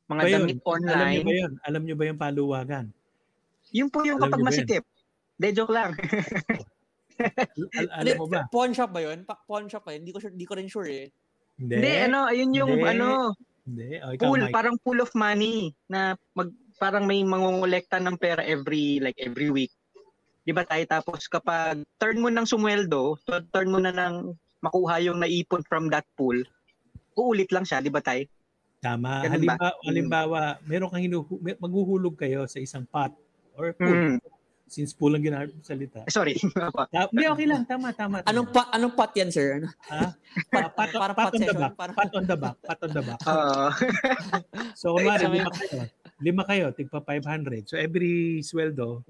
mga 0.06 0.22
Ba 0.22 0.30
damit 0.30 0.38
Alam 0.46 0.46
niyo 0.46 0.62
ba 0.62 0.70
online. 0.74 1.22
yun? 1.26 1.52
Alam 1.66 1.82
niyo 1.82 1.94
ba 1.98 2.04
yung 2.06 2.20
paluwagan? 2.22 2.86
Yun 3.74 3.88
po 3.90 4.06
yung 4.06 4.22
Alam 4.22 4.30
kapag 4.30 4.46
masikip. 4.46 4.84
De, 5.42 5.50
joke 5.50 5.74
lang. 5.74 5.98
Al- 7.76 7.92
alam 7.92 8.14
mo 8.16 8.26
ba? 8.26 8.48
Pawn 8.48 8.72
shop 8.72 8.90
ba 8.90 9.00
yun? 9.00 9.18
Pa- 9.24 9.42
pawn 9.44 9.68
shop 9.68 9.85
ba 9.85 9.92
yun? 9.94 10.02
Hindi 10.02 10.12
ko, 10.12 10.18
sure, 10.18 10.33
hindi 10.33 10.48
ko 10.48 10.54
rin 10.56 10.68
sure 10.68 10.88
eh. 10.88 11.06
Hindi. 11.61 11.74
Hindi, 11.76 11.92
ano, 12.09 12.18
ayun 12.24 12.50
yung 12.56 12.70
Hindi. 12.72 12.88
ano, 12.88 13.06
Hindi. 13.68 13.88
Oh, 14.00 14.11
ikaw, 14.16 14.24
pool, 14.24 14.40
Mike. 14.40 14.54
parang 14.54 14.76
pool 14.80 14.98
of 14.98 15.12
money 15.12 15.76
na 15.87 16.16
mag 16.33 16.48
parang 16.80 17.04
may 17.04 17.20
mangongolekta 17.20 18.00
ng 18.00 18.16
pera 18.16 18.40
every 18.40 18.96
like 18.98 19.20
every 19.20 19.52
week. 19.52 19.68
'Di 20.42 20.56
ba 20.56 20.64
tayo 20.64 20.80
tapos 20.88 21.28
kapag 21.28 21.85
turn 22.00 22.16
mo 22.16 22.33
ng 22.33 22.48
sumweldo, 22.48 23.20
tu- 23.20 23.46
turn 23.52 23.68
mo 23.68 23.76
na 23.76 23.92
ng 23.92 24.33
makuha 24.64 24.96
yung 25.04 25.20
naipon 25.20 25.61
from 25.68 25.92
that 25.92 26.09
pool, 26.16 26.40
uulit 27.12 27.52
lang 27.52 27.68
siya, 27.68 27.85
'di 27.85 27.92
ba 27.92 28.00
tayo? 28.00 28.24
Tama. 28.80 29.20
Ganun 29.28 29.44
ba? 29.44 29.61
Halimbawa, 29.61 29.68
halimbawa, 29.85 30.40
meron 30.64 30.88
kang 30.88 31.04
hinuhu- 31.04 31.40
may- 31.44 31.61
maghuhulog 31.61 32.16
kayo 32.16 32.48
sa 32.48 32.56
isang 32.56 32.88
pot 32.88 33.12
or 33.52 33.76
pool. 33.76 34.16
Mm. 34.16 34.18
Since 34.70 34.94
pool 34.94 35.18
ang 35.18 35.24
ginamit 35.26 35.50
mo 35.50 35.59
salita. 35.66 36.06
Eh, 36.06 36.14
Sorry. 36.14 36.38
Ta- 36.94 37.11
Hindi, 37.11 37.26
okay 37.26 37.46
lang. 37.50 37.66
Tama, 37.66 37.90
tama. 37.90 38.22
tama. 38.22 38.30
Anong 38.30 38.48
pa, 38.54 38.70
anong 38.70 38.94
pot 38.94 39.11
yan, 39.18 39.26
sir? 39.26 39.59
Ano? 39.59 39.66
Ha? 39.90 40.14
Pat, 40.46 40.64
Pat, 40.78 40.90
para 40.94 41.11
pat 41.11 41.26
pot 41.26 41.35
on 41.35 41.42
the 41.42 41.56
back. 41.59 41.72
Para, 41.74 41.90
Pat 41.90 42.11
on 42.14 42.24
the 42.24 42.37
back. 42.38 42.56
Pat 42.62 42.78
on 42.78 42.90
the 42.94 43.02
back. 43.02 43.20
So, 44.78 44.94
Sa 44.94 45.02
may- 45.02 45.42
lima 45.42 45.50
kayo. 45.50 45.78
Lima 46.22 46.42
kayo, 46.46 46.64
tigpa 46.70 47.02
500. 47.02 47.66
So, 47.66 47.74
every 47.74 48.46
sweldo, 48.46 49.02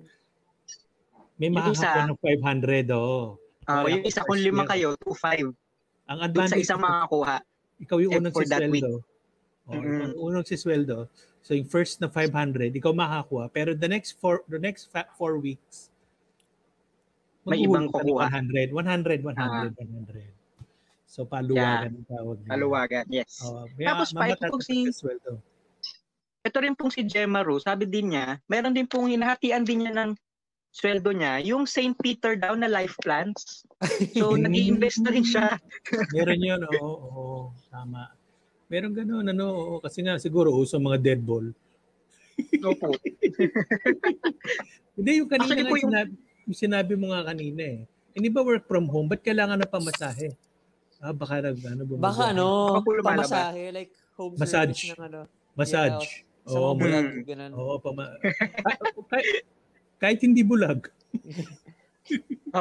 may 1.36 1.52
makakakuha 1.52 2.08
ng 2.08 2.16
500, 2.16 2.88
oh. 2.96 3.36
Kaya 3.60 4.00
yung 4.00 4.06
isa 4.08 4.24
kung 4.24 4.40
lima 4.40 4.64
kayo, 4.64 4.96
2-5. 4.96 5.52
Ang 6.08 6.18
Doon 6.32 6.48
sa 6.48 6.56
advantage, 6.56 6.64
isang 6.64 6.80
makakuha. 6.80 7.36
ikaw 7.76 7.96
yung 8.00 8.12
eh, 8.12 8.18
unang 8.18 8.32
si 8.32 8.44
sweldo. 8.46 8.90
Oh, 9.68 9.72
yung 9.76 10.16
unang 10.16 10.44
si 10.48 10.54
sweldo. 10.56 10.96
So, 11.40 11.52
yung 11.52 11.66
first 11.66 11.98
na 11.98 12.06
500, 12.06 12.70
ikaw 12.70 12.92
makakuha. 12.92 13.48
Pero 13.48 13.72
the 13.72 13.88
next 13.88 14.16
four, 14.16 14.44
the 14.46 14.58
next 14.58 14.88
fa- 14.88 15.08
four 15.14 15.36
weeks, 15.36 15.88
May 17.42 17.64
ibang 17.64 17.88
kukuha. 17.88 18.28
ng 18.28 18.70
100, 18.70 18.70
100, 18.70 19.24
100, 19.24 19.40
Ah. 19.40 19.72
100. 19.72 20.28
So, 21.04 21.24
paluwagan 21.24 21.96
ang 21.96 22.06
tawag 22.06 22.36
nila. 22.38 22.50
Paluwagan, 22.50 23.04
yes. 23.08 23.40
Oh, 23.42 23.66
Tapos, 23.74 24.12
pa, 24.12 24.30
ito 24.30 24.46
pong 24.46 24.62
si- 24.62 24.92
sweldo. 24.92 25.40
ito 26.40 26.56
rin 26.56 26.72
pong 26.72 26.88
si 26.88 27.02
Gemma 27.02 27.40
Ru, 27.40 27.58
sabi 27.58 27.84
din 27.84 28.14
niya, 28.14 28.38
meron 28.46 28.70
din 28.70 28.86
pong 28.86 29.08
hinahatian 29.08 29.60
din 29.60 29.82
niya 29.82 29.92
ng 29.94 30.12
sweldo 30.70 31.10
niya, 31.10 31.42
yung 31.42 31.66
St. 31.66 31.98
Peter 31.98 32.32
daw 32.34 32.54
na 32.54 32.64
life 32.64 32.94
plans. 32.96 33.66
So, 34.14 34.30
Mm. 34.36 34.46
nag 34.46 34.54
invest 34.54 35.02
na 35.02 35.10
rin 35.10 35.26
siya. 35.26 35.58
Meron 36.14 36.38
yun, 36.38 36.60
oo, 36.70 36.86
oo, 36.86 37.36
tama. 37.66 38.12
Meron 38.70 38.94
ganun, 38.94 39.26
ano, 39.26 39.44
oo, 39.50 39.74
kasi 39.82 39.98
nga 40.00 40.14
siguro 40.16 40.54
uso 40.54 40.78
mga 40.78 41.02
dead 41.02 41.20
ball. 41.20 41.50
Opo. 42.62 42.94
Hindi, 44.96 45.10
yung 45.18 45.26
kanina 45.26 45.50
Actually 45.50 45.64
nga 45.66 45.74
yung- 45.74 45.84
sinabi, 45.84 46.10
yung 46.46 46.58
sinabi 46.58 46.92
mo 46.94 47.06
nga 47.10 47.22
kanina 47.26 47.62
eh. 47.66 47.80
Hindi 48.14 48.28
ba 48.30 48.46
work 48.46 48.64
from 48.64 48.86
home? 48.86 49.10
Ba't 49.10 49.20
kailangan 49.20 49.58
na 49.58 49.66
pamasahe? 49.66 50.38
Ah, 51.02 51.10
baka 51.10 51.42
nag, 51.42 51.58
ano, 51.66 51.82
bumaba. 51.82 52.04
baka 52.06 52.22
ano, 52.30 52.46
pamasahe, 53.02 53.74
like 53.74 53.90
home 54.14 54.38
Massage. 54.38 54.76
service 54.86 54.94
ng 54.94 55.02
ano. 55.02 55.20
Massage. 55.58 56.22
Mga 56.46 56.54
ma- 56.54 56.74
bulag, 56.76 57.08
ganun. 57.26 57.52
oo, 57.52 57.74
pama... 57.78 58.02
Ah, 58.66 58.76
kahit, 59.10 59.26
kahit 59.98 60.20
hindi 60.22 60.46
bulag. 60.46 60.86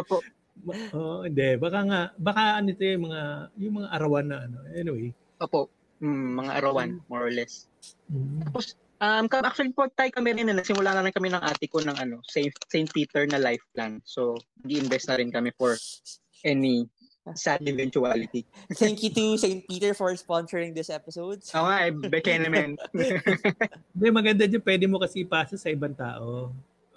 Ma- 0.60 0.92
Oo, 0.92 1.24
hindi. 1.24 1.56
Baka 1.56 1.80
nga, 1.88 2.00
baka 2.20 2.60
ano 2.60 2.68
ito 2.70 2.84
yung 2.84 3.08
mga, 3.08 3.22
yung 3.56 3.74
mga 3.80 3.90
arawan 3.96 4.26
na 4.28 4.38
ano. 4.44 4.58
Anyway. 4.76 5.16
Opo. 5.40 5.72
Mm, 6.00 6.40
mga 6.40 6.52
arawan, 6.64 6.90
more 7.12 7.28
or 7.28 7.34
less. 7.34 7.68
Mm. 8.08 8.48
Tapos, 8.48 8.76
um, 9.04 9.26
actually 9.44 9.76
po 9.76 9.88
tayo 9.92 10.12
kami 10.16 10.36
rin, 10.36 10.48
na 10.48 10.56
nagsimula 10.56 10.96
na 10.96 11.04
rin 11.04 11.16
kami 11.16 11.30
ng 11.32 11.44
ate 11.44 11.68
ko 11.68 11.84
ng 11.84 11.96
ano, 12.00 12.24
Saint, 12.28 12.56
Saint 12.72 12.88
Peter 12.92 13.28
na 13.28 13.40
life 13.40 13.64
plan. 13.76 14.00
So, 14.08 14.40
nag-invest 14.64 15.12
na 15.12 15.20
rin 15.20 15.32
kami 15.32 15.52
for 15.60 15.76
any 16.48 16.88
sad 17.36 17.62
eventuality. 17.68 18.46
Thank 18.80 19.04
you 19.04 19.12
to 19.14 19.38
St. 19.38 19.62
Peter 19.68 19.94
for 19.94 20.14
sponsoring 20.16 20.74
this 20.74 20.90
episode. 20.90 21.44
Oo 21.54 21.66
nga, 21.68 21.78
eh, 21.86 21.92
beke 21.94 22.34
naman. 22.40 22.80
Hindi, 23.94 24.08
maganda 24.10 24.50
dyan. 24.50 24.64
Pwede 24.64 24.86
mo 24.90 24.98
kasi 24.98 25.28
ipasa 25.28 25.60
sa 25.60 25.70
ibang 25.70 25.94
tao. 25.94 26.50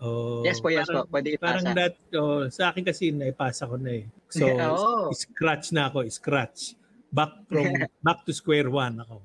Oh, 0.03 0.43
yes 0.43 0.59
po, 0.59 0.67
yes 0.67 0.91
po. 0.91 1.07
Pwede 1.07 1.39
Parang 1.39 1.63
ipasa. 1.63 1.79
that, 1.79 1.95
oh, 2.19 2.51
sa 2.51 2.75
akin 2.75 2.83
kasi 2.83 3.15
naipasa 3.15 3.71
ko 3.71 3.79
na 3.79 4.03
eh. 4.03 4.05
So, 4.33 4.47
Oo. 4.73 5.15
scratch 5.15 5.71
na 5.71 5.87
ako, 5.87 6.07
scratch. 6.11 6.75
Back 7.13 7.45
from, 7.45 7.69
back 8.07 8.25
to 8.25 8.33
square 8.33 8.73
one 8.73 8.97
ako. 9.05 9.21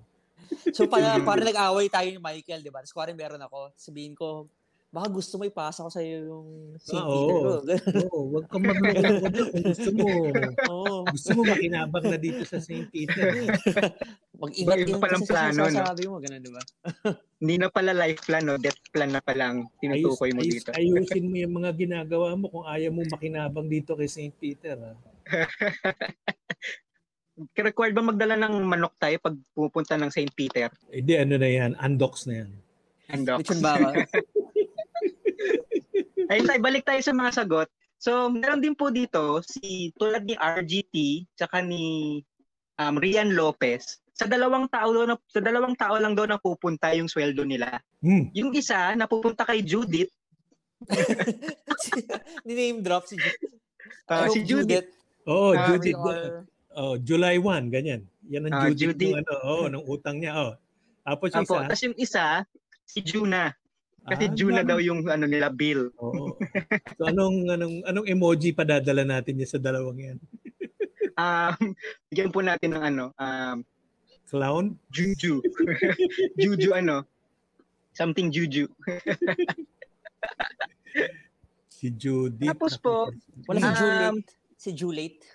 So 0.76 0.88
para 0.92 1.20
para 1.24 1.42
nag-away 1.44 1.88
tayo 1.88 2.08
ni 2.12 2.20
Michael, 2.20 2.60
'di 2.60 2.72
ba? 2.72 2.84
Tapos 2.84 2.92
kuwari 2.92 3.16
meron 3.16 3.40
ako, 3.40 3.72
sabihin 3.80 4.12
ko, 4.12 4.48
baka 4.88 5.08
gusto 5.12 5.36
mo 5.36 5.44
ipasa 5.44 5.84
ko 5.84 5.92
sa 5.92 6.00
iyo 6.00 6.32
yung 6.32 6.48
St. 6.80 6.96
Ah, 6.96 7.08
Peter 7.08 7.36
oo. 7.36 7.60
Oo, 8.08 8.20
wag 8.40 8.46
kang 8.48 8.64
doon 8.64 8.80
kung 9.52 9.66
gusto 9.68 9.90
mo. 9.92 10.08
Oo. 10.72 10.96
Gusto 11.12 11.30
mo 11.36 11.42
makinabang 11.44 12.06
na 12.08 12.18
dito 12.20 12.44
sa 12.48 12.60
St. 12.64 12.88
Peter. 12.88 13.52
Mag-ingat 14.42 14.78
din 14.88 15.00
palang 15.02 15.24
sa 15.26 15.32
plano, 15.34 15.60
no? 15.66 15.72
sinasabi 15.72 16.04
mo, 16.08 16.16
ganun, 16.24 16.40
'di 16.40 16.52
ba? 16.54 16.64
Hindi 17.38 17.56
na 17.60 17.68
pala 17.68 17.92
life 17.92 18.22
plan, 18.24 18.44
no? 18.48 18.56
Death 18.56 18.80
plan 18.94 19.12
na 19.12 19.20
palang 19.20 19.68
tinutukoy 19.84 20.32
mo 20.32 20.42
Ayus- 20.42 20.64
dito. 20.64 20.70
ayusin 20.72 21.26
mo 21.28 21.36
yung 21.36 21.56
mga 21.60 21.72
ginagawa 21.76 22.36
mo 22.40 22.48
kung 22.48 22.66
ayaw 22.68 22.92
mo 22.94 23.02
makinabang 23.12 23.68
dito 23.68 23.96
kay 24.00 24.08
St. 24.08 24.36
Peter. 24.40 24.76
Ha? 24.80 24.92
Required 27.38 27.94
ba 27.94 28.02
magdala 28.02 28.34
ng 28.36 28.66
manok 28.66 28.98
tayo 28.98 29.22
pag 29.22 29.38
pupunta 29.54 29.94
ng 29.94 30.10
St. 30.10 30.34
Peter? 30.34 30.74
Eh 30.90 31.06
di 31.06 31.14
ano 31.14 31.38
na 31.38 31.46
yan, 31.46 31.78
undox 31.78 32.26
na 32.26 32.42
yan. 32.42 32.50
Andok. 33.08 33.40
Lechon 33.40 33.62
baka. 33.62 34.04
Ay, 36.28 36.42
tayo, 36.48 36.60
balik 36.60 36.84
tayo 36.84 37.00
sa 37.00 37.14
mga 37.14 37.32
sagot. 37.32 37.70
So, 37.98 38.30
meron 38.30 38.60
din 38.60 38.74
po 38.74 38.90
dito 38.90 39.40
si 39.42 39.94
tulad 39.96 40.26
ni 40.26 40.34
RGT 40.34 41.26
tsaka 41.34 41.62
ni 41.62 42.20
um, 42.78 42.96
Rian 42.98 43.34
Lopez. 43.34 44.02
Sa 44.18 44.26
dalawang 44.26 44.66
tao 44.68 44.90
na, 45.06 45.14
sa 45.30 45.40
dalawang 45.40 45.78
tao 45.78 45.96
lang 45.98 46.18
daw 46.18 46.26
napupunta 46.26 46.90
yung 46.94 47.06
sweldo 47.08 47.46
nila. 47.46 47.78
Hmm. 48.02 48.34
Yung 48.34 48.50
isa 48.54 48.98
napupunta 48.98 49.46
kay 49.46 49.62
Judith, 49.62 50.10
Ni-name 52.46 52.86
drop 52.86 53.10
si 53.10 53.18
Judith. 53.18 53.50
ah, 54.06 54.30
si 54.30 54.46
Judith. 54.46 54.90
Oo, 55.26 55.58
Ah, 55.58 55.74
Judith. 55.74 55.98
Or- 55.98 56.46
Oh, 56.78 56.94
July 57.02 57.42
1, 57.42 57.74
ganyan. 57.74 58.06
Yan 58.30 58.54
ang 58.54 58.70
Judith, 58.78 58.94
Judith. 58.94 59.10
ng 59.10 59.18
ano, 59.18 59.34
oh, 59.42 59.66
ng 59.66 59.84
utang 59.90 60.22
niya. 60.22 60.38
Oh. 60.38 60.54
Tapos 61.02 61.34
yung 61.34 61.48
Apo, 61.50 61.56
isa, 61.58 61.66
tapos 61.66 61.84
yung 61.90 61.98
isa 61.98 62.26
si 62.86 63.00
Juna. 63.02 63.50
Kasi 64.08 64.30
ah, 64.30 64.34
Juna 64.38 64.62
daw 64.62 64.78
yung 64.78 65.02
ano 65.10 65.26
nila 65.26 65.50
bill. 65.50 65.90
Oo. 65.98 66.38
So 67.02 67.10
anong 67.10 67.50
anong 67.50 67.76
anong 67.82 68.08
emoji 68.08 68.54
pa 68.54 68.62
dadala 68.62 69.04
natin 69.04 69.42
niya 69.42 69.58
sa 69.58 69.60
dalawang 69.60 70.00
yan? 70.00 70.20
Um, 71.18 71.74
bigyan 72.14 72.30
po 72.30 72.46
natin 72.46 72.78
ng 72.78 72.84
ano, 72.94 73.06
um, 73.18 73.66
Clown? 74.30 74.78
Juju. 74.94 75.42
Juju 76.38 76.78
ano? 76.78 77.10
Something 77.98 78.30
Juju. 78.30 78.70
Si 81.74 81.90
Judith. 81.90 82.54
Tapos 82.54 82.78
po, 82.78 83.10
Wala 83.50 83.58
si 83.58 83.66
Um, 83.66 83.74
Julate. 83.74 84.30
Si 84.62 84.70
Julate. 84.78 85.26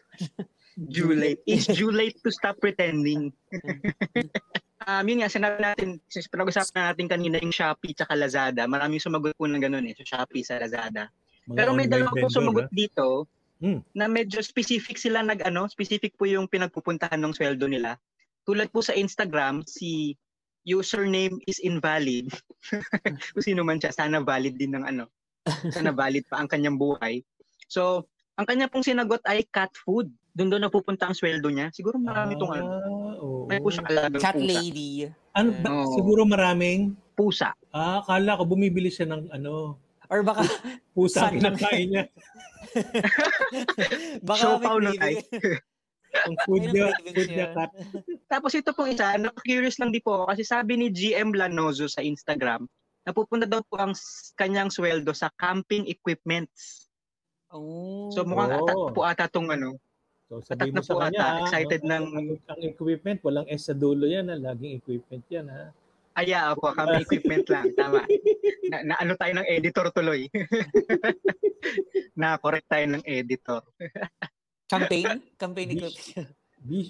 Julate. 0.77 1.43
It's 1.45 1.68
too 1.68 1.93
late 1.93 2.16
to 2.25 2.31
stop 2.33 2.57
pretending. 2.59 3.33
um, 4.89 5.05
yun 5.05 5.20
nga, 5.20 5.31
sinabi 5.31 5.61
natin, 5.61 6.01
since 6.09 6.29
pinag-usapan 6.33 6.93
natin 6.93 7.07
kanina 7.09 7.37
yung 7.41 7.53
Shopee 7.53 7.93
tsaka 7.93 8.16
Lazada, 8.16 8.64
maraming 8.64 9.03
sumagot 9.03 9.37
po 9.37 9.45
ng 9.45 9.61
ganun 9.61 9.85
eh, 9.85 9.95
sa 10.01 10.05
Shopee, 10.25 10.45
sa 10.45 10.57
Lazada. 10.57 11.12
Mga 11.45 11.57
Pero 11.59 11.70
may 11.77 11.89
dalawa 11.91 12.11
po 12.16 12.27
sumagot 12.33 12.70
ha? 12.70 12.75
dito 12.75 13.29
Hmm. 13.62 13.79
na 13.95 14.11
medyo 14.11 14.43
specific 14.43 14.99
sila 14.99 15.23
nag 15.23 15.47
ano, 15.47 15.70
specific 15.70 16.18
po 16.18 16.27
yung 16.27 16.51
pinagpupuntahan 16.51 17.23
ng 17.23 17.31
sweldo 17.31 17.70
nila. 17.70 17.95
Tulad 18.43 18.75
po 18.75 18.83
sa 18.83 18.91
Instagram, 18.91 19.62
si 19.70 20.18
username 20.66 21.39
is 21.47 21.62
invalid. 21.62 22.27
Kung 23.39 23.45
sino 23.47 23.62
man 23.62 23.79
siya, 23.79 23.95
sana 23.95 24.18
valid 24.18 24.59
din 24.59 24.75
ng 24.75 24.83
ano. 24.83 25.07
Sana 25.70 25.95
valid 25.95 26.27
pa 26.27 26.43
ang 26.43 26.51
kanyang 26.51 26.75
buhay. 26.75 27.23
So, 27.70 28.11
ang 28.35 28.51
kanya 28.51 28.66
pong 28.66 28.83
sinagot 28.83 29.23
ay 29.31 29.47
cat 29.47 29.70
food. 29.79 30.11
Doon 30.33 30.49
doon 30.49 30.62
napupunta 30.62 31.05
ang 31.05 31.12
sweldo 31.12 31.49
niya. 31.49 31.68
Siguro 31.70 31.97
marami 31.97 32.33
tong 32.35 32.51
ano. 32.51 32.64
Ah, 32.66 33.14
oo. 33.18 33.45
May 33.45 33.61
po 33.61 33.68
siyang 33.68 33.85
alagang 33.87 34.16
Cat 34.18 34.33
pusa. 34.35 34.49
lady. 34.49 34.91
Ano, 35.30 35.49
ba, 35.55 35.68
Oo. 35.70 35.93
siguro 35.93 36.22
maraming, 36.24 36.97
Pusa. 37.12 37.53
ah, 37.70 38.01
akala 38.01 38.37
ko 38.37 38.45
bumibili 38.47 38.89
siya 38.89 39.05
ng 39.07 39.28
ano, 39.30 39.76
Or 40.09 40.20
baka, 40.20 40.45
pusa 40.93 41.24
Saan- 41.24 41.37
kinakain 41.39 41.89
niya. 41.89 42.05
baka 44.22 44.41
Siopaw 44.43 44.76
may 44.76 44.85
na 44.87 44.93
tayo. 44.95 45.18
Ang 46.28 46.37
food 46.45 46.64
niya, 46.68 46.93
food 47.03 47.24
niya 47.26 47.49
cat. 47.57 47.72
Tapos 48.26 48.53
ito 48.53 48.68
pong 48.70 48.93
isa, 48.93 49.16
na-curious 49.16 49.80
lang 49.80 49.89
di 49.89 49.97
po 49.99 50.28
kasi 50.28 50.45
sabi 50.45 50.76
ni 50.76 50.89
GM 50.89 51.33
Lanozo 51.33 51.89
sa 51.89 52.01
Instagram, 52.01 52.68
napupunta 53.03 53.49
daw 53.49 53.64
po 53.64 53.80
ang 53.80 53.97
s- 53.97 54.37
kanyang 54.37 54.68
sweldo 54.68 55.09
sa 55.11 55.33
camping 55.35 55.89
equipments. 55.89 56.93
Oh. 57.49 58.12
So 58.12 58.22
mukhang 58.22 58.53
Oo. 58.53 58.61
atat 58.62 58.76
po 58.93 59.01
ata 59.03 59.24
tong 59.26 59.49
ano. 59.49 59.80
So 60.33 60.41
sabihin 60.41 60.72
mo 60.72 60.80
sa 60.80 60.97
po 60.97 61.05
kanya, 61.05 61.20
ata, 61.20 61.28
ah, 61.28 61.41
excited 61.45 61.80
ang, 61.85 62.09
ng- 62.09 62.41
ang, 62.49 62.61
equipment, 62.64 63.20
walang 63.20 63.45
S 63.53 63.68
sa 63.68 63.76
dulo 63.76 64.09
yan, 64.09 64.33
ha? 64.33 64.37
laging 64.41 64.80
equipment 64.80 65.20
yan. 65.28 65.45
Ha? 65.53 65.68
Aya 66.16 66.57
po, 66.57 66.72
camping 66.72 67.05
equipment 67.05 67.45
lang. 67.53 67.68
Tama. 67.76 68.01
Na, 68.72 68.76
na 68.80 68.95
ano 68.97 69.12
tayo 69.20 69.33
ng 69.37 69.45
editor 69.45 69.93
tuloy. 69.93 70.33
na 72.20 72.41
correct 72.41 72.64
tayo 72.64 72.97
ng 72.97 73.05
editor. 73.05 73.61
Campaign? 74.72 75.20
Campaign 75.37 75.68
equipment. 75.76 76.33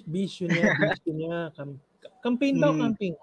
Bisyo 0.07 0.47
niya, 0.47 0.63
bisyo 0.79 1.11
niya. 1.11 1.51
Cam- 1.51 1.83
campaign 2.23 2.63
daw, 2.63 2.71
Mm. 2.71 2.79
camping. 2.79 3.15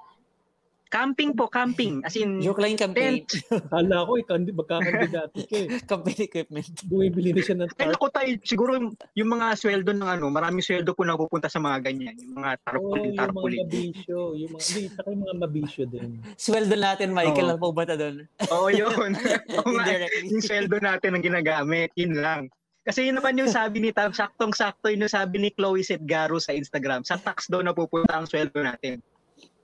Camping 0.90 1.38
po, 1.38 1.46
camping. 1.46 2.02
As 2.02 2.18
in, 2.18 2.42
Joke 2.42 2.58
lang 2.58 2.74
yung 2.74 2.82
campaign. 2.90 3.22
Kala 3.70 4.02
ko, 4.02 4.18
ikaw, 4.18 4.34
hindi 4.42 4.50
magkakandidato 4.50 5.38
ka 5.46 5.54
eh. 5.54 5.78
campaign 5.90 6.20
equipment. 6.26 6.66
Bumibili 6.90 7.30
na 7.30 7.40
siya 7.46 7.56
ng 7.62 7.70
ay 7.70 7.78
tarp. 7.78 7.94
naku 7.94 8.06
tayo, 8.10 8.30
siguro 8.42 8.70
yung, 8.74 8.88
yung 9.14 9.30
mga 9.30 9.46
sweldo 9.54 9.94
ng 9.94 10.10
ano, 10.18 10.26
maraming 10.34 10.66
sweldo 10.66 10.90
po 10.90 11.06
na 11.06 11.14
pupunta 11.14 11.46
sa 11.46 11.62
mga 11.62 11.78
ganyan. 11.86 12.18
Yung 12.18 12.42
mga 12.42 12.50
Oo, 12.58 12.62
tarpaulin, 12.66 13.06
yung 13.06 13.14
mga 13.14 13.22
tarpaulin. 13.22 13.60
mabisyo. 13.62 14.18
Yung 14.34 14.50
mga, 14.50 14.62
hindi, 14.66 14.82
saka 14.90 15.08
yung 15.14 15.22
mga 15.22 15.36
mabisyo 15.38 15.82
din. 15.86 16.10
Sweldo 16.34 16.74
natin, 16.74 17.08
Michael, 17.14 17.46
Oo. 17.46 17.52
na 17.54 17.62
pupunta 17.62 17.94
doon. 17.94 18.16
Oo, 18.50 18.66
yun. 18.74 19.10
Oo 19.62 19.70
nga, 19.70 19.84
Indirectly. 19.86 20.26
yung 20.26 20.42
sweldo 20.42 20.76
natin 20.82 21.10
ang 21.14 21.22
ginagamit, 21.22 21.94
yun 21.94 22.18
lang. 22.18 22.50
Kasi 22.82 23.06
yun 23.06 23.14
naman 23.14 23.38
yung 23.38 23.46
sabi 23.46 23.78
ni 23.78 23.94
Tam, 23.94 24.10
saktong-sakto 24.10 24.90
yun 24.90 25.06
yung 25.06 25.14
sabi 25.14 25.38
ni 25.38 25.54
Chloe 25.54 25.86
Sedgaro 25.86 26.42
sa 26.42 26.50
Instagram. 26.50 27.06
Sa 27.06 27.14
tax 27.14 27.46
daw 27.46 27.62
napupunta 27.62 28.18
ang 28.18 28.26
sweldo 28.26 28.58
natin. 28.58 28.98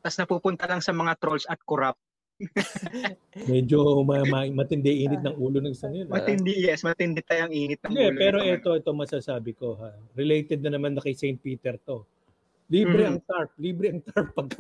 Tapos 0.07 0.23
napupunta 0.23 0.71
lang 0.71 0.79
sa 0.79 0.95
mga 0.95 1.19
trolls 1.19 1.43
at 1.45 1.59
corrupt. 1.61 1.99
Medyo 3.51 3.79
ma- 4.01 4.23
ma- 4.23 4.55
matindi 4.55 5.03
init 5.03 5.19
ng 5.19 5.35
ulo 5.35 5.59
ng 5.59 5.75
isang 5.75 5.91
yun. 5.91 6.07
ha? 6.07 6.15
Matindi, 6.15 6.55
yes, 6.63 6.87
matindi 6.87 7.19
tayong 7.21 7.51
init 7.51 7.83
ng 7.83 7.91
Hindi, 7.91 8.07
ulo 8.07 8.15
pero 8.15 8.39
ito, 8.39 8.71
ito 8.73 8.91
masasabi 8.95 9.51
ko 9.51 9.75
ha. 9.77 9.91
Related 10.15 10.63
na 10.63 10.71
naman 10.71 10.95
na 10.95 11.03
kay 11.03 11.11
St. 11.13 11.35
Peter 11.37 11.75
to. 11.81 12.07
Libre 12.69 13.03
Mhm. 13.03 13.09
ang 13.09 13.19
tarp. 13.21 13.51
Libre 13.59 13.87
ang 13.89 14.01
tarp 14.01 14.31
pag 14.31 14.47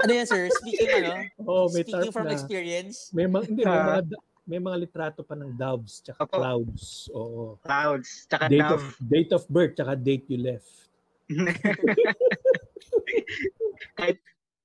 ano 0.00 0.10
yan, 0.12 0.26
sir? 0.26 0.50
Speaking, 0.52 0.90
ano? 1.04 1.14
oh, 1.44 1.66
may 1.68 1.82
speaking 1.82 1.94
tarp 2.00 2.10
from 2.10 2.26
na. 2.26 2.34
experience, 2.34 3.10
May 3.10 3.26
mga, 3.26 3.44
hindi, 3.44 3.62
may 3.62 3.70
Ah. 3.72 3.86
mga, 4.00 4.02
may 4.44 4.60
mga 4.60 4.76
litrato 4.80 5.22
pa 5.22 5.34
ng 5.34 5.54
doves 5.54 6.02
tsaka 6.02 6.22
Opo. 6.22 6.34
clouds. 6.34 7.06
Oo. 7.12 7.54
Clouds, 7.60 8.26
tsaka 8.26 8.46
Date 8.46 8.60
dove. 8.62 8.74
of, 8.74 8.84
date 9.00 9.32
of 9.32 9.42
birth 9.48 9.74
tsaka 9.74 9.94
date 9.94 10.26
you 10.26 10.38
left. 10.38 10.83
kahit 13.98 14.18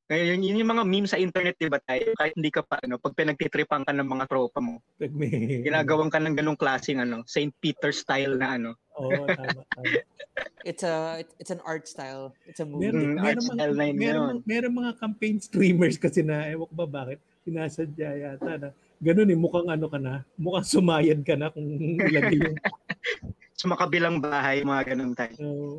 yun, 0.10 0.42
yun 0.42 0.66
yung 0.66 0.74
mga 0.74 0.86
meme 0.90 1.06
sa 1.06 1.22
internet, 1.22 1.54
di 1.62 1.70
ba 1.70 1.78
tayo? 1.86 2.18
Kahit 2.18 2.34
hindi 2.34 2.50
ka 2.50 2.66
pa, 2.66 2.82
ano, 2.82 2.98
pag 2.98 3.14
pinagtitripan 3.14 3.86
ka 3.86 3.94
ng 3.94 4.10
mga 4.10 4.26
tropa 4.26 4.58
mo, 4.58 4.82
Pag 4.98 5.14
may... 5.14 5.62
ginagawan 5.62 6.10
ka 6.10 6.18
ng 6.18 6.34
ganong 6.34 6.58
klaseng, 6.58 6.98
ano, 6.98 7.22
St. 7.30 7.54
Peter 7.62 7.94
style 7.94 8.34
na, 8.34 8.58
ano. 8.58 8.74
Oo, 8.98 9.30
tama, 9.30 9.62
tama. 9.70 10.02
it's 10.66 10.82
a 10.82 11.22
it- 11.22 11.36
it's 11.38 11.54
an 11.54 11.62
art 11.62 11.86
style. 11.86 12.34
It's 12.50 12.58
a 12.58 12.66
movie. 12.66 12.90
Meron, 12.90 13.06
Mm, 13.06 13.14
meron, 13.22 13.22
art 13.22 13.38
mga, 13.38 13.54
style 13.54 13.76
na 13.78 13.86
yun 13.86 13.96
meron, 13.96 14.26
yun. 14.26 14.38
meron 14.50 14.74
mga 14.82 14.92
campaign 14.98 15.38
streamers 15.38 15.96
kasi 16.02 16.26
na, 16.26 16.50
ewan 16.50 16.66
ko 16.66 16.74
ba 16.74 16.88
bakit, 16.90 17.22
sinasadya 17.46 18.10
yata 18.18 18.54
na, 18.58 18.70
ganun 18.98 19.30
eh, 19.30 19.38
mukhang 19.38 19.70
ano 19.70 19.86
ka 19.94 20.02
na, 20.02 20.26
mukhang 20.36 20.66
sumayad 20.66 21.22
ka 21.22 21.38
na 21.38 21.54
kung 21.54 21.70
ilagay 22.02 22.50
yung, 22.50 22.58
Sa 23.60 23.68
makabilang 23.68 24.18
bahay, 24.18 24.64
mga 24.66 24.96
ganun 24.96 25.14
tayo. 25.14 25.38
uh, 25.38 25.78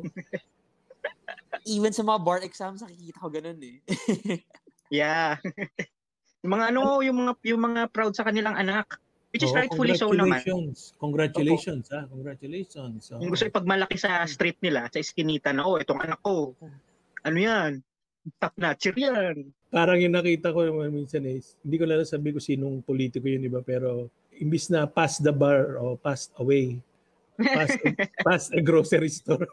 Even 1.67 1.91
sa 1.93 2.03
mga 2.03 2.19
bar 2.23 2.39
exams, 2.41 2.81
nakikita 2.81 3.21
ko 3.21 3.29
ganun 3.29 3.59
eh. 3.61 3.77
Yeah. 4.91 5.39
yung 6.43 6.51
mga 6.59 6.75
ano, 6.75 6.99
yung 6.99 7.17
mga 7.23 7.31
yung 7.47 7.61
mga 7.63 7.81
proud 7.95 8.11
sa 8.11 8.27
kanilang 8.27 8.59
anak. 8.59 8.99
Which 9.31 9.47
is 9.47 9.55
Oo, 9.55 9.63
rightfully 9.63 9.95
so 9.95 10.11
naman. 10.11 10.43
Congratulations. 10.43 10.91
Congratulations, 10.99 11.85
ha? 11.87 12.03
Congratulations. 12.11 13.01
Oo. 13.15 13.23
Yung 13.23 13.31
gusto 13.31 13.47
ipagmalaki 13.47 13.95
sa 13.95 14.27
street 14.27 14.59
nila, 14.59 14.91
sa 14.91 14.99
iskinita 14.99 15.55
na, 15.55 15.63
oh, 15.63 15.79
itong 15.79 16.03
anak 16.03 16.19
ko. 16.19 16.51
Ano 17.23 17.37
yan? 17.39 17.79
Top 18.43 18.51
notcher 18.59 18.91
yan. 18.99 19.55
Parang 19.71 19.95
yung 20.03 20.11
nakita 20.11 20.51
ko 20.51 20.67
naman 20.67 20.91
minsan 20.91 21.23
is, 21.23 21.55
hindi 21.63 21.79
ko 21.79 21.87
lang 21.87 22.03
sabi 22.03 22.35
ko 22.35 22.43
sinong 22.43 22.83
politiko 22.83 23.23
yun, 23.31 23.47
di 23.47 23.47
ba? 23.47 23.63
Pero, 23.63 24.11
imbis 24.35 24.67
na 24.67 24.83
pass 24.83 25.15
the 25.23 25.31
bar 25.31 25.79
o 25.79 25.95
pass 25.95 26.27
away, 26.35 26.75
pass, 27.39 27.71
pass 28.27 28.43
a 28.51 28.59
grocery 28.59 29.07
store. 29.07 29.47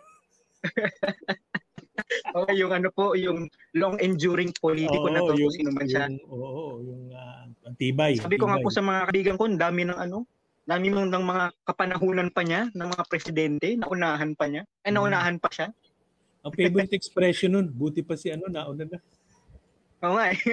Okay, 2.29 2.55
yung 2.61 2.73
ano 2.77 2.89
po, 2.93 3.17
yung 3.17 3.49
long 3.73 3.97
enduring 4.01 4.53
politiko 4.61 5.09
na 5.09 5.25
to, 5.25 5.33
kung 5.33 5.55
sino 5.55 5.71
man 5.73 5.87
siya. 5.89 6.13
Yung, 6.13 6.29
oo, 6.29 6.65
yung 6.85 7.03
uh, 7.13 7.49
antibay. 7.65 8.21
Sabi 8.21 8.37
ko 8.37 8.49
nga 8.49 8.61
po 8.61 8.69
antibay. 8.69 8.77
sa 8.77 8.83
mga 8.85 9.01
kaibigan 9.09 9.37
ko, 9.41 9.45
dami 9.49 9.81
ng 9.89 9.99
ano, 9.99 10.29
dami 10.69 10.87
mo 10.93 11.01
ng 11.09 11.25
mga 11.25 11.45
kapanahunan 11.65 12.29
pa 12.29 12.45
niya, 12.45 12.69
ng 12.77 12.89
mga 12.93 13.05
presidente, 13.09 13.67
naunahan 13.81 14.37
pa 14.37 14.45
niya. 14.45 14.69
Ay, 14.85 14.93
Hmm. 14.93 15.01
naunahan 15.01 15.37
pa 15.41 15.49
siya. 15.49 15.73
Ang 16.45 16.53
favorite 16.53 16.93
expression 16.93 17.57
nun, 17.57 17.73
buti 17.73 18.05
pa 18.05 18.15
si 18.15 18.29
ano, 18.29 18.47
nauna 18.53 18.85
na. 18.85 18.99
Oo 20.05 20.15
nga 20.15 20.31
eh. 20.31 20.39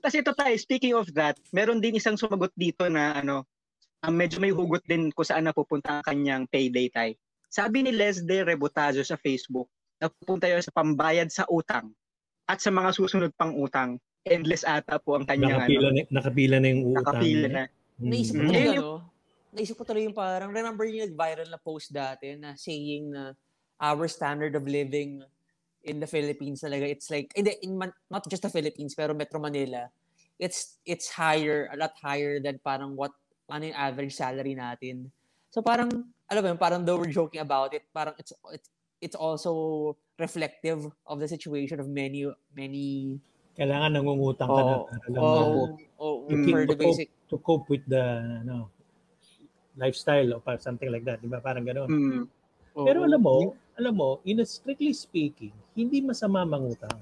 Kasi 0.00 0.24
ito 0.24 0.32
tayo, 0.32 0.54
speaking 0.56 0.96
of 0.96 1.10
that, 1.12 1.36
meron 1.52 1.82
din 1.82 2.00
isang 2.00 2.16
sumagot 2.16 2.54
dito 2.56 2.88
na 2.88 3.20
ano, 3.20 3.44
ang 4.00 4.16
medyo 4.16 4.40
may 4.40 4.48
hugot 4.48 4.80
din 4.88 5.12
kung 5.12 5.28
saan 5.28 5.44
napupunta 5.44 6.00
ang 6.00 6.04
kanyang 6.06 6.48
payday 6.48 6.88
tayo. 6.88 7.12
Sabi 7.50 7.82
ni 7.82 7.90
Leslie 7.90 8.46
Rebotazo 8.46 9.02
sa 9.02 9.18
Facebook, 9.18 9.66
napupunta 9.98 10.46
yun 10.46 10.62
sa 10.62 10.70
pambayad 10.70 11.26
sa 11.28 11.42
utang 11.50 11.90
at 12.46 12.62
sa 12.62 12.70
mga 12.70 12.94
susunod 12.94 13.34
pang 13.34 13.58
utang. 13.58 13.98
Endless 14.22 14.62
ata 14.62 15.02
po 15.02 15.18
ang 15.18 15.26
kanyang 15.26 15.58
Nakapila, 15.58 15.90
ano, 15.90 15.96
na, 15.98 16.02
nakapila 16.14 16.56
na 16.62 16.66
yung 16.70 16.82
utang. 16.94 17.02
nakapila 17.02 17.46
na. 17.50 17.62
Hmm. 17.98 18.06
Naisip 18.08 18.32
ko 18.32 18.40
Mm. 18.40 18.46
tuloy, 18.46 18.62
Ayun 18.62 18.78
ano, 18.78 18.94
naisip 19.50 19.74
ko 19.74 19.82
tuloy 19.82 20.02
yung 20.06 20.14
parang, 20.16 20.50
remember 20.54 20.86
yung 20.86 21.10
nag-viral 21.10 21.48
na 21.50 21.58
post 21.58 21.90
dati 21.90 22.38
na 22.38 22.54
saying 22.54 23.10
na 23.10 23.34
our 23.82 24.06
standard 24.06 24.54
of 24.54 24.62
living 24.62 25.18
in 25.82 25.96
the 25.98 26.06
Philippines 26.06 26.62
talaga, 26.62 26.86
it's 26.86 27.10
like, 27.10 27.34
hindi, 27.34 27.58
in 27.66 27.74
Man- 27.74 27.96
not 28.06 28.22
just 28.30 28.46
the 28.46 28.52
Philippines, 28.52 28.94
pero 28.94 29.10
Metro 29.10 29.42
Manila, 29.42 29.90
it's 30.38 30.78
it's 30.86 31.10
higher, 31.10 31.66
a 31.72 31.76
lot 31.76 31.92
higher 31.98 32.38
than 32.38 32.62
parang 32.62 32.94
what, 32.94 33.10
ano 33.50 33.66
yung 33.66 33.76
average 33.76 34.14
salary 34.14 34.54
natin. 34.54 35.10
So 35.50 35.64
parang, 35.64 35.90
alam 36.30 36.40
mo 36.46 36.48
yun, 36.54 36.60
parang 36.62 36.80
though 36.86 36.96
we're 36.96 37.10
joking 37.10 37.42
about 37.42 37.74
it, 37.74 37.82
parang 37.90 38.14
it's, 38.14 38.30
it's, 38.54 38.70
it's 39.02 39.18
also 39.18 39.96
reflective 40.14 40.86
of 41.04 41.18
the 41.18 41.26
situation 41.26 41.82
of 41.82 41.90
many, 41.90 42.24
many, 42.54 43.18
Kailangan 43.58 43.98
nangungutang 43.98 44.48
ka 44.48 44.62
na 44.62 44.74
oh, 44.78 44.86
para 44.86 45.06
lang 45.10 45.20
oh, 45.20 45.34
ma- 45.34 45.76
oh, 45.98 46.14
to, 46.30 46.34
keep, 46.38 46.54
for 46.54 46.62
to, 46.64 46.70
the 46.70 46.76
cope, 46.78 46.86
basic, 46.86 47.08
to 47.28 47.36
cope 47.42 47.66
with 47.66 47.84
the 47.90 48.04
ano, 48.46 48.70
lifestyle 49.76 50.38
or 50.38 50.40
something 50.62 50.88
like 50.88 51.02
that. 51.02 51.18
Di 51.18 51.26
ba? 51.26 51.42
Parang 51.42 51.66
gano'n. 51.66 51.90
Mm. 51.90 52.24
Pero 52.72 53.02
Oo. 53.02 53.06
alam 53.10 53.20
mo, 53.20 53.36
alam 53.74 53.94
mo, 53.96 54.10
in 54.22 54.38
a 54.40 54.46
strictly 54.46 54.94
speaking, 54.94 55.52
hindi 55.74 55.98
masama 55.98 56.46
mangutang. 56.46 56.94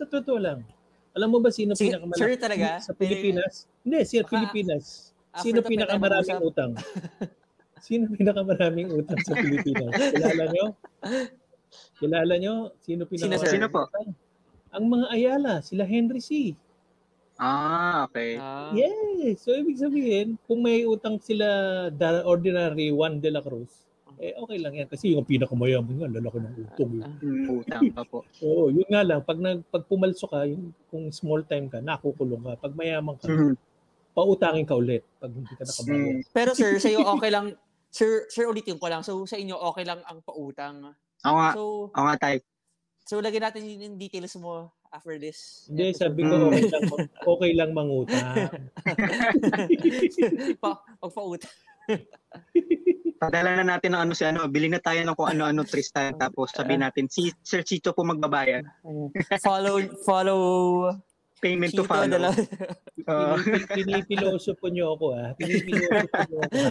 Sa 0.00 0.08
totoo 0.08 0.40
lang. 0.40 0.64
Alam 1.12 1.28
mo 1.28 1.38
ba 1.44 1.52
sino 1.52 1.76
Sige, 1.76 1.92
pinakamalaki 1.92 2.20
sure 2.24 2.36
talaga? 2.40 2.80
sa 2.80 2.96
Pilipinas? 2.96 3.68
Hindi, 3.84 3.98
sa 4.08 4.24
Pilipinas. 4.24 4.84
Sino 5.44 5.60
pinakamaraming 5.60 6.40
utang? 6.40 6.72
Sino 7.82 8.06
pinakamaraming 8.08 8.94
utang 8.94 9.18
sa 9.20 9.34
Pilipinas? 9.34 9.90
Kilala 9.90 10.44
nyo? 10.48 10.66
Kilala 11.98 12.34
nyo? 12.36 12.54
Sino 12.78 13.02
pinakamaraming 13.04 13.50
Sino 13.50 13.66
po? 13.66 13.82
utang? 13.84 14.14
Ang 14.70 14.84
mga 14.88 15.06
Ayala, 15.10 15.54
sila 15.60 15.82
Henry 15.82 16.22
C. 16.22 16.54
Ah, 17.36 18.06
okay. 18.06 18.38
Ah. 18.38 18.70
Yes. 18.70 19.42
So, 19.42 19.52
ibig 19.52 19.76
sabihin, 19.76 20.38
kung 20.46 20.62
may 20.62 20.86
utang 20.86 21.18
sila 21.18 21.44
da- 21.90 22.22
ordinary 22.22 22.88
Juan 22.88 23.18
de 23.18 23.28
la 23.28 23.42
Cruz, 23.42 23.68
eh 24.16 24.30
okay 24.32 24.56
lang 24.56 24.78
yan. 24.78 24.86
Kasi 24.86 25.10
yung 25.10 25.26
pinakamayaman 25.26 25.98
nga, 25.98 26.08
lalaki 26.08 26.38
ng 26.38 26.54
utong. 26.62 26.90
Yun. 26.94 27.10
Mm, 27.18 27.46
utang 27.58 27.82
pa 27.90 28.02
po. 28.06 28.22
Oo, 28.46 28.70
yun 28.70 28.86
nga 28.86 29.02
lang. 29.02 29.20
Pag, 29.20 29.42
nag, 29.42 29.58
pag 29.66 29.82
pumalso 29.82 30.30
ka, 30.30 30.46
yung, 30.46 30.70
kung 30.86 31.10
small 31.10 31.42
time 31.42 31.66
ka, 31.66 31.82
nakukulong 31.82 32.46
ka. 32.46 32.62
Pag 32.62 32.78
mayaman 32.78 33.18
ka, 33.18 33.26
Mm. 33.26 33.58
pautangin 34.12 34.62
ka 34.62 34.76
ulit 34.76 35.02
pag 35.18 35.32
hindi 35.32 35.50
ka 35.50 35.64
nakabayad. 35.64 35.98
Mm. 35.98 36.20
Pero 36.30 36.50
sir, 36.52 36.78
sa'yo 36.78 37.00
okay 37.02 37.32
lang, 37.32 37.56
sir, 37.92 38.24
sir 38.26 38.48
ulitin 38.48 38.80
ko 38.80 38.88
lang, 38.88 39.04
so 39.04 39.22
sa 39.22 39.36
inyo 39.36 39.52
okay 39.54 39.84
lang 39.84 40.00
ang 40.02 40.18
pautang 40.18 40.96
Ako 41.22 41.34
nga, 41.36 41.50
So, 41.52 41.62
ako 41.92 42.02
nga 42.02 42.16
tayo. 42.18 42.38
so 43.04 43.14
lagyan 43.18 43.44
natin 43.44 43.62
yun 43.62 43.84
yung 43.86 43.96
details 43.96 44.34
mo 44.34 44.72
after 44.88 45.16
this. 45.16 45.68
Hindi, 45.68 45.88
episode. 45.88 46.00
sabi 46.02 46.20
ko 46.22 46.32
Mm. 46.32 46.44
okay 46.44 46.62
lang, 46.62 46.84
okay 47.22 47.50
lang 47.54 47.70
mangutang. 47.72 48.28
pa, 50.62 50.70
pagpautang. 50.98 51.54
Padala 53.22 53.54
na 53.54 53.64
natin 53.64 53.94
ng 53.94 54.02
ano 54.02 54.12
si 54.12 54.26
ano, 54.26 54.44
bili 54.46 54.66
na 54.66 54.76
tayo 54.76 54.98
ng 54.98 55.14
kung 55.14 55.30
ano-ano 55.30 55.62
Tristan 55.62 56.12
tapos 56.12 56.50
sabi 56.50 56.74
natin 56.82 57.06
si 57.06 57.30
Sir 57.40 57.62
Chito 57.62 57.94
po 57.94 58.02
magbabayad. 58.02 58.66
follow, 59.38 59.78
follow, 60.02 60.40
Payment 61.42 61.74
to 61.74 61.82
Chito 61.82 61.90
follow. 61.90 62.06
na 62.06 62.30
lang. 62.30 62.34
Oo. 63.10 63.34
Pini- 63.42 64.06
Pinipiloso 64.06 64.54
po 64.54 64.70
niyo 64.70 64.94
ako 64.94 65.18
ah. 65.18 65.34
Pinipiloso 65.34 66.06
po 66.06 66.18
niyo 66.22 66.38
ako. 66.38 66.62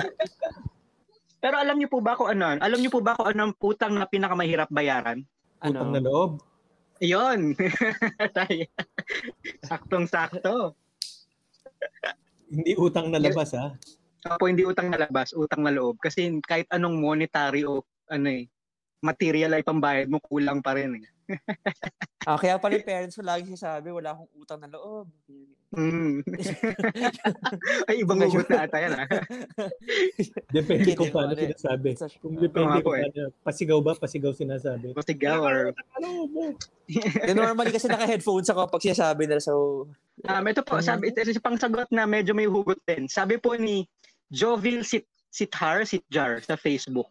Pero 1.44 1.56
alam 1.56 1.76
niyo 1.76 1.88
po 1.92 2.00
ba 2.00 2.16
kung 2.16 2.32
ano? 2.32 2.56
Alam 2.56 2.80
niyo 2.80 2.88
po 2.88 3.04
ba 3.04 3.12
kung 3.12 3.28
ano 3.28 3.40
ang 3.48 3.54
putang 3.56 3.96
na 3.96 4.08
pinakamahirap 4.08 4.72
bayaran? 4.72 5.24
Utang 5.60 5.92
ano? 5.92 5.92
na 5.92 6.00
loob. 6.00 6.30
Ayun. 7.00 7.52
Saktong-sakto. 9.68 10.76
Hindi 12.48 12.72
utang 12.76 13.08
na 13.08 13.20
labas 13.20 13.56
ah. 13.56 13.72
Opo, 14.20 14.52
hindi 14.52 14.68
utang 14.68 14.92
na 14.92 15.00
labas, 15.00 15.32
utang 15.32 15.64
na 15.64 15.72
loob. 15.72 15.96
Kasi 15.96 16.28
kahit 16.44 16.68
anong 16.68 17.00
monetary 17.00 17.64
o 17.64 17.80
ano 18.12 18.28
eh, 18.28 18.44
material 19.00 19.56
ay 19.56 19.64
pambayad 19.64 20.08
mo, 20.08 20.20
kulang 20.20 20.60
pa 20.60 20.76
rin 20.76 21.00
eh. 21.00 21.04
Ah, 22.28 22.36
kaya 22.36 22.60
pala 22.60 22.76
yung 22.76 22.84
parents 22.84 23.16
ko 23.16 23.24
lagi 23.24 23.48
sinasabi, 23.48 23.88
wala 23.96 24.12
akong 24.12 24.28
utang 24.36 24.60
na 24.60 24.68
loob. 24.68 25.08
Mm. 25.72 26.20
ay, 27.88 28.04
ibang 28.04 28.20
hugot 28.20 28.44
na 28.52 28.68
ata 28.68 28.76
yan 28.76 28.92
ah. 28.92 29.08
Depende 30.60 30.92
kung 30.92 31.08
paano 31.08 31.32
pare. 31.32 31.48
sinasabi. 31.48 31.96
Sa- 31.96 32.12
Kung 32.20 32.36
depende 32.36 32.84
po 32.84 32.92
kung 32.92 33.00
eh. 33.00 33.08
paano. 33.08 33.32
Pasigaw 33.40 33.78
ba? 33.80 33.96
Pasigaw 33.96 34.36
sinasabi. 34.36 34.92
Pasigaw 34.92 35.40
or... 35.40 35.58
Ano 35.96 36.28
mo? 36.28 36.44
Eh, 36.92 37.32
normally 37.32 37.72
kasi 37.72 37.88
naka-headphones 37.88 38.52
ako 38.52 38.68
pag 38.68 38.84
sinasabi 38.84 39.24
nila, 39.24 39.40
so... 39.40 39.86
Um, 40.28 40.44
ito 40.44 40.60
po, 40.60 40.76
sabi, 40.84 41.08
ito 41.08 41.24
isa 41.24 41.40
pang 41.40 41.56
sagot 41.56 41.88
na 41.88 42.04
medyo 42.04 42.36
may 42.36 42.50
hugot 42.50 42.76
din. 42.84 43.08
Sabi 43.08 43.40
po 43.40 43.56
ni 43.56 43.88
Jovil 44.28 44.84
Sit 44.84 45.08
Sithar 45.30 45.86
Sitjar 45.88 46.42
sa 46.44 46.58
Facebook. 46.58 47.08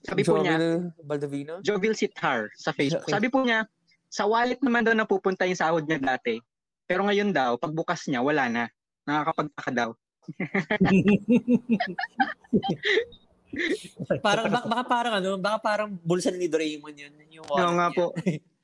Sabi 0.00 0.24
po 0.24 0.40
niya, 0.40 0.56
Baldovino? 1.04 1.60
Jovil 1.60 1.92
Sithar 1.92 2.48
sa 2.56 2.72
Facebook. 2.72 3.04
Okay. 3.04 3.12
Sabi 3.16 3.28
po 3.28 3.44
niya, 3.44 3.68
sa 4.08 4.24
wallet 4.26 4.58
naman 4.60 4.82
daw 4.82 4.92
napupunta 4.92 5.44
yung 5.44 5.58
sahod 5.58 5.84
niya 5.84 6.00
dati. 6.00 6.40
Pero 6.84 7.06
ngayon 7.06 7.30
daw, 7.30 7.54
pagbukas 7.54 8.08
niya, 8.08 8.24
wala 8.24 8.48
na. 8.50 8.64
Nakakapagtaka 9.06 9.70
daw. 9.70 9.90
Parang, 14.22 14.46
baka, 14.46 14.66
baka 14.70 14.84
parang 14.86 15.14
ano, 15.18 15.30
baka 15.34 15.58
parang 15.58 15.90
bulsa 16.06 16.30
ni 16.30 16.46
Doraemon 16.46 16.94
yun. 16.94 17.12
Yung 17.34 17.46
Oo 17.50 17.54
wallet 17.58 17.74
nga 17.74 17.88
niya. 17.90 17.98
po. 17.98 18.04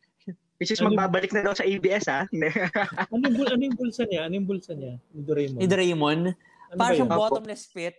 Which 0.59 0.71
is 0.73 0.79
Ano- 0.81 0.95
magbabalik 0.95 1.35
na 1.35 1.43
daw 1.43 1.53
sa 1.53 1.67
ABS 1.67 2.07
ha. 2.07 2.25
Ano 2.31 3.21
yung, 3.21 3.35
bul- 3.35 3.51
ano 3.51 3.63
yung 3.67 3.77
bulsa 3.77 4.07
niya? 4.07 4.21
Ano 4.25 4.35
yung 4.39 4.49
bulsa 4.49 4.73
niya? 4.73 4.95
Ni 5.11 5.21
Doraemon? 5.27 5.59
Ni 5.59 5.67
Doraemon. 5.67 6.19
Ano 6.31 6.79
Parang 6.79 7.11
bottomless 7.11 7.67
pit. 7.69 7.99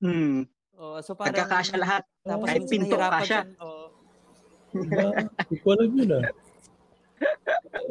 hmm. 0.00 0.48
Oh, 0.76 0.98
so 1.00 1.14
parang... 1.14 1.34
Nagkakasya 1.34 1.76
lahat. 1.78 2.02
Tapos 2.22 2.46
Kahit 2.50 2.62
pinto, 2.66 2.96
kasya. 2.98 3.22
siya, 3.22 3.40
oh. 3.62 3.88
Diba? 4.74 5.08
Hindi 5.46 5.56
ko 5.62 5.68
alam 5.70 5.90
yun 5.94 6.10
ah. 6.18 6.24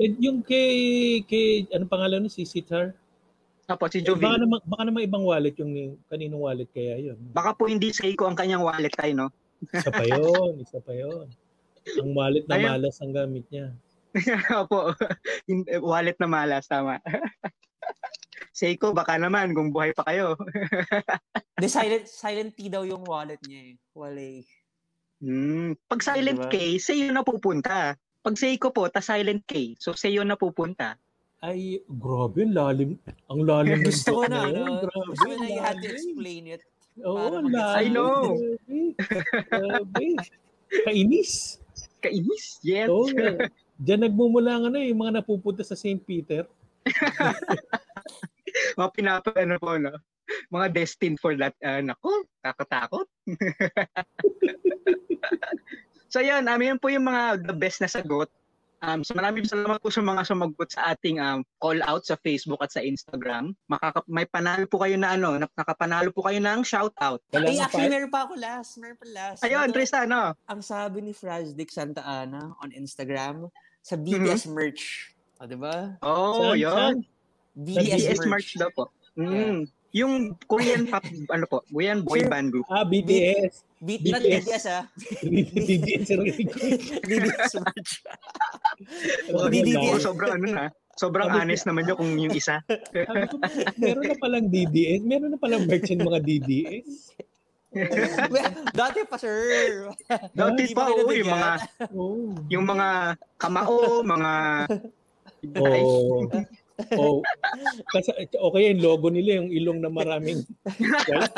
Eh, 0.03 0.11
yung 0.19 0.39
kay, 0.43 0.75
kay, 1.23 1.63
anong 1.71 1.87
pangalan 1.87 2.27
nun? 2.27 2.33
Si 2.33 2.43
Sitar? 2.43 2.91
Opo, 3.71 3.87
si 3.87 4.03
Eh, 4.03 4.03
baka, 4.03 4.09
Jovil. 4.11 4.35
naman, 4.43 4.59
baka 4.67 4.83
naman 4.83 5.01
ibang 5.07 5.23
wallet 5.23 5.55
yung 5.55 5.95
kaninong 6.11 6.43
wallet 6.43 6.67
kaya 6.75 6.99
yun. 6.99 7.17
Baka 7.31 7.55
po 7.55 7.71
hindi 7.71 7.95
Seiko 7.95 8.27
ang 8.27 8.35
kanyang 8.35 8.65
wallet 8.65 8.91
tayo, 8.91 9.13
no? 9.15 9.27
Isa 9.71 9.87
pa 9.87 10.03
yun, 10.03 10.59
isa 10.59 10.77
pa 10.83 10.91
yun. 10.91 11.31
Ang 12.03 12.11
wallet 12.11 12.43
na 12.51 12.59
Ayun. 12.59 12.67
malas 12.75 12.95
ang 12.99 13.15
gamit 13.15 13.47
niya. 13.47 13.71
Opo. 14.67 14.91
Eh, 15.47 15.79
wallet 15.79 16.19
na 16.19 16.27
malas, 16.27 16.67
tama. 16.67 16.99
Seiko, 18.53 18.93
baka 18.93 19.17
naman 19.17 19.57
kung 19.57 19.73
buhay 19.73 19.97
pa 19.97 20.05
kayo. 20.05 20.37
The 21.61 21.65
silent, 21.65 22.05
silent 22.05 22.53
T 22.53 22.69
daw 22.69 22.85
yung 22.85 23.01
wallet 23.01 23.41
niya 23.49 23.73
eh. 23.73 23.75
Wala 23.97 24.21
eh. 24.21 24.45
Hmm. 25.25 25.73
Pag 25.89 26.05
silent 26.05 26.37
Diba? 26.37 26.53
K, 26.53 26.77
sa'yo 26.77 27.09
na 27.09 27.25
pupunta. 27.25 27.97
Pag 27.97 28.35
Seiko 28.37 28.69
po, 28.69 28.85
ta 28.93 29.01
silent 29.01 29.41
K. 29.49 29.73
So, 29.81 29.97
sa'yo 29.97 30.21
na 30.21 30.37
pupunta. 30.37 31.01
Ay, 31.41 31.81
grabe, 31.89 32.45
ang 32.45 32.53
lalim. 32.53 32.91
Ang 33.25 33.41
lalim. 33.41 33.73
ng 33.81 33.89
Gusto 33.89 34.21
ko 34.21 34.23
na, 34.29 34.45
ano, 34.45 34.85
Grabe, 34.85 35.01
gusto 35.09 35.25
ko 35.25 35.35
na 35.41 35.47
you 35.49 35.61
had 35.65 35.77
to 35.81 35.89
explain 35.89 36.43
it. 36.53 36.61
Oo, 37.01 37.41
lalim. 37.41 37.57
I 37.57 37.85
know. 37.89 38.37
Grabe. 39.49 40.07
Kainis. 40.85 41.57
Kainis. 42.05 42.61
Yes. 42.61 42.85
Oo, 42.85 43.09
nga. 43.09 43.49
Diyan 43.81 44.05
nagmumula 44.05 44.61
nga 44.61 44.69
na 44.69 44.85
yung 44.85 45.01
mga 45.01 45.25
napupunta 45.25 45.65
sa 45.65 45.73
St. 45.73 46.05
Peter. 46.05 46.45
mga 48.79 48.89
pinapa, 48.93 49.29
ano 49.35 49.55
po, 49.59 49.75
no? 49.77 49.93
Mga 50.49 50.67
destined 50.71 51.19
for 51.19 51.35
that. 51.35 51.53
Uh, 51.59 51.83
nako, 51.83 52.23
takot-takot. 52.39 53.07
so, 56.13 56.23
yan. 56.23 56.47
Um, 56.47 56.61
yan 56.61 56.79
po 56.79 56.87
yung 56.89 57.05
mga 57.05 57.43
the 57.43 57.55
best 57.55 57.83
na 57.83 57.89
sagot. 57.91 58.31
Um, 58.83 58.99
so 58.99 59.15
maraming 59.15 59.47
salamat 59.47 59.79
po 59.79 59.87
sa 59.87 60.03
mga 60.03 60.27
sumagot 60.27 60.75
sa 60.75 60.91
ating 60.91 61.15
um, 61.15 61.39
call 61.63 61.79
out 61.87 62.03
sa 62.03 62.19
Facebook 62.19 62.59
at 62.59 62.75
sa 62.75 62.83
Instagram. 62.83 63.55
Makaka- 63.71 64.03
may 64.11 64.27
panalo 64.27 64.67
po 64.67 64.83
kayo 64.83 64.99
na 64.99 65.15
ano, 65.15 65.39
nakapanalo 65.39 66.11
po 66.11 66.27
kayo 66.27 66.43
ng 66.43 66.67
shout 66.67 66.91
out. 66.99 67.23
Wala 67.31 67.47
Ay, 67.47 67.63
actually, 67.63 67.87
pa- 67.87 67.95
meron 67.95 68.11
pa 68.11 68.27
ako 68.27 68.33
last. 68.35 68.75
Meron 68.83 68.99
pa 68.99 69.07
last. 69.07 69.39
Ayun, 69.39 69.71
Ito, 69.71 69.75
Tristan, 69.79 70.11
no? 70.11 70.35
Ang 70.51 70.59
sabi 70.59 70.99
ni 70.99 71.15
Frazdick 71.15 71.71
Santa 71.71 72.03
Ana 72.03 72.59
on 72.59 72.75
Instagram, 72.75 73.47
sa 73.79 73.95
BTS 73.95 74.51
merch. 74.51 75.15
O, 75.39 75.47
di 75.47 75.55
ba? 75.55 75.95
Oh, 76.03 76.51
Saan, 76.51 76.59
yun. 76.59 76.93
BTS, 77.53 77.85
BTS 77.85 78.19
merch. 78.25 78.29
merch 78.29 78.49
daw 78.57 78.69
po. 78.73 78.83
Mm. 79.13 79.69
Yung 79.93 80.33
Korean 80.49 80.89
pop, 80.89 81.05
ano 81.29 81.45
po, 81.45 81.61
Korean 81.69 82.01
boy 82.01 82.25
band 82.25 82.49
group. 82.49 82.65
Ah, 82.65 82.81
BTS. 82.81 83.61
B- 83.77 84.01
not 84.09 84.25
BTS. 84.25 84.41
BTS 84.41 84.65
ah. 84.65 84.83
BTS. 85.21 86.07
BTS 87.09 87.51
merch. 87.61 87.91
Na, 89.53 89.79
Oo, 89.85 90.01
sobrang 90.01 90.33
ano 90.33 90.47
na. 90.49 90.65
Sobrang 90.93 91.29
Sabi 91.29 91.37
honest 91.41 91.65
naman 91.65 91.89
yun 91.89 91.97
kung 91.97 92.11
yung 92.17 92.33
isa. 92.33 92.61
Sabi 92.65 93.25
ko, 93.29 93.37
meron 93.77 94.05
na 94.09 94.17
palang 94.17 94.45
DDS. 94.49 95.01
Meron 95.05 95.29
na 95.33 95.39
palang 95.41 95.65
merch 95.65 95.89
yung 95.89 96.05
mga 96.05 96.19
DDS. 96.21 97.17
Dati 98.77 98.99
pa, 99.09 99.17
sir. 99.17 99.89
Dati 100.37 100.61
pa, 100.73 100.93
oo, 100.93 101.09
yung 101.09 101.29
mga, 101.33 101.49
Oh. 101.97 102.33
yung 102.45 102.65
mga 102.65 103.17
kamao, 103.41 104.05
mga... 104.05 104.31
Oo. 105.57 106.29
Oh. 106.97 107.21
Kasi 107.93 108.09
okay 108.33 108.73
yung 108.73 108.81
logo 108.81 109.07
nila 109.13 109.41
yung 109.41 109.53
ilong 109.53 109.79
na 109.81 109.93
maraming 109.93 110.41
white, 110.65 111.37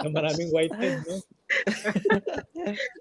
na 0.00 0.08
maraming 0.08 0.48
white 0.48 0.72
head, 0.80 0.96
no? 1.04 1.20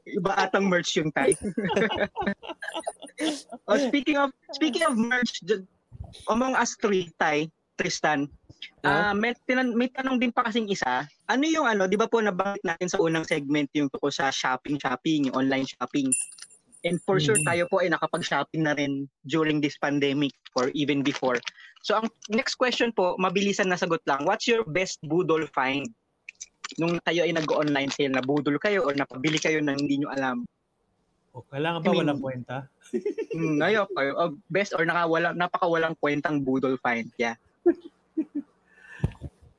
Iba 0.03 0.31
atang 0.35 0.67
merch 0.67 0.99
yung 0.99 1.11
type. 1.15 1.39
oh, 3.71 3.79
speaking 3.79 4.19
of 4.19 4.35
speaking 4.51 4.83
of 4.83 4.99
merch, 4.99 5.39
among 6.27 6.59
us 6.59 6.75
three, 6.75 7.07
Tay, 7.15 7.47
Tristan, 7.79 8.27
ah 8.83 9.15
may, 9.15 9.31
tinan- 9.47 9.73
may 9.73 9.87
tanong 9.87 10.19
din 10.19 10.35
pa 10.35 10.43
kasing 10.43 10.67
isa. 10.67 11.07
Ano 11.31 11.47
yung 11.47 11.65
ano, 11.65 11.87
di 11.87 11.95
ba 11.95 12.11
po 12.11 12.19
nabanggit 12.19 12.67
natin 12.67 12.91
sa 12.91 12.99
unang 12.99 13.23
segment 13.23 13.71
yung 13.71 13.87
tungkol 13.87 14.11
sa 14.11 14.27
shopping, 14.29 14.75
shopping, 14.75 15.31
yung 15.31 15.47
online 15.47 15.65
shopping. 15.65 16.11
And 16.81 16.97
for 16.99 17.21
sure 17.21 17.37
Mhm. 17.37 17.45
tayo 17.45 17.63
po 17.69 17.79
ay 17.79 17.89
nakapag-shopping 17.89 18.65
na 18.65 18.73
rin 18.73 19.05
during 19.23 19.61
this 19.61 19.77
pandemic 19.77 20.33
or 20.55 20.73
even 20.73 21.01
before. 21.01 21.37
So 21.81 21.93
ang 21.95 22.09
next 22.27 22.57
question 22.57 22.89
po, 22.89 23.13
mabilisan 23.15 23.69
na 23.69 23.77
sagot 23.77 24.01
lang. 24.05 24.25
What's 24.25 24.49
your 24.49 24.65
best 24.65 24.97
budol 25.01 25.45
find? 25.47 25.85
Nung 26.75 26.97
kayo 27.03 27.21
ay 27.21 27.33
nag-online 27.33 27.91
sale, 27.91 28.09
nabudol 28.09 28.57
kayo 28.57 28.81
or 28.81 28.93
napabili 28.93 29.37
kayo 29.37 29.59
na 29.59 29.77
hindi 29.77 30.01
nyo 30.01 30.09
alam. 30.09 30.41
O, 31.31 31.45
kailangan 31.45 31.79
I 31.79 31.83
ba 31.83 31.89
mean- 31.91 31.99
walang 32.01 32.21
kwenta? 32.21 32.57
Hmm, 33.31 33.63
ayok, 33.63 33.87
kayo. 33.95 34.11
Oh, 34.19 34.31
best 34.49 34.75
or 34.75 34.83
nakawala, 34.83 35.31
napakawalang 35.31 35.95
kwentang 35.95 36.43
budol 36.43 36.75
find. 36.81 37.07
Yeah. 37.15 37.39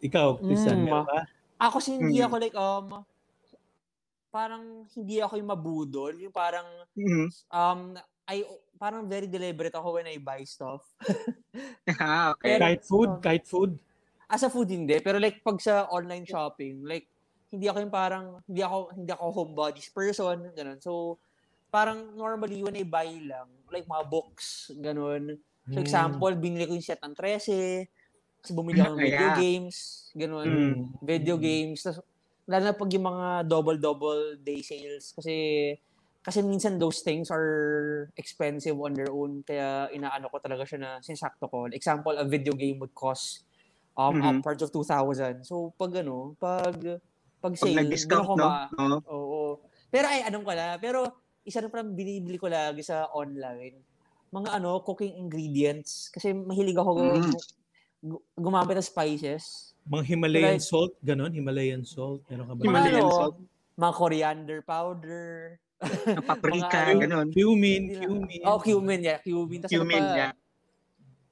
Ikaw, 0.03 0.43
Christian, 0.43 0.85
Mm, 0.85 0.91
ba? 0.91 1.25
Ako 1.57 1.79
hindi 1.81 2.19
Mm. 2.19 2.27
ako 2.27 2.35
like, 2.37 2.57
um, 2.59 3.07
parang 4.33 4.89
hindi 4.97 5.21
ako 5.21 5.37
yung 5.37 5.51
mabudol. 5.53 6.13
Yung 6.17 6.33
parang, 6.33 6.65
Mhm. 6.97 7.29
um, 7.53 7.81
I, 8.25 8.43
parang 8.75 9.05
very 9.07 9.29
deliberate 9.29 9.75
ako 9.75 10.01
when 10.01 10.09
I 10.09 10.17
buy 10.17 10.43
stuff. 10.43 10.83
ah, 12.01 12.33
okay. 12.33 12.57
Pero- 12.57 12.63
Kahit 12.65 12.83
food, 12.83 13.11
Oh. 13.13 13.21
kahit 13.21 13.45
food. 13.47 13.73
As 14.27 14.41
a 14.41 14.49
food 14.49 14.73
hindi, 14.73 14.97
pero 14.99 15.21
like 15.21 15.45
pag 15.45 15.61
sa 15.61 15.85
online 15.93 16.25
shopping, 16.25 16.89
like 16.89 17.05
hindi 17.53 17.69
ako 17.69 17.85
yung 17.85 17.93
parang 17.93 18.27
hindi 18.49 18.65
ako 18.65 18.79
hindi 18.97 19.11
ako 19.13 19.25
homebodies 19.29 19.93
person, 19.93 20.49
ganun. 20.57 20.81
So 20.81 21.21
parang 21.69 22.17
normally 22.17 22.65
when 22.65 22.73
I 22.73 22.89
buy 22.89 23.13
lang, 23.21 23.53
like 23.69 23.85
mga 23.85 24.09
books, 24.09 24.73
ganun. 24.81 25.37
So 25.69 25.77
Hmm. 25.77 25.85
example, 25.85 26.33
binili 26.35 26.65
ko 26.65 26.73
yung 26.73 26.81
set 26.83 27.05
ng 27.05 27.13
13, 27.13 27.85
kasi 28.41 28.51
bumili 28.51 28.81
ako 28.81 28.97
ng 28.97 29.05
video 29.05 29.29
Yeah. 29.29 29.37
games, 29.37 29.77
ganun. 30.17 30.49
Mm. 30.49 30.77
Video 31.05 31.37
games. 31.37 31.85
Tas, 31.85 32.01
Lalo 32.51 32.63
na 32.71 32.75
pag 32.75 32.91
yung 32.91 33.07
mga 33.07 33.27
double-double 33.47 34.43
day 34.43 34.61
sales. 34.65 35.15
Kasi 35.15 35.35
kasi 36.23 36.39
minsan 36.43 36.79
those 36.79 37.03
things 37.03 37.31
are 37.35 37.51
expensive 38.15 38.79
on 38.79 38.95
their 38.95 39.11
own. 39.11 39.43
Kaya 39.43 39.91
inaano 39.91 40.31
ko 40.31 40.39
talaga 40.39 40.63
siya 40.67 40.79
na 40.83 40.91
sinsakto 41.03 41.51
ko. 41.51 41.67
Example, 41.71 42.15
a 42.19 42.27
video 42.27 42.55
game 42.55 42.79
would 42.79 42.95
cost 42.95 43.43
um, 43.99 44.19
Mhm. 44.19 44.23
upwards 44.23 44.63
of 44.63 44.71
2,000. 44.71 45.43
So, 45.47 45.75
pag 45.79 45.95
ano, 45.99 46.35
pag 46.39 46.79
pag 47.43 47.55
Pag 47.61 47.71
sale, 47.71 47.79
nag-discount, 47.79 48.27
doon 48.27 48.27
ako 48.27 48.35
no? 48.39 48.49
ma- 48.51 48.71
Oo. 48.79 48.99
Oo. 49.11 49.43
Pero 49.91 50.07
ay, 50.07 50.23
anong 50.27 50.47
ko 50.47 50.53
na, 50.55 50.79
pero 50.79 51.01
isa 51.43 51.59
na 51.59 51.67
parang 51.71 51.91
binibili 51.95 52.39
ko 52.39 52.47
lagi 52.47 52.87
sa 52.87 53.11
online. 53.11 53.83
Mga 54.31 54.63
ano, 54.63 54.81
cooking 54.87 55.19
ingredients. 55.19 56.07
Kasi 56.15 56.31
mahilig 56.35 56.79
ako 56.79 56.93
Mm. 56.97 57.37
Gu- 58.03 58.11
gu- 58.11 58.23
gumamit 58.37 58.75
ng 58.75 58.83
spices. 58.83 59.73
Mga 59.83 60.05
Himalayan 60.05 60.55
Like- 60.57 60.63
salt, 60.65 60.93
ganon? 61.01 61.31
Himalayan 61.31 61.83
salt. 61.83 62.23
Meron 62.27 62.47
ka 62.47 62.55
ba? 62.55 62.63
Himalayan 62.63 63.01
ano, 63.01 63.11
salt. 63.11 63.37
mga 63.75 63.93
coriander 63.95 64.59
powder. 64.63 65.59
Ang 65.81 66.27
paprika, 66.31 66.79
Mga 66.79 66.87
ano, 66.89 67.01
ganon. 67.01 67.27
Cumin, 67.31 67.83
cumin. 67.97 68.41
Oh, 68.45 68.59
cumin, 68.59 69.01
yeah. 69.01 69.19
Cumin. 69.19 69.59
Tas 69.61 69.71
ano 69.71 69.83
Cumin, 69.83 69.99
pa, 69.99 70.15
yeah. 70.15 70.33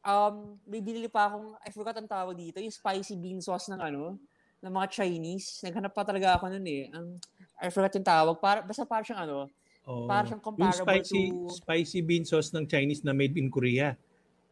Um, 0.00 0.56
may 0.64 0.80
binili 0.80 1.06
pa 1.06 1.28
akong, 1.28 1.54
I 1.60 1.68
forgot 1.68 1.94
ang 1.94 2.08
tawag 2.08 2.32
dito, 2.32 2.56
yung 2.56 2.72
spicy 2.72 3.14
bean 3.14 3.38
sauce 3.38 3.68
ng 3.68 3.78
ano, 3.78 4.16
ng 4.58 4.72
mga 4.72 4.86
Chinese. 4.90 5.60
Naghanap 5.60 5.92
pa 5.92 6.02
talaga 6.02 6.34
ako 6.34 6.48
nun 6.48 6.64
eh. 6.64 6.88
Ang, 6.88 7.20
I 7.56 7.68
forgot 7.68 7.92
yung 7.92 8.08
tawag. 8.08 8.34
Para, 8.36 8.64
basta 8.64 8.82
parang 8.82 9.04
siyang 9.04 9.24
ano, 9.24 9.46
Oh. 9.80 10.04
Para 10.04 10.22
siyang 10.22 10.38
Yung 10.38 10.44
comparable 10.44 10.84
spicy, 10.84 11.22
to- 11.32 11.48
spicy 11.56 11.98
bean 12.00 12.22
sauce 12.22 12.52
ng 12.52 12.62
Chinese 12.62 13.00
na 13.00 13.10
made 13.10 13.34
in 13.34 13.48
Korea. 13.48 13.96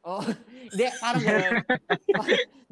Oh, 0.08 0.24
hindi, 0.72 0.84
parang 0.96 1.22
gano'n. 1.22 1.54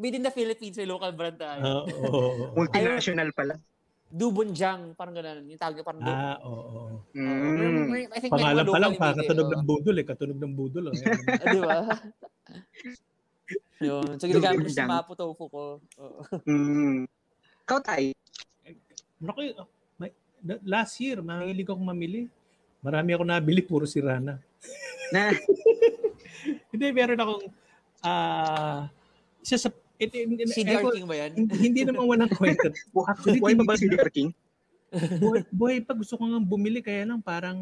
Made 0.01 0.17
in 0.17 0.25
the 0.25 0.33
Philippines, 0.33 0.77
may 0.81 0.89
local 0.89 1.13
brand 1.13 1.37
tayo. 1.37 1.85
Oo. 1.85 2.57
Multinational 2.57 3.29
pala. 3.37 3.61
Dubonjang, 4.09 4.97
parang 4.97 5.13
gano'n. 5.13 5.45
Yung 5.45 5.61
tawag 5.61 5.77
niya 5.77 5.85
parang 5.85 6.01
Ah, 6.09 6.41
oo. 6.41 7.05
Mm. 7.13 7.93
May- 7.93 8.09
I 8.09 8.19
think 8.23 8.33
may 8.33 8.41
Pangalan 8.41 8.65
pa 8.65 8.79
lang, 8.81 8.93
eh, 8.97 9.15
katunog 9.21 9.49
oh. 9.49 9.53
ng 9.53 9.65
budol 9.67 9.97
eh. 10.01 10.07
Katunog 10.07 10.39
ng 10.41 10.55
budol. 10.57 10.85
Oh. 10.89 10.95
Ah, 10.97 11.53
Di 11.53 11.61
ba? 11.61 11.79
Yun. 13.87 14.17
So, 14.17 14.25
ginagamit 14.25 14.65
ko 14.65 14.73
sa 14.73 14.89
mapo 14.89 15.13
tofu 15.13 15.45
ko. 15.53 15.65
Oo. 16.01 16.21
Mm. 16.49 17.05
Ikaw, 17.69 17.79
Tay. 17.85 18.17
Naku, 19.21 19.53
last 20.65 20.97
year, 21.03 21.21
mahilig 21.21 21.69
akong 21.69 21.85
mamili. 21.85 22.31
Marami 22.81 23.17
ako 23.17 23.25
nabili, 23.27 23.61
puro 23.65 23.85
si 23.85 23.99
Rana. 23.99 24.39
Na, 25.09 25.31
Hindi, 26.71 26.87
meron 26.91 27.17
akong 27.17 27.45
ah 28.01 28.87
isa 29.41 29.57
sa 29.57 29.69
it, 29.97 30.11
it, 30.11 30.29
CDR 30.49 30.79
eto, 30.81 30.91
King 30.91 31.07
ba 31.07 31.17
yan? 31.17 31.31
hindi, 31.33 31.55
hindi 31.61 31.81
naman 31.83 32.05
walang 32.05 32.31
kwenta. 32.31 32.69
Actually, 33.11 33.39
buhay 33.39 33.55
pa 33.55 33.63
ba 33.63 33.73
hindi- 33.73 33.81
si 33.81 33.87
Dear 33.89 34.11
King? 34.11 34.31
buhay, 35.19 35.43
buhay 35.49 35.79
pa 35.81 35.93
gusto 35.93 36.15
ko 36.15 36.25
nga 36.25 36.39
bumili 36.39 36.79
kaya 36.79 37.03
lang 37.05 37.19
parang 37.19 37.59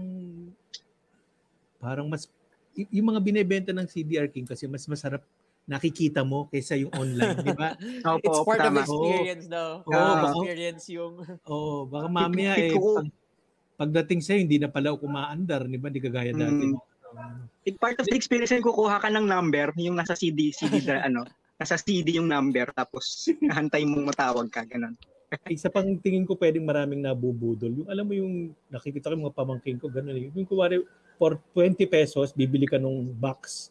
parang 1.79 2.07
mas 2.07 2.29
y- 2.73 2.89
yung 2.93 3.11
mga 3.11 3.21
binebenta 3.21 3.71
ng 3.71 3.85
CDR 3.85 4.27
King 4.27 4.45
kasi 4.45 4.65
mas 4.65 4.85
masarap 4.85 5.23
nakikita 5.65 6.21
mo 6.21 6.45
kaysa 6.47 6.77
yung 6.77 6.93
online, 6.93 7.41
di 7.41 7.55
ba? 7.55 7.73
Opo, 8.11 8.21
It's 8.21 8.41
part 8.43 8.61
tama. 8.61 8.79
of 8.79 8.85
experience 8.85 9.45
daw. 9.47 9.81
Oo, 9.81 9.91
Ah, 9.91 10.13
baka- 10.23 10.37
experience 10.37 10.85
yung... 10.91 11.13
Oh, 11.43 11.85
baka 11.85 12.05
mamaya 12.07 12.53
eh 12.59 12.69
Ko- 12.71 13.01
pag, 13.01 13.09
pagdating 13.79 14.21
sa'yo 14.21 14.39
hindi 14.39 14.61
na 14.61 14.69
pala 14.69 14.93
ako 14.93 15.09
kumaandar, 15.09 15.65
di 15.65 15.79
ba? 15.79 15.89
Di 15.89 15.99
kagaya 15.99 16.33
dati. 16.33 16.69
Mm. 16.69 16.77
It 17.65 17.81
part 17.81 17.97
of 17.97 18.07
the 18.07 18.17
experience 18.17 18.53
yung 18.53 18.65
kukuha 18.65 19.01
ka 19.01 19.09
ng 19.09 19.25
number, 19.25 19.73
yung 19.81 19.97
nasa 19.97 20.13
CD, 20.13 20.53
CD 20.53 20.85
na 20.85 21.05
ano, 21.05 21.25
nasa 21.57 21.81
CD 21.81 22.21
yung 22.21 22.29
number, 22.29 22.69
tapos 22.75 23.31
hantay 23.41 23.89
mong 23.89 24.13
matawag 24.13 24.49
ka, 24.53 24.67
ganun. 24.69 24.95
Isa 25.51 25.73
pang 25.73 25.89
tingin 25.99 26.29
ko 26.29 26.37
pwedeng 26.37 26.67
maraming 26.69 27.03
nabubudol. 27.03 27.73
Yung 27.83 27.89
alam 27.89 28.05
mo 28.07 28.15
yung 28.15 28.53
nakikita 28.69 29.11
ko 29.11 29.15
yung 29.17 29.25
mga 29.27 29.39
pamangking 29.39 29.79
ko, 29.81 29.89
ganun 29.89 30.15
eh. 30.19 30.31
Yung 30.31 30.47
kuwari, 30.47 30.85
for 31.17 31.39
20 31.55 31.79
pesos, 31.87 32.35
bibili 32.35 32.67
ka 32.67 32.79
nung 32.79 33.07
box. 33.07 33.71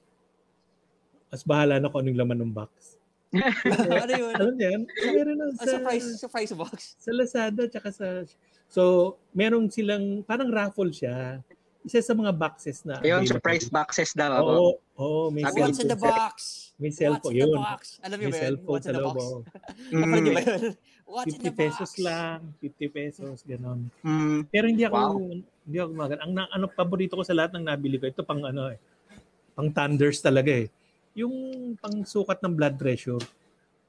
Mas 1.30 1.44
bahala 1.44 1.80
na 1.80 1.90
kung 1.92 2.04
anong 2.04 2.20
laman 2.20 2.40
ng 2.44 2.54
box. 2.54 2.98
ano 4.04 4.14
yun? 4.14 4.34
Alam 4.38 4.54
niyo 4.58 4.68
yan? 4.78 4.82
Meron 5.10 5.38
na 5.42 5.46
Ah, 5.50 5.58
sa, 5.58 5.72
surprise, 5.78 6.08
surprise 6.22 6.52
box. 6.54 6.78
sa 7.02 7.12
Lazada, 7.12 7.64
tsaka 7.66 7.90
sa... 7.90 8.08
So, 8.70 9.16
meron 9.34 9.70
silang, 9.70 10.22
parang 10.26 10.50
raffle 10.54 10.94
siya. 10.94 11.42
Isa 11.84 12.00
sa 12.00 12.14
mga 12.14 12.32
boxes 12.32 12.82
na... 12.84 12.96
Ayun, 12.98 13.24
surprise 13.24 13.68
boxes 13.68 14.12
daw. 14.14 14.32
Oo, 14.34 14.40
ako. 14.40 14.54
oo, 14.98 15.22
may 15.30 15.44
Sabi- 15.44 15.62
What's 15.62 15.80
in 15.80 15.90
the 15.90 16.00
box? 16.00 16.36
May 16.74 16.88
What's 16.88 16.98
cellphone, 16.98 17.28
in 17.30 17.36
the 17.36 17.44
yun. 17.46 17.60
box? 17.60 17.82
Alam 18.00 18.16
niyo 18.16 18.24
May 18.24 18.32
ba 18.32 18.38
yun? 18.38 18.44
cellphone 18.46 18.72
What's 18.72 18.80
sa 18.80 18.90
in 18.90 18.96
the 18.96 19.02
loob. 19.02 19.14
box? 19.14 19.20
oo. 19.22 19.38
Napanood 19.92 20.22
niyo 20.22 20.32
ba 20.32 20.42
Mm. 20.42 20.48
yun? 20.48 20.64
What's 21.06 21.28
in 21.28 21.34
50 21.34 21.44
the 21.44 21.52
box? 21.52 21.60
pesos 21.60 21.92
lang, 22.00 22.40
50 22.58 22.88
pesos, 22.90 23.38
gano'n. 23.44 23.80
Mm. 24.02 24.40
Pero 24.48 24.66
hindi 24.66 24.84
ako 24.84 24.96
Wow. 24.98 25.20
hindi 25.62 25.78
ako 25.78 25.88
gumagan. 25.90 26.20
Ang 26.22 26.32
na, 26.34 26.44
ano 26.50 26.66
paborito 26.68 27.14
ko 27.14 27.24
sa 27.24 27.32
lahat 27.32 27.52
ng 27.54 27.66
nabili 27.66 27.96
ko, 27.98 28.06
ito 28.06 28.22
pang 28.22 28.42
ano 28.42 28.68
eh. 28.68 28.80
Pang 29.54 29.70
thunders 29.70 30.18
talaga 30.20 30.50
eh. 30.50 30.72
Yung 31.14 31.36
pang 31.78 32.02
sukat 32.02 32.40
ng 32.40 32.54
blood 32.54 32.76
pressure 32.76 33.22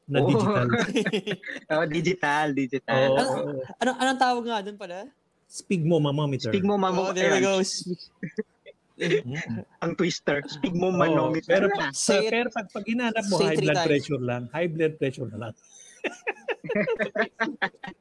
na 0.05 0.19
Oh. 0.19 0.29
digital. 0.29 0.67
Oh, 1.73 1.87
digital, 1.87 2.47
digital. 2.53 3.09
Oo. 3.09 3.17
Ano- 3.17 3.65
Anong, 3.81 3.99
anong 3.99 4.21
tawag 4.21 4.45
nga 4.45 4.59
dun 4.61 4.77
pala? 4.77 5.09
Sphygmomanometer. 5.55 6.51
Mamo. 6.67 7.01
Oh, 7.01 7.13
there 7.15 7.31
we 7.31 7.39
go. 7.39 7.63
Mm. 8.99 9.63
Ang 9.87 9.93
twister. 9.95 10.43
Speak 10.47 10.75
mo, 10.75 10.91
Oo, 10.91 10.99
manometer. 10.99 11.47
pero, 11.47 11.67
pag, 11.71 11.95
Say 11.95 12.27
it- 12.27 12.31
pero 12.31 12.51
pag, 12.51 12.67
pag 12.71 12.83
hinanap 12.83 13.23
mo, 13.31 13.39
high 13.39 13.55
blood 13.55 13.75
times. 13.77 13.87
pressure 13.87 14.23
lang. 14.23 14.43
High 14.51 14.71
blood 14.71 14.95
pressure 14.99 15.31
na 15.31 15.39
lang. 15.39 15.53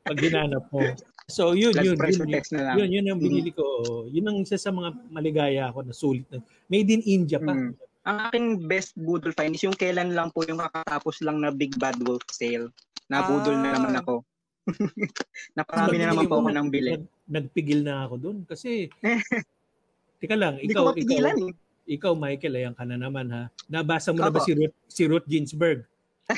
pag 0.03 0.17
hinanap 0.17 0.65
mo. 0.69 0.81
So 1.25 1.53
yun, 1.53 1.71
Blood 1.71 1.85
yun, 1.85 1.95
yun, 1.95 2.27
yun, 2.27 2.43
na 2.51 2.61
lang. 2.63 2.75
yun, 2.77 2.89
yun 2.91 3.05
ang 3.07 3.21
binili 3.21 3.49
ko. 3.49 3.63
Yun 4.11 4.27
ang 4.27 4.37
isa 4.41 4.59
sa 4.59 4.69
mga 4.69 4.89
maligaya 5.09 5.71
ako 5.71 5.79
na 5.81 5.93
sulit. 5.95 6.25
Na, 6.29 6.43
made 6.67 6.89
in 6.89 7.01
India 7.05 7.39
pa. 7.39 7.53
Mm. 7.53 7.73
Ang 8.03 8.17
aking 8.27 8.47
best 8.67 8.91
budol 8.99 9.31
find 9.31 9.55
is 9.55 9.63
yung 9.63 9.73
kailan 9.73 10.11
lang 10.11 10.27
po 10.29 10.43
yung 10.43 10.59
kakatapos 10.59 11.23
lang 11.23 11.39
na 11.39 11.49
Big 11.49 11.71
Bad 11.79 11.95
Wolf 12.03 12.27
sale. 12.27 12.67
Nabudol 13.07 13.55
na 13.55 13.71
Ah. 13.71 13.73
naman 13.79 13.93
ako. 13.95 14.27
Naparami 15.57 15.95
na 15.99 16.11
naman 16.11 16.26
po 16.26 16.39
ako 16.39 16.49
ng 16.51 16.70
bili. 16.72 16.91
Nag, 16.95 17.05
nagpigil 17.28 17.80
na 17.84 18.07
ako 18.07 18.16
doon 18.20 18.38
kasi 18.47 18.88
Tika 20.24 20.39
lang, 20.39 20.55
ikaw, 20.55 20.72
ikaw, 20.72 20.84
mapigilan 20.95 21.36
eh. 21.36 21.51
ikaw 21.84 22.16
Michael, 22.16 22.55
ayan 22.55 22.76
ka 22.80 22.88
na 22.88 22.95
naman 22.95 23.28
ha. 23.28 23.43
Nabasa 23.68 24.16
mo 24.16 24.24
na 24.24 24.32
ba 24.32 24.39
Opo. 24.39 24.47
si 24.47 24.55
Ruth, 24.55 24.76
si 24.88 25.03
Ruth 25.03 25.28
Ginsburg? 25.28 25.84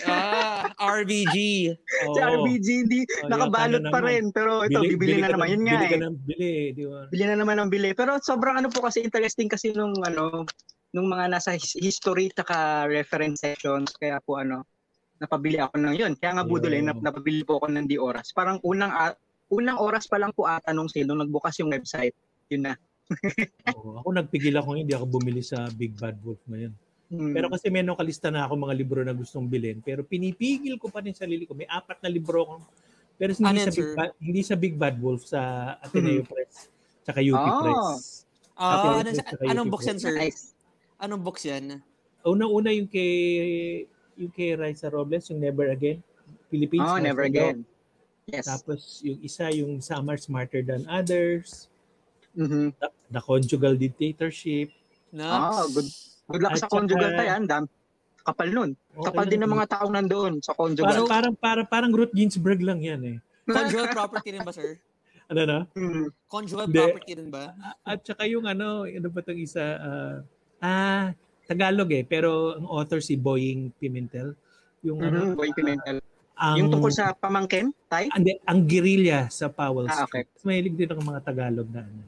Ah, 0.10 0.74
RBG. 0.82 1.38
Si 1.86 2.18
RBG, 2.18 2.68
hindi, 2.82 3.06
Oh, 3.22 3.30
nakabalot 3.30 3.86
na 3.86 3.94
pa 3.94 4.02
naman. 4.02 4.10
rin. 4.10 4.24
Pero 4.34 4.66
ito, 4.66 4.82
bibili 4.82 5.22
na 5.22 5.30
ka 5.30 5.38
naman. 5.38 5.54
Yun 5.54 5.62
nga 5.70 5.78
bili 5.78 5.94
eh. 5.94 6.02
ng 6.02 6.18
bili, 6.26 6.54
di 6.74 6.84
ba? 6.90 7.00
Bili 7.14 7.24
na 7.30 7.38
naman 7.38 7.62
ng 7.62 7.70
bili. 7.70 7.90
Pero 7.94 8.18
sobrang 8.18 8.58
ano 8.58 8.74
po 8.74 8.82
kasi 8.82 9.06
interesting 9.06 9.46
kasi 9.46 9.70
nung 9.78 9.94
ano, 10.02 10.50
nung 10.90 11.06
mga 11.06 11.30
nasa 11.30 11.54
his- 11.54 11.78
history 11.78 12.34
tsaka 12.34 12.90
reference 12.90 13.46
sections. 13.46 13.94
Kaya 14.02 14.18
po 14.26 14.42
ano, 14.42 14.66
napabili 15.18 15.58
ako 15.58 15.76
ng 15.78 15.96
yun. 15.96 16.14
Kaya 16.16 16.36
nga 16.36 16.46
budol 16.46 16.74
eh, 16.74 16.84
nap- 16.84 17.02
napabili 17.02 17.42
po 17.42 17.58
ako 17.58 17.72
ng 17.72 17.88
di 17.88 17.96
oras. 17.96 18.32
Parang 18.32 18.60
unang 18.62 18.92
a- 18.92 19.18
unang 19.48 19.78
oras 19.78 20.06
pa 20.06 20.18
lang 20.18 20.32
po 20.32 20.44
ata 20.44 20.72
nung 20.72 20.88
sale, 20.88 21.06
nung 21.06 21.22
nagbukas 21.22 21.56
yung 21.60 21.72
website. 21.72 22.16
Yun 22.50 22.68
na. 22.68 22.74
Oo, 23.78 24.02
ako 24.02 24.10
nagpigil 24.12 24.58
ako 24.58 24.76
hindi 24.76 24.92
ako 24.92 25.06
bumili 25.08 25.40
sa 25.40 25.70
Big 25.72 25.94
Bad 25.94 26.18
Wolf 26.22 26.42
ngayon. 26.46 26.74
Hmm. 27.06 27.32
Pero 27.32 27.54
kasi 27.54 27.70
may 27.70 27.86
nung 27.86 27.96
kalista 27.96 28.34
na 28.34 28.50
ako 28.50 28.58
mga 28.58 28.76
libro 28.76 29.00
na 29.06 29.14
gustong 29.14 29.46
bilhin, 29.46 29.78
pero 29.80 30.02
pinipigil 30.02 30.82
ko 30.82 30.90
pa 30.90 31.06
rin 31.06 31.14
sarili 31.14 31.46
ko. 31.46 31.54
May 31.54 31.70
apat 31.70 32.02
na 32.02 32.10
libro 32.10 32.42
ako. 32.44 32.56
Pero 33.16 33.32
hindi 33.32 33.46
Ano 33.46 33.62
sa 33.62 33.72
Big? 33.72 33.90
Bad, 33.94 34.12
hindi 34.18 34.42
sa 34.42 34.56
Big 34.58 34.76
Bad 34.76 34.96
Wolf 34.98 35.22
sa 35.24 35.42
Ateneo 35.80 36.26
Press 36.26 36.68
tsaka 37.06 37.22
UP 37.22 37.38
Ah. 37.38 37.62
Press. 37.62 38.26
Ateneo 38.58 38.98
ano, 38.98 39.10
Press 39.14 39.48
anong 39.48 39.68
UP 39.68 39.72
book 39.72 39.84
yan, 39.86 39.98
sir? 40.02 40.16
nice. 40.18 40.42
Anong 40.98 41.22
box 41.22 41.38
yan? 41.46 41.64
Unang-una 42.26 42.74
yung 42.74 42.90
kay 42.90 43.12
yung 44.16 44.32
kay 44.32 44.54
Raisa 44.54 44.88
Robles, 44.88 45.28
yung 45.30 45.40
Never 45.40 45.70
Again. 45.70 46.00
Philippines. 46.48 46.84
Oh, 46.84 46.98
never 46.98 47.24
Law. 47.24 47.30
again. 47.30 47.58
Yes. 48.26 48.46
Tapos 48.46 48.80
yung 49.02 49.20
isa, 49.22 49.50
yung 49.50 49.78
Some 49.80 50.08
Are 50.08 50.18
Smarter 50.18 50.62
Than 50.62 50.86
Others. 50.86 51.70
Mhm. 52.34 52.74
The, 52.76 52.88
the 53.12 53.22
Conjugal 53.22 53.76
Dictatorship. 53.76 54.74
Nax. 55.12 55.30
Ah, 55.30 55.66
good. 55.68 55.88
Good 56.26 56.42
luck 56.42 56.54
At 56.54 56.60
sa 56.60 56.68
conjugal 56.68 57.06
saka- 57.08 57.20
tayo, 57.22 57.32
ang 57.32 57.46
dam. 57.46 57.64
Kapal 58.20 58.50
nun. 58.50 58.70
Okay 58.92 59.06
Kapal 59.06 59.26
din 59.30 59.40
ng 59.40 59.52
mga 59.54 59.66
taong 59.70 59.94
nandoon 59.94 60.34
sa 60.42 60.52
Parang, 60.52 60.74
conjugal. 60.74 61.06
parang, 61.06 61.34
parang, 61.38 61.68
parang 61.70 61.92
Ruth 61.94 62.10
Ginsburg 62.12 62.58
lang 62.60 62.82
yan 62.82 63.02
eh. 63.06 63.18
Conjugal 63.46 63.94
property 63.94 64.34
rin 64.34 64.42
ba, 64.42 64.50
sir? 64.52 64.82
Ano 65.26 65.42
na? 65.42 65.60
Hmm. 65.74 66.06
Conjugal 66.26 66.66
Hindi. 66.66 66.82
property 66.82 67.12
rin 67.18 67.30
ba? 67.30 67.54
At 67.82 68.02
saka 68.02 68.26
yung 68.26 68.46
ano, 68.46 68.86
ano 68.86 69.08
ba 69.10 69.22
itong 69.22 69.42
isa? 69.42 69.66
ah, 69.76 70.16
ah, 70.62 71.06
Tagalog 71.46 71.90
eh. 71.92 72.04
Pero 72.04 72.58
ang 72.58 72.68
author 72.68 73.00
si 73.00 73.16
Boying 73.16 73.70
Pimentel. 73.78 74.34
Yung 74.82 75.02
ano, 75.02 75.32
Mhm, 75.32 75.38
Boy 75.38 75.50
Pimentel. 75.54 75.98
ang, 76.36 76.58
Yung 76.60 76.70
tungkol 76.70 76.92
sa 76.92 77.14
pamangkin, 77.14 77.72
tay? 77.88 78.10
Hindi, 78.12 78.38
ang 78.44 78.66
guerrilla 78.66 79.30
sa 79.30 79.48
Powell 79.48 79.88
Ah, 79.88 80.04
Street. 80.04 80.28
Mahilig 80.44 80.76
din 80.76 80.92
ako 80.92 81.00
mga 81.02 81.22
Tagalog 81.24 81.70
na 81.70 81.82
ano, 81.82 82.04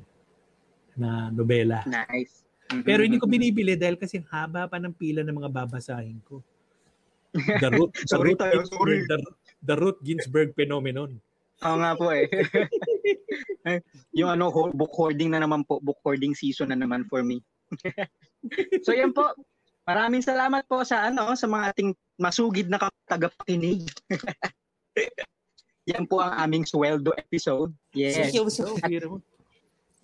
na 0.98 1.10
nobela. 1.30 1.86
Nice. 1.86 2.44
Mhm. 2.68 2.84
Pero 2.84 3.00
hindi 3.02 3.18
ko 3.18 3.26
binibili 3.26 3.80
dahil 3.80 3.96
kasi 3.96 4.20
ang 4.20 4.28
haba 4.28 4.68
pa 4.68 4.76
ng 4.76 4.92
pila 4.92 5.24
ng 5.24 5.32
mga 5.34 5.50
babasahin 5.50 6.20
ko. 6.26 6.44
The 7.64 7.70
Ruth, 7.70 7.94
the 7.94 8.18
tayo, 8.36 8.66
Ginsburg, 8.66 9.02
the, 9.06 9.18
the 9.62 9.76
Ruth 9.78 10.00
Ginsburg 10.02 10.50
phenomenon. 10.52 11.22
Oo 11.66 11.78
nga 11.82 11.94
po 11.98 12.14
eh. 12.14 12.26
yung 14.20 14.30
ano, 14.30 14.50
book 14.74 14.94
hoarding 14.94 15.34
na 15.34 15.42
naman 15.42 15.66
po. 15.66 15.82
Book 15.82 15.98
hoarding 16.02 16.38
season 16.38 16.70
na 16.70 16.78
naman 16.78 17.06
for 17.06 17.22
me. 17.22 17.42
so 18.86 18.92
yan 18.96 19.12
po. 19.12 19.34
Maraming 19.88 20.24
salamat 20.24 20.68
po 20.68 20.84
sa 20.84 21.08
ano 21.08 21.32
sa 21.40 21.48
mga 21.48 21.72
ating 21.72 21.90
masugid 22.20 22.68
na 22.68 22.80
tagapakinig. 23.08 23.88
yan 25.92 26.04
po 26.04 26.20
ang 26.20 26.36
aming 26.44 26.68
sweldo 26.68 27.16
episode. 27.16 27.72
Yes. 27.96 28.20
Thank 28.20 28.36
you 28.36 28.52
so. 28.52 28.76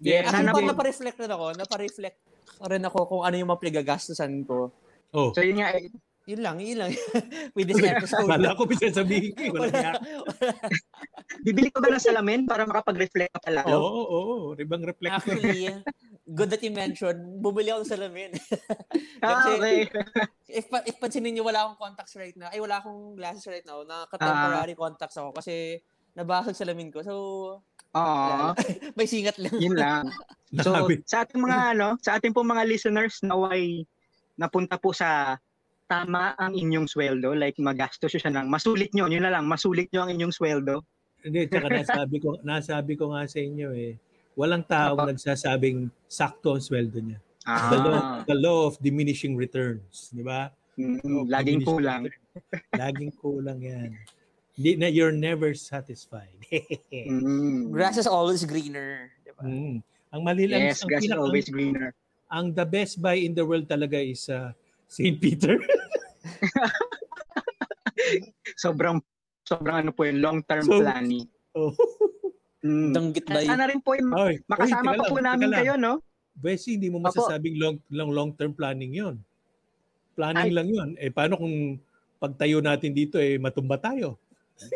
Yes, 0.04 0.28
Ako 0.28 0.36
sana 0.36 0.52
po. 0.52 0.60
napareflect 0.64 1.18
rin 1.20 1.32
ako. 1.32 1.46
Napareflect 1.56 2.20
rin 2.64 2.84
ako 2.84 3.00
kung 3.08 3.24
ano 3.24 3.36
yung 3.40 3.50
mga 3.52 3.62
pinagagastusan 3.64 4.44
ko. 4.44 4.72
Oh, 5.14 5.32
So 5.32 5.44
yun 5.46 5.64
nga, 5.64 5.76
eh, 5.76 5.88
Yun 6.24 6.40
lang, 6.40 6.56
yun 6.64 6.80
lang. 6.80 6.92
With 7.52 7.68
this 7.68 7.84
episode. 7.84 8.24
wala 8.24 8.56
ko 8.56 8.64
bisa 8.64 8.88
sabihin 8.88 9.36
ko. 9.36 9.44
eh, 9.44 9.52
Wala 9.52 9.68
niya. 9.70 9.94
bibili 11.46 11.68
ko 11.68 11.84
ba 11.84 11.92
ng 11.92 12.00
salamin 12.00 12.48
para 12.48 12.64
makapag-reflect 12.64 13.36
ka 13.36 13.44
pala? 13.44 13.68
Oo, 13.68 13.76
oo, 13.76 14.08
oo. 14.08 14.48
Ibang 14.56 14.88
reflect. 14.88 15.20
Actually, 15.20 15.68
good 16.38 16.48
that 16.48 16.64
you 16.64 16.72
mentioned, 16.72 17.20
bumili 17.44 17.76
ako 17.76 17.84
ng 17.84 17.92
salamin. 17.92 18.32
Ah, 19.24 19.40
Kasi- 19.40 19.56
okay. 19.56 19.78
if, 20.52 20.68
if 20.84 20.96
pansinin 21.00 21.32
niyo, 21.32 21.48
wala 21.48 21.64
akong 21.64 21.80
contacts 21.80 22.20
right 22.20 22.36
now. 22.36 22.52
Ay, 22.52 22.60
wala 22.60 22.84
akong 22.84 23.16
glasses 23.16 23.48
right 23.48 23.64
now. 23.64 23.80
Naka-temporary 23.84 24.76
contacts 24.76 25.16
ako 25.16 25.32
kasi 25.32 25.80
nabasag 26.12 26.60
salamin 26.60 26.92
ko. 26.92 27.00
So, 27.00 27.14
Oo. 27.96 28.48
may 28.96 29.08
singat 29.08 29.40
lang. 29.40 29.56
Yun 29.56 29.80
lang. 29.80 30.12
So, 30.60 30.76
sa 31.08 31.24
ating 31.24 31.40
mga 31.40 31.72
ano, 31.72 31.96
sa 32.00 32.20
ating 32.20 32.36
po 32.36 32.44
mga 32.44 32.68
listeners 32.68 33.24
naway 33.24 33.88
napunta 34.36 34.76
po 34.76 34.92
sa 34.92 35.40
tama 35.86 36.34
ang 36.36 36.54
inyong 36.54 36.88
sweldo, 36.88 37.34
like 37.34 37.58
magastos 37.58 38.12
siya 38.12 38.32
ng 38.32 38.48
masulit 38.48 38.90
nyo, 38.92 39.06
yun 39.06 39.24
na 39.24 39.32
lang, 39.32 39.46
masulit 39.46 39.90
nyo 39.92 40.06
ang 40.06 40.12
inyong 40.12 40.34
sweldo. 40.34 40.82
Hindi, 41.22 41.48
tsaka 41.48 41.68
nasabi 41.70 42.18
ko, 42.20 42.30
nasabi 42.42 42.94
ko 42.94 43.14
nga 43.14 43.24
sa 43.26 43.40
inyo 43.40 43.72
eh, 43.72 43.96
walang 44.34 44.64
taong 44.64 45.00
Apa. 45.00 45.12
nagsasabing 45.12 45.88
sakto 46.06 46.56
ang 46.56 46.64
sweldo 46.64 47.00
niya. 47.00 47.20
The, 47.44 47.78
law, 47.78 47.96
Ah, 47.96 48.18
the 48.24 48.38
law 48.38 48.60
of 48.66 48.80
diminishing 48.80 49.36
returns, 49.36 50.08
di 50.10 50.24
ba? 50.24 50.48
mm, 50.76 51.28
laging 51.28 51.62
kulang. 51.62 52.08
return. 52.08 52.24
Laging 52.74 53.12
kulang 53.16 53.60
yan. 53.62 53.92
Hindi 54.54 54.72
na, 54.78 54.88
you're 54.88 55.14
never 55.14 55.54
satisfied. 55.54 56.34
Mm. 56.94 57.70
Grass 57.70 57.98
is 57.98 58.08
always 58.08 58.46
greener. 58.46 59.12
Diba? 59.26 59.44
Mm. 59.44 59.78
Ang 60.14 60.22
mali 60.22 60.46
lang, 60.46 60.70
Yes, 60.70 60.82
ang, 60.82 60.90
grass 60.90 61.04
is 61.04 61.12
always 61.12 61.50
greener. 61.50 61.92
ang 62.30 62.50
the 62.50 62.66
best 62.66 62.98
buy 62.98 63.14
in 63.14 63.34
the 63.34 63.46
world 63.46 63.66
talaga 63.66 63.98
is 63.98 64.26
uh, 64.30 64.50
St. 64.94 65.18
Peter. 65.18 65.58
Sobrang 68.64 69.02
sobrang 69.44 69.82
ano 69.82 69.92
po 69.92 70.06
yung 70.06 70.22
long-term 70.22 70.66
So- 70.70 70.86
planning. 70.86 71.26
oh. 71.58 71.74
Mm. 72.64 72.96
Danggit 72.96 73.28
ba 73.28 73.44
yun? 73.44 73.52
Sana 73.52 73.68
rin 73.68 73.84
po 73.84 73.92
yung 73.92 74.08
Oy, 74.16 74.40
makasama 74.48 74.96
oy, 74.96 74.96
pa 74.96 75.04
teka 75.04 75.12
po 75.12 75.18
lang, 75.20 75.26
namin 75.36 75.48
lang. 75.52 75.60
kayo, 75.60 75.74
no? 75.76 76.00
Besi, 76.32 76.80
hindi 76.80 76.88
mo 76.88 77.04
masasabing 77.04 77.60
long, 77.60 77.76
long, 77.92 78.16
long-term 78.16 78.56
planning 78.56 78.96
yon. 78.96 79.20
Planning 80.16 80.48
Ay. 80.48 80.56
lang 80.56 80.68
yun. 80.72 80.90
Eh, 80.96 81.12
paano 81.12 81.36
kung 81.36 81.76
pagtayo 82.24 82.64
natin 82.64 82.96
dito, 82.96 83.20
eh, 83.20 83.36
matumba 83.36 83.76
tayo? 83.76 84.16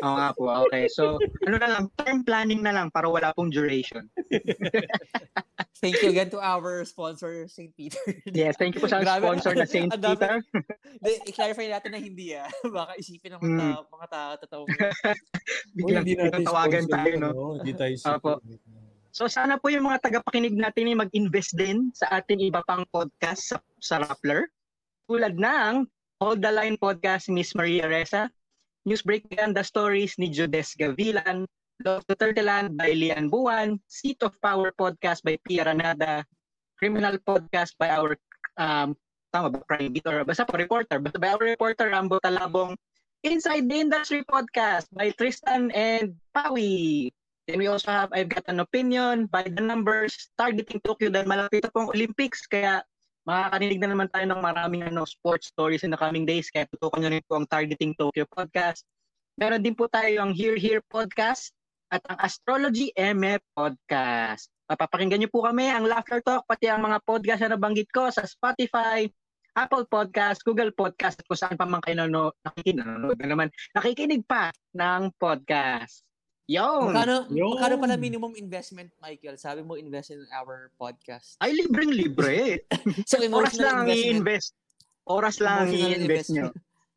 Oo 0.04 0.14
nga 0.14 0.28
po, 0.34 0.50
okay. 0.66 0.84
So, 0.90 1.16
ano 1.46 1.56
na 1.56 1.68
lang, 1.70 1.84
term 1.96 2.20
planning 2.20 2.60
na 2.60 2.74
lang 2.74 2.90
para 2.90 3.06
wala 3.06 3.32
pong 3.32 3.48
duration. 3.48 4.10
Thank 5.78 6.02
you 6.02 6.10
again 6.10 6.26
to 6.34 6.42
our 6.42 6.82
sponsor, 6.82 7.46
St. 7.46 7.70
Peter. 7.78 8.02
Yes, 8.34 8.58
thank 8.58 8.74
you 8.74 8.82
po 8.82 8.90
sa 8.90 8.98
Grabe. 8.98 9.22
sponsor 9.22 9.54
na 9.54 9.62
St. 9.62 9.86
Peter. 9.94 10.42
Di, 10.98 11.22
i-clarify 11.30 11.70
natin 11.70 11.94
na 11.94 12.02
hindi 12.02 12.34
ah. 12.34 12.50
Baka 12.74 12.98
isipin 12.98 13.38
ng 13.38 13.40
mga, 13.40 13.46
Mm. 13.46 13.60
tao, 13.62 13.82
mga 13.86 14.08
tao, 14.10 14.30
totoo. 14.42 14.62
Biglang 15.78 16.04
tawagan 16.42 16.82
sponsor 16.82 16.98
tayo, 16.98 17.06
yun, 17.06 17.20
no? 17.22 17.30
Hindi 17.62 17.72
tayo 17.78 17.94
Opo. 17.94 18.02
sponsor. 18.42 18.58
So 19.14 19.24
sana 19.26 19.54
po 19.56 19.70
yung 19.70 19.86
mga 19.86 20.02
tagapakinig 20.02 20.54
natin 20.54 20.90
ay 20.90 20.98
mag-invest 20.98 21.54
din 21.54 21.90
sa 21.94 22.10
ating 22.12 22.42
iba 22.42 22.62
pang 22.66 22.82
podcast 22.90 23.54
sa, 23.54 23.56
sa 23.78 24.02
Rappler. 24.02 24.50
Tulad 25.06 25.38
ng 25.38 25.86
Hold 26.18 26.42
the 26.42 26.50
Line 26.50 26.74
podcast 26.74 27.30
ni 27.30 27.40
Miss 27.40 27.54
Maria 27.54 27.86
Reza, 27.86 28.26
News 28.88 29.04
Breakdown 29.04 29.52
The 29.52 29.60
Stories 29.60 30.16
ni 30.16 30.32
Judes 30.32 30.72
Gavilan, 30.72 31.44
Love 31.84 32.08
to 32.08 32.16
Turtleland 32.16 32.72
by 32.72 32.96
Lian 32.96 33.28
Buwan, 33.28 33.76
Seat 33.84 34.24
of 34.24 34.32
Power 34.40 34.72
podcast 34.72 35.20
by 35.20 35.36
Pia 35.44 35.68
Ranada, 35.68 36.24
Criminal 36.80 37.20
podcast 37.20 37.76
by 37.76 37.92
our 37.92 38.16
um, 38.56 38.96
tama 39.28 39.52
ba, 39.52 39.60
prime 39.68 39.92
editor, 39.92 40.24
basta 40.24 40.48
po 40.48 40.56
reporter, 40.56 40.96
basta 41.04 41.20
by 41.20 41.36
our 41.36 41.44
reporter 41.52 41.92
Rambo 41.92 42.16
Talabong, 42.24 42.80
Inside 43.28 43.68
the 43.68 43.76
Industry 43.76 44.24
podcast 44.24 44.88
by 44.88 45.12
Tristan 45.12 45.68
and 45.76 46.16
Pawi. 46.32 47.12
Then 47.44 47.60
we 47.60 47.68
also 47.68 47.92
have 47.92 48.08
I've 48.16 48.32
Got 48.32 48.48
an 48.48 48.64
Opinion 48.64 49.28
by 49.28 49.44
the 49.44 49.60
numbers 49.60 50.32
targeting 50.40 50.80
Tokyo 50.80 51.12
dahil 51.12 51.28
malapit 51.28 51.60
na 51.60 51.68
po 51.68 51.84
ang 51.84 51.92
Olympics 51.92 52.48
kaya 52.48 52.80
makakanilig 53.28 53.76
na 53.84 53.92
naman 53.92 54.08
tayo 54.08 54.24
ng 54.24 54.40
maraming 54.40 54.88
ano, 54.88 55.04
sports 55.04 55.52
stories 55.52 55.84
in 55.84 55.92
the 55.92 56.00
coming 56.00 56.24
days 56.24 56.48
kaya 56.48 56.64
tutukan 56.72 57.04
nyo 57.04 57.12
rin 57.12 57.24
po 57.28 57.36
ang 57.36 57.44
Targeting 57.44 57.92
Tokyo 57.92 58.24
podcast. 58.24 58.88
Meron 59.36 59.60
din 59.60 59.76
po 59.76 59.84
tayo 59.84 60.24
ang 60.24 60.32
Here 60.32 60.56
Here 60.56 60.80
podcast 60.88 61.52
at 61.92 62.00
ang 62.08 62.16
Astrology 62.24 62.88
MF 62.96 63.44
podcast. 63.52 64.48
Papapakinggan 64.64 65.20
nyo 65.20 65.28
po 65.28 65.44
kami 65.44 65.68
ang 65.68 65.84
Laughter 65.84 66.24
Talk 66.24 66.48
pati 66.48 66.72
ang 66.72 66.80
mga 66.80 67.04
podcast 67.04 67.40
na 67.44 67.52
nabanggit 67.52 67.92
ko 67.92 68.08
sa 68.08 68.24
Spotify, 68.24 69.04
Apple 69.52 69.84
Podcast, 69.84 70.40
Google 70.48 70.72
Podcast 70.72 71.20
at 71.20 71.28
kung 71.28 71.36
saan 71.36 71.60
pa 71.60 71.68
man 71.68 71.84
kayo 71.84 72.00
nanonood, 72.00 72.32
nakikinig, 72.48 72.80
nanonood 72.80 73.18
na 73.20 73.28
naman, 73.28 73.48
nakikinig 73.76 74.24
pa 74.24 74.48
ng 74.72 75.12
podcast. 75.20 76.07
Yo! 76.48 76.88
Magkano, 76.88 77.28
Yun. 77.28 77.60
magkano 77.60 77.76
pala 77.76 78.00
minimum 78.00 78.32
investment, 78.32 78.88
Michael? 79.04 79.36
Sabi 79.36 79.60
mo 79.60 79.76
invest 79.76 80.16
in 80.16 80.24
our 80.32 80.72
podcast. 80.80 81.36
Ay, 81.44 81.52
libreng 81.52 81.92
libre. 81.92 82.64
So, 83.04 83.20
Oras 83.20 83.60
lang 83.60 83.84
i-invest. 83.92 84.56
Oras 85.04 85.44
lang 85.44 85.68
i-invest 85.68 86.32
nyo. 86.32 86.48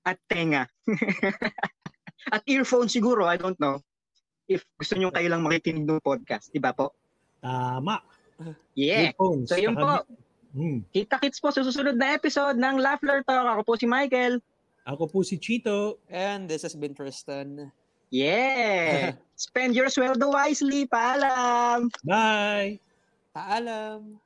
At 0.07 0.15
tenga. 0.31 0.71
At 2.33 2.47
earphone 2.47 2.87
siguro, 2.87 3.27
I 3.27 3.35
don't 3.35 3.59
know. 3.59 3.83
If 4.47 4.63
gusto 4.79 4.95
nyo 4.95 5.11
kayo 5.11 5.27
lang 5.27 5.43
makikinig 5.43 5.83
ng 5.83 5.99
podcast. 5.99 6.47
Diba 6.55 6.71
po? 6.71 6.95
Tama. 7.43 7.99
Yeah. 8.79 9.11
Earphones. 9.11 9.51
So 9.51 9.59
yun 9.59 9.75
po. 9.75 10.07
Hmm. 10.55 10.87
Kita-kits 10.95 11.43
po 11.43 11.51
sa 11.51 11.59
susunod 11.59 11.99
na 11.99 12.15
episode 12.15 12.55
ng 12.55 12.79
Laughler 12.79 13.19
Talk. 13.27 13.43
Ako 13.51 13.61
po 13.67 13.73
si 13.75 13.83
Michael. 13.83 14.39
Ako 14.87 15.11
po 15.11 15.27
si 15.27 15.35
Chito. 15.35 15.99
And 16.07 16.47
this 16.47 16.63
has 16.63 16.71
been 16.71 16.95
Tristan. 16.95 17.75
Yeah! 18.11 19.15
Spend 19.41 19.73
your 19.73 19.89
sweldo 19.89 20.29
wisely. 20.29 20.85
Paalam! 20.85 21.89
Bye! 22.05 22.77
Paalam! 23.33 24.21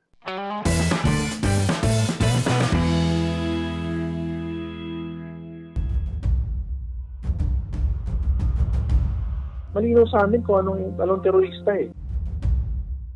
malinaw 9.76 10.08
sa 10.08 10.24
amin 10.24 10.40
kung 10.44 10.64
anong, 10.64 11.00
anong 11.00 11.20
terorista 11.24 11.72
eh. 11.76 11.88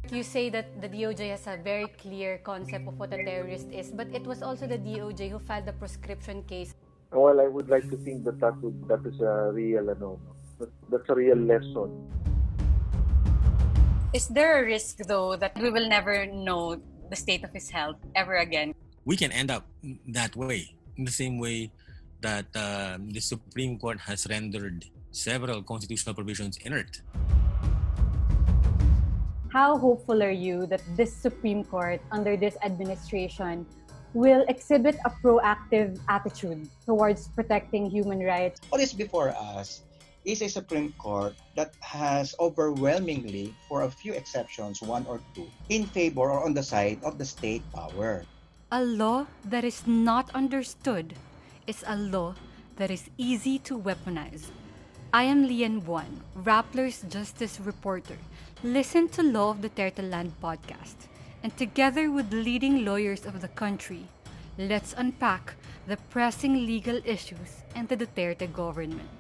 You 0.09 0.25
say 0.25 0.49
that 0.53 0.81
the 0.81 0.89
DOJ 0.89 1.37
has 1.37 1.45
a 1.49 1.61
very 1.61 1.89
clear 2.01 2.41
concept 2.41 2.89
of 2.89 2.97
what 2.97 3.13
a 3.13 3.21
terrorist 3.21 3.69
is, 3.73 3.93
but 3.93 4.09
it 4.13 4.25
was 4.25 4.41
also 4.41 4.65
the 4.65 4.81
DOJ 4.81 5.33
who 5.33 5.41
filed 5.41 5.69
the 5.69 5.77
proscription 5.77 6.45
case. 6.49 6.73
Well, 7.13 7.41
I 7.41 7.49
would 7.49 7.69
like 7.69 7.89
to 7.93 7.97
think 8.01 8.25
that 8.25 8.41
that, 8.41 8.57
would, 8.61 8.89
that 8.89 9.05
is 9.05 9.21
a 9.21 9.53
real, 9.53 9.89
ano, 9.89 10.21
that's 10.91 11.09
a 11.09 11.15
real 11.15 11.37
lesson. 11.37 11.89
Is 14.13 14.29
there 14.29 14.63
a 14.63 14.67
risk, 14.67 14.99
though, 15.07 15.37
that 15.37 15.57
we 15.61 15.71
will 15.71 15.89
never 15.89 16.27
know 16.27 16.81
the 17.09 17.17
state 17.17 17.45
of 17.45 17.53
his 17.53 17.71
health 17.71 17.97
ever 18.15 18.37
again? 18.37 18.75
we 19.05 19.17
can 19.17 19.33
end 19.33 19.51
up 19.51 19.67
that 20.09 20.37
way, 20.37 20.75
in 20.97 21.05
the 21.05 21.11
same 21.11 21.39
way 21.39 21.71
that 22.21 22.47
uh, 22.55 22.99
the 23.01 23.21
Supreme 23.21 23.79
Court 23.79 23.99
has 24.01 24.27
rendered 24.29 24.85
several 25.11 25.63
constitutional 25.63 26.15
provisions 26.15 26.59
inert. 26.59 27.01
How 29.51 29.79
hopeful 29.79 30.23
are 30.23 30.31
you 30.31 30.67
that 30.67 30.83
this 30.97 31.13
Supreme 31.13 31.65
Court, 31.65 32.01
under 32.13 32.37
this 32.37 32.57
administration, 32.63 33.67
will 34.15 34.45
exhibit 34.49 34.97
a 35.05 35.11
proactive 35.11 35.99
attitude 36.09 36.69
towards 36.87 37.27
protecting 37.29 37.91
human 37.91 38.21
rights? 38.21 38.61
What 38.69 38.81
is 38.81 38.93
before 38.93 39.31
us 39.31 39.83
is 40.31 40.43
a 40.43 40.49
Supreme 40.49 40.95
Court 40.95 41.35
that 41.57 41.75
has 41.81 42.35
overwhelmingly, 42.39 43.55
for 43.69 43.83
a 43.83 43.91
few 43.91 44.15
exceptions, 44.15 44.81
one 44.81 45.05
or 45.07 45.21
two, 45.35 45.51
in 45.69 45.87
favor 45.87 46.31
or 46.31 46.45
on 46.45 46.55
the 46.55 46.63
side 46.63 47.03
of 47.03 47.19
the 47.19 47.25
state 47.25 47.63
power. 47.75 48.25
A 48.71 48.83
law 48.83 49.27
that 49.45 49.65
is 49.65 49.87
not 49.87 50.31
understood 50.31 51.15
is 51.67 51.83
a 51.87 51.97
law 51.97 52.35
that 52.77 52.91
is 52.91 53.11
easy 53.19 53.59
to 53.67 53.77
weaponize. 53.77 54.55
I 55.13 55.25
am 55.25 55.43
Lian 55.43 55.83
Buan, 55.83 56.23
Rappler's 56.37 57.03
Justice 57.11 57.59
Reporter. 57.59 58.17
Listen 58.63 59.09
to 59.11 59.23
Law 59.23 59.51
of 59.51 59.63
the 59.63 59.71
Land 60.03 60.33
podcast, 60.41 61.11
and 61.43 61.51
together 61.57 62.11
with 62.11 62.33
leading 62.33 62.85
lawyers 62.85 63.27
of 63.27 63.41
the 63.41 63.49
country, 63.49 64.07
let's 64.57 64.95
unpack 64.97 65.55
the 65.89 65.97
pressing 66.11 66.67
legal 66.67 67.01
issues 67.05 67.67
and 67.75 67.89
the 67.89 67.97
Duterte 67.97 68.47
government. 68.53 69.20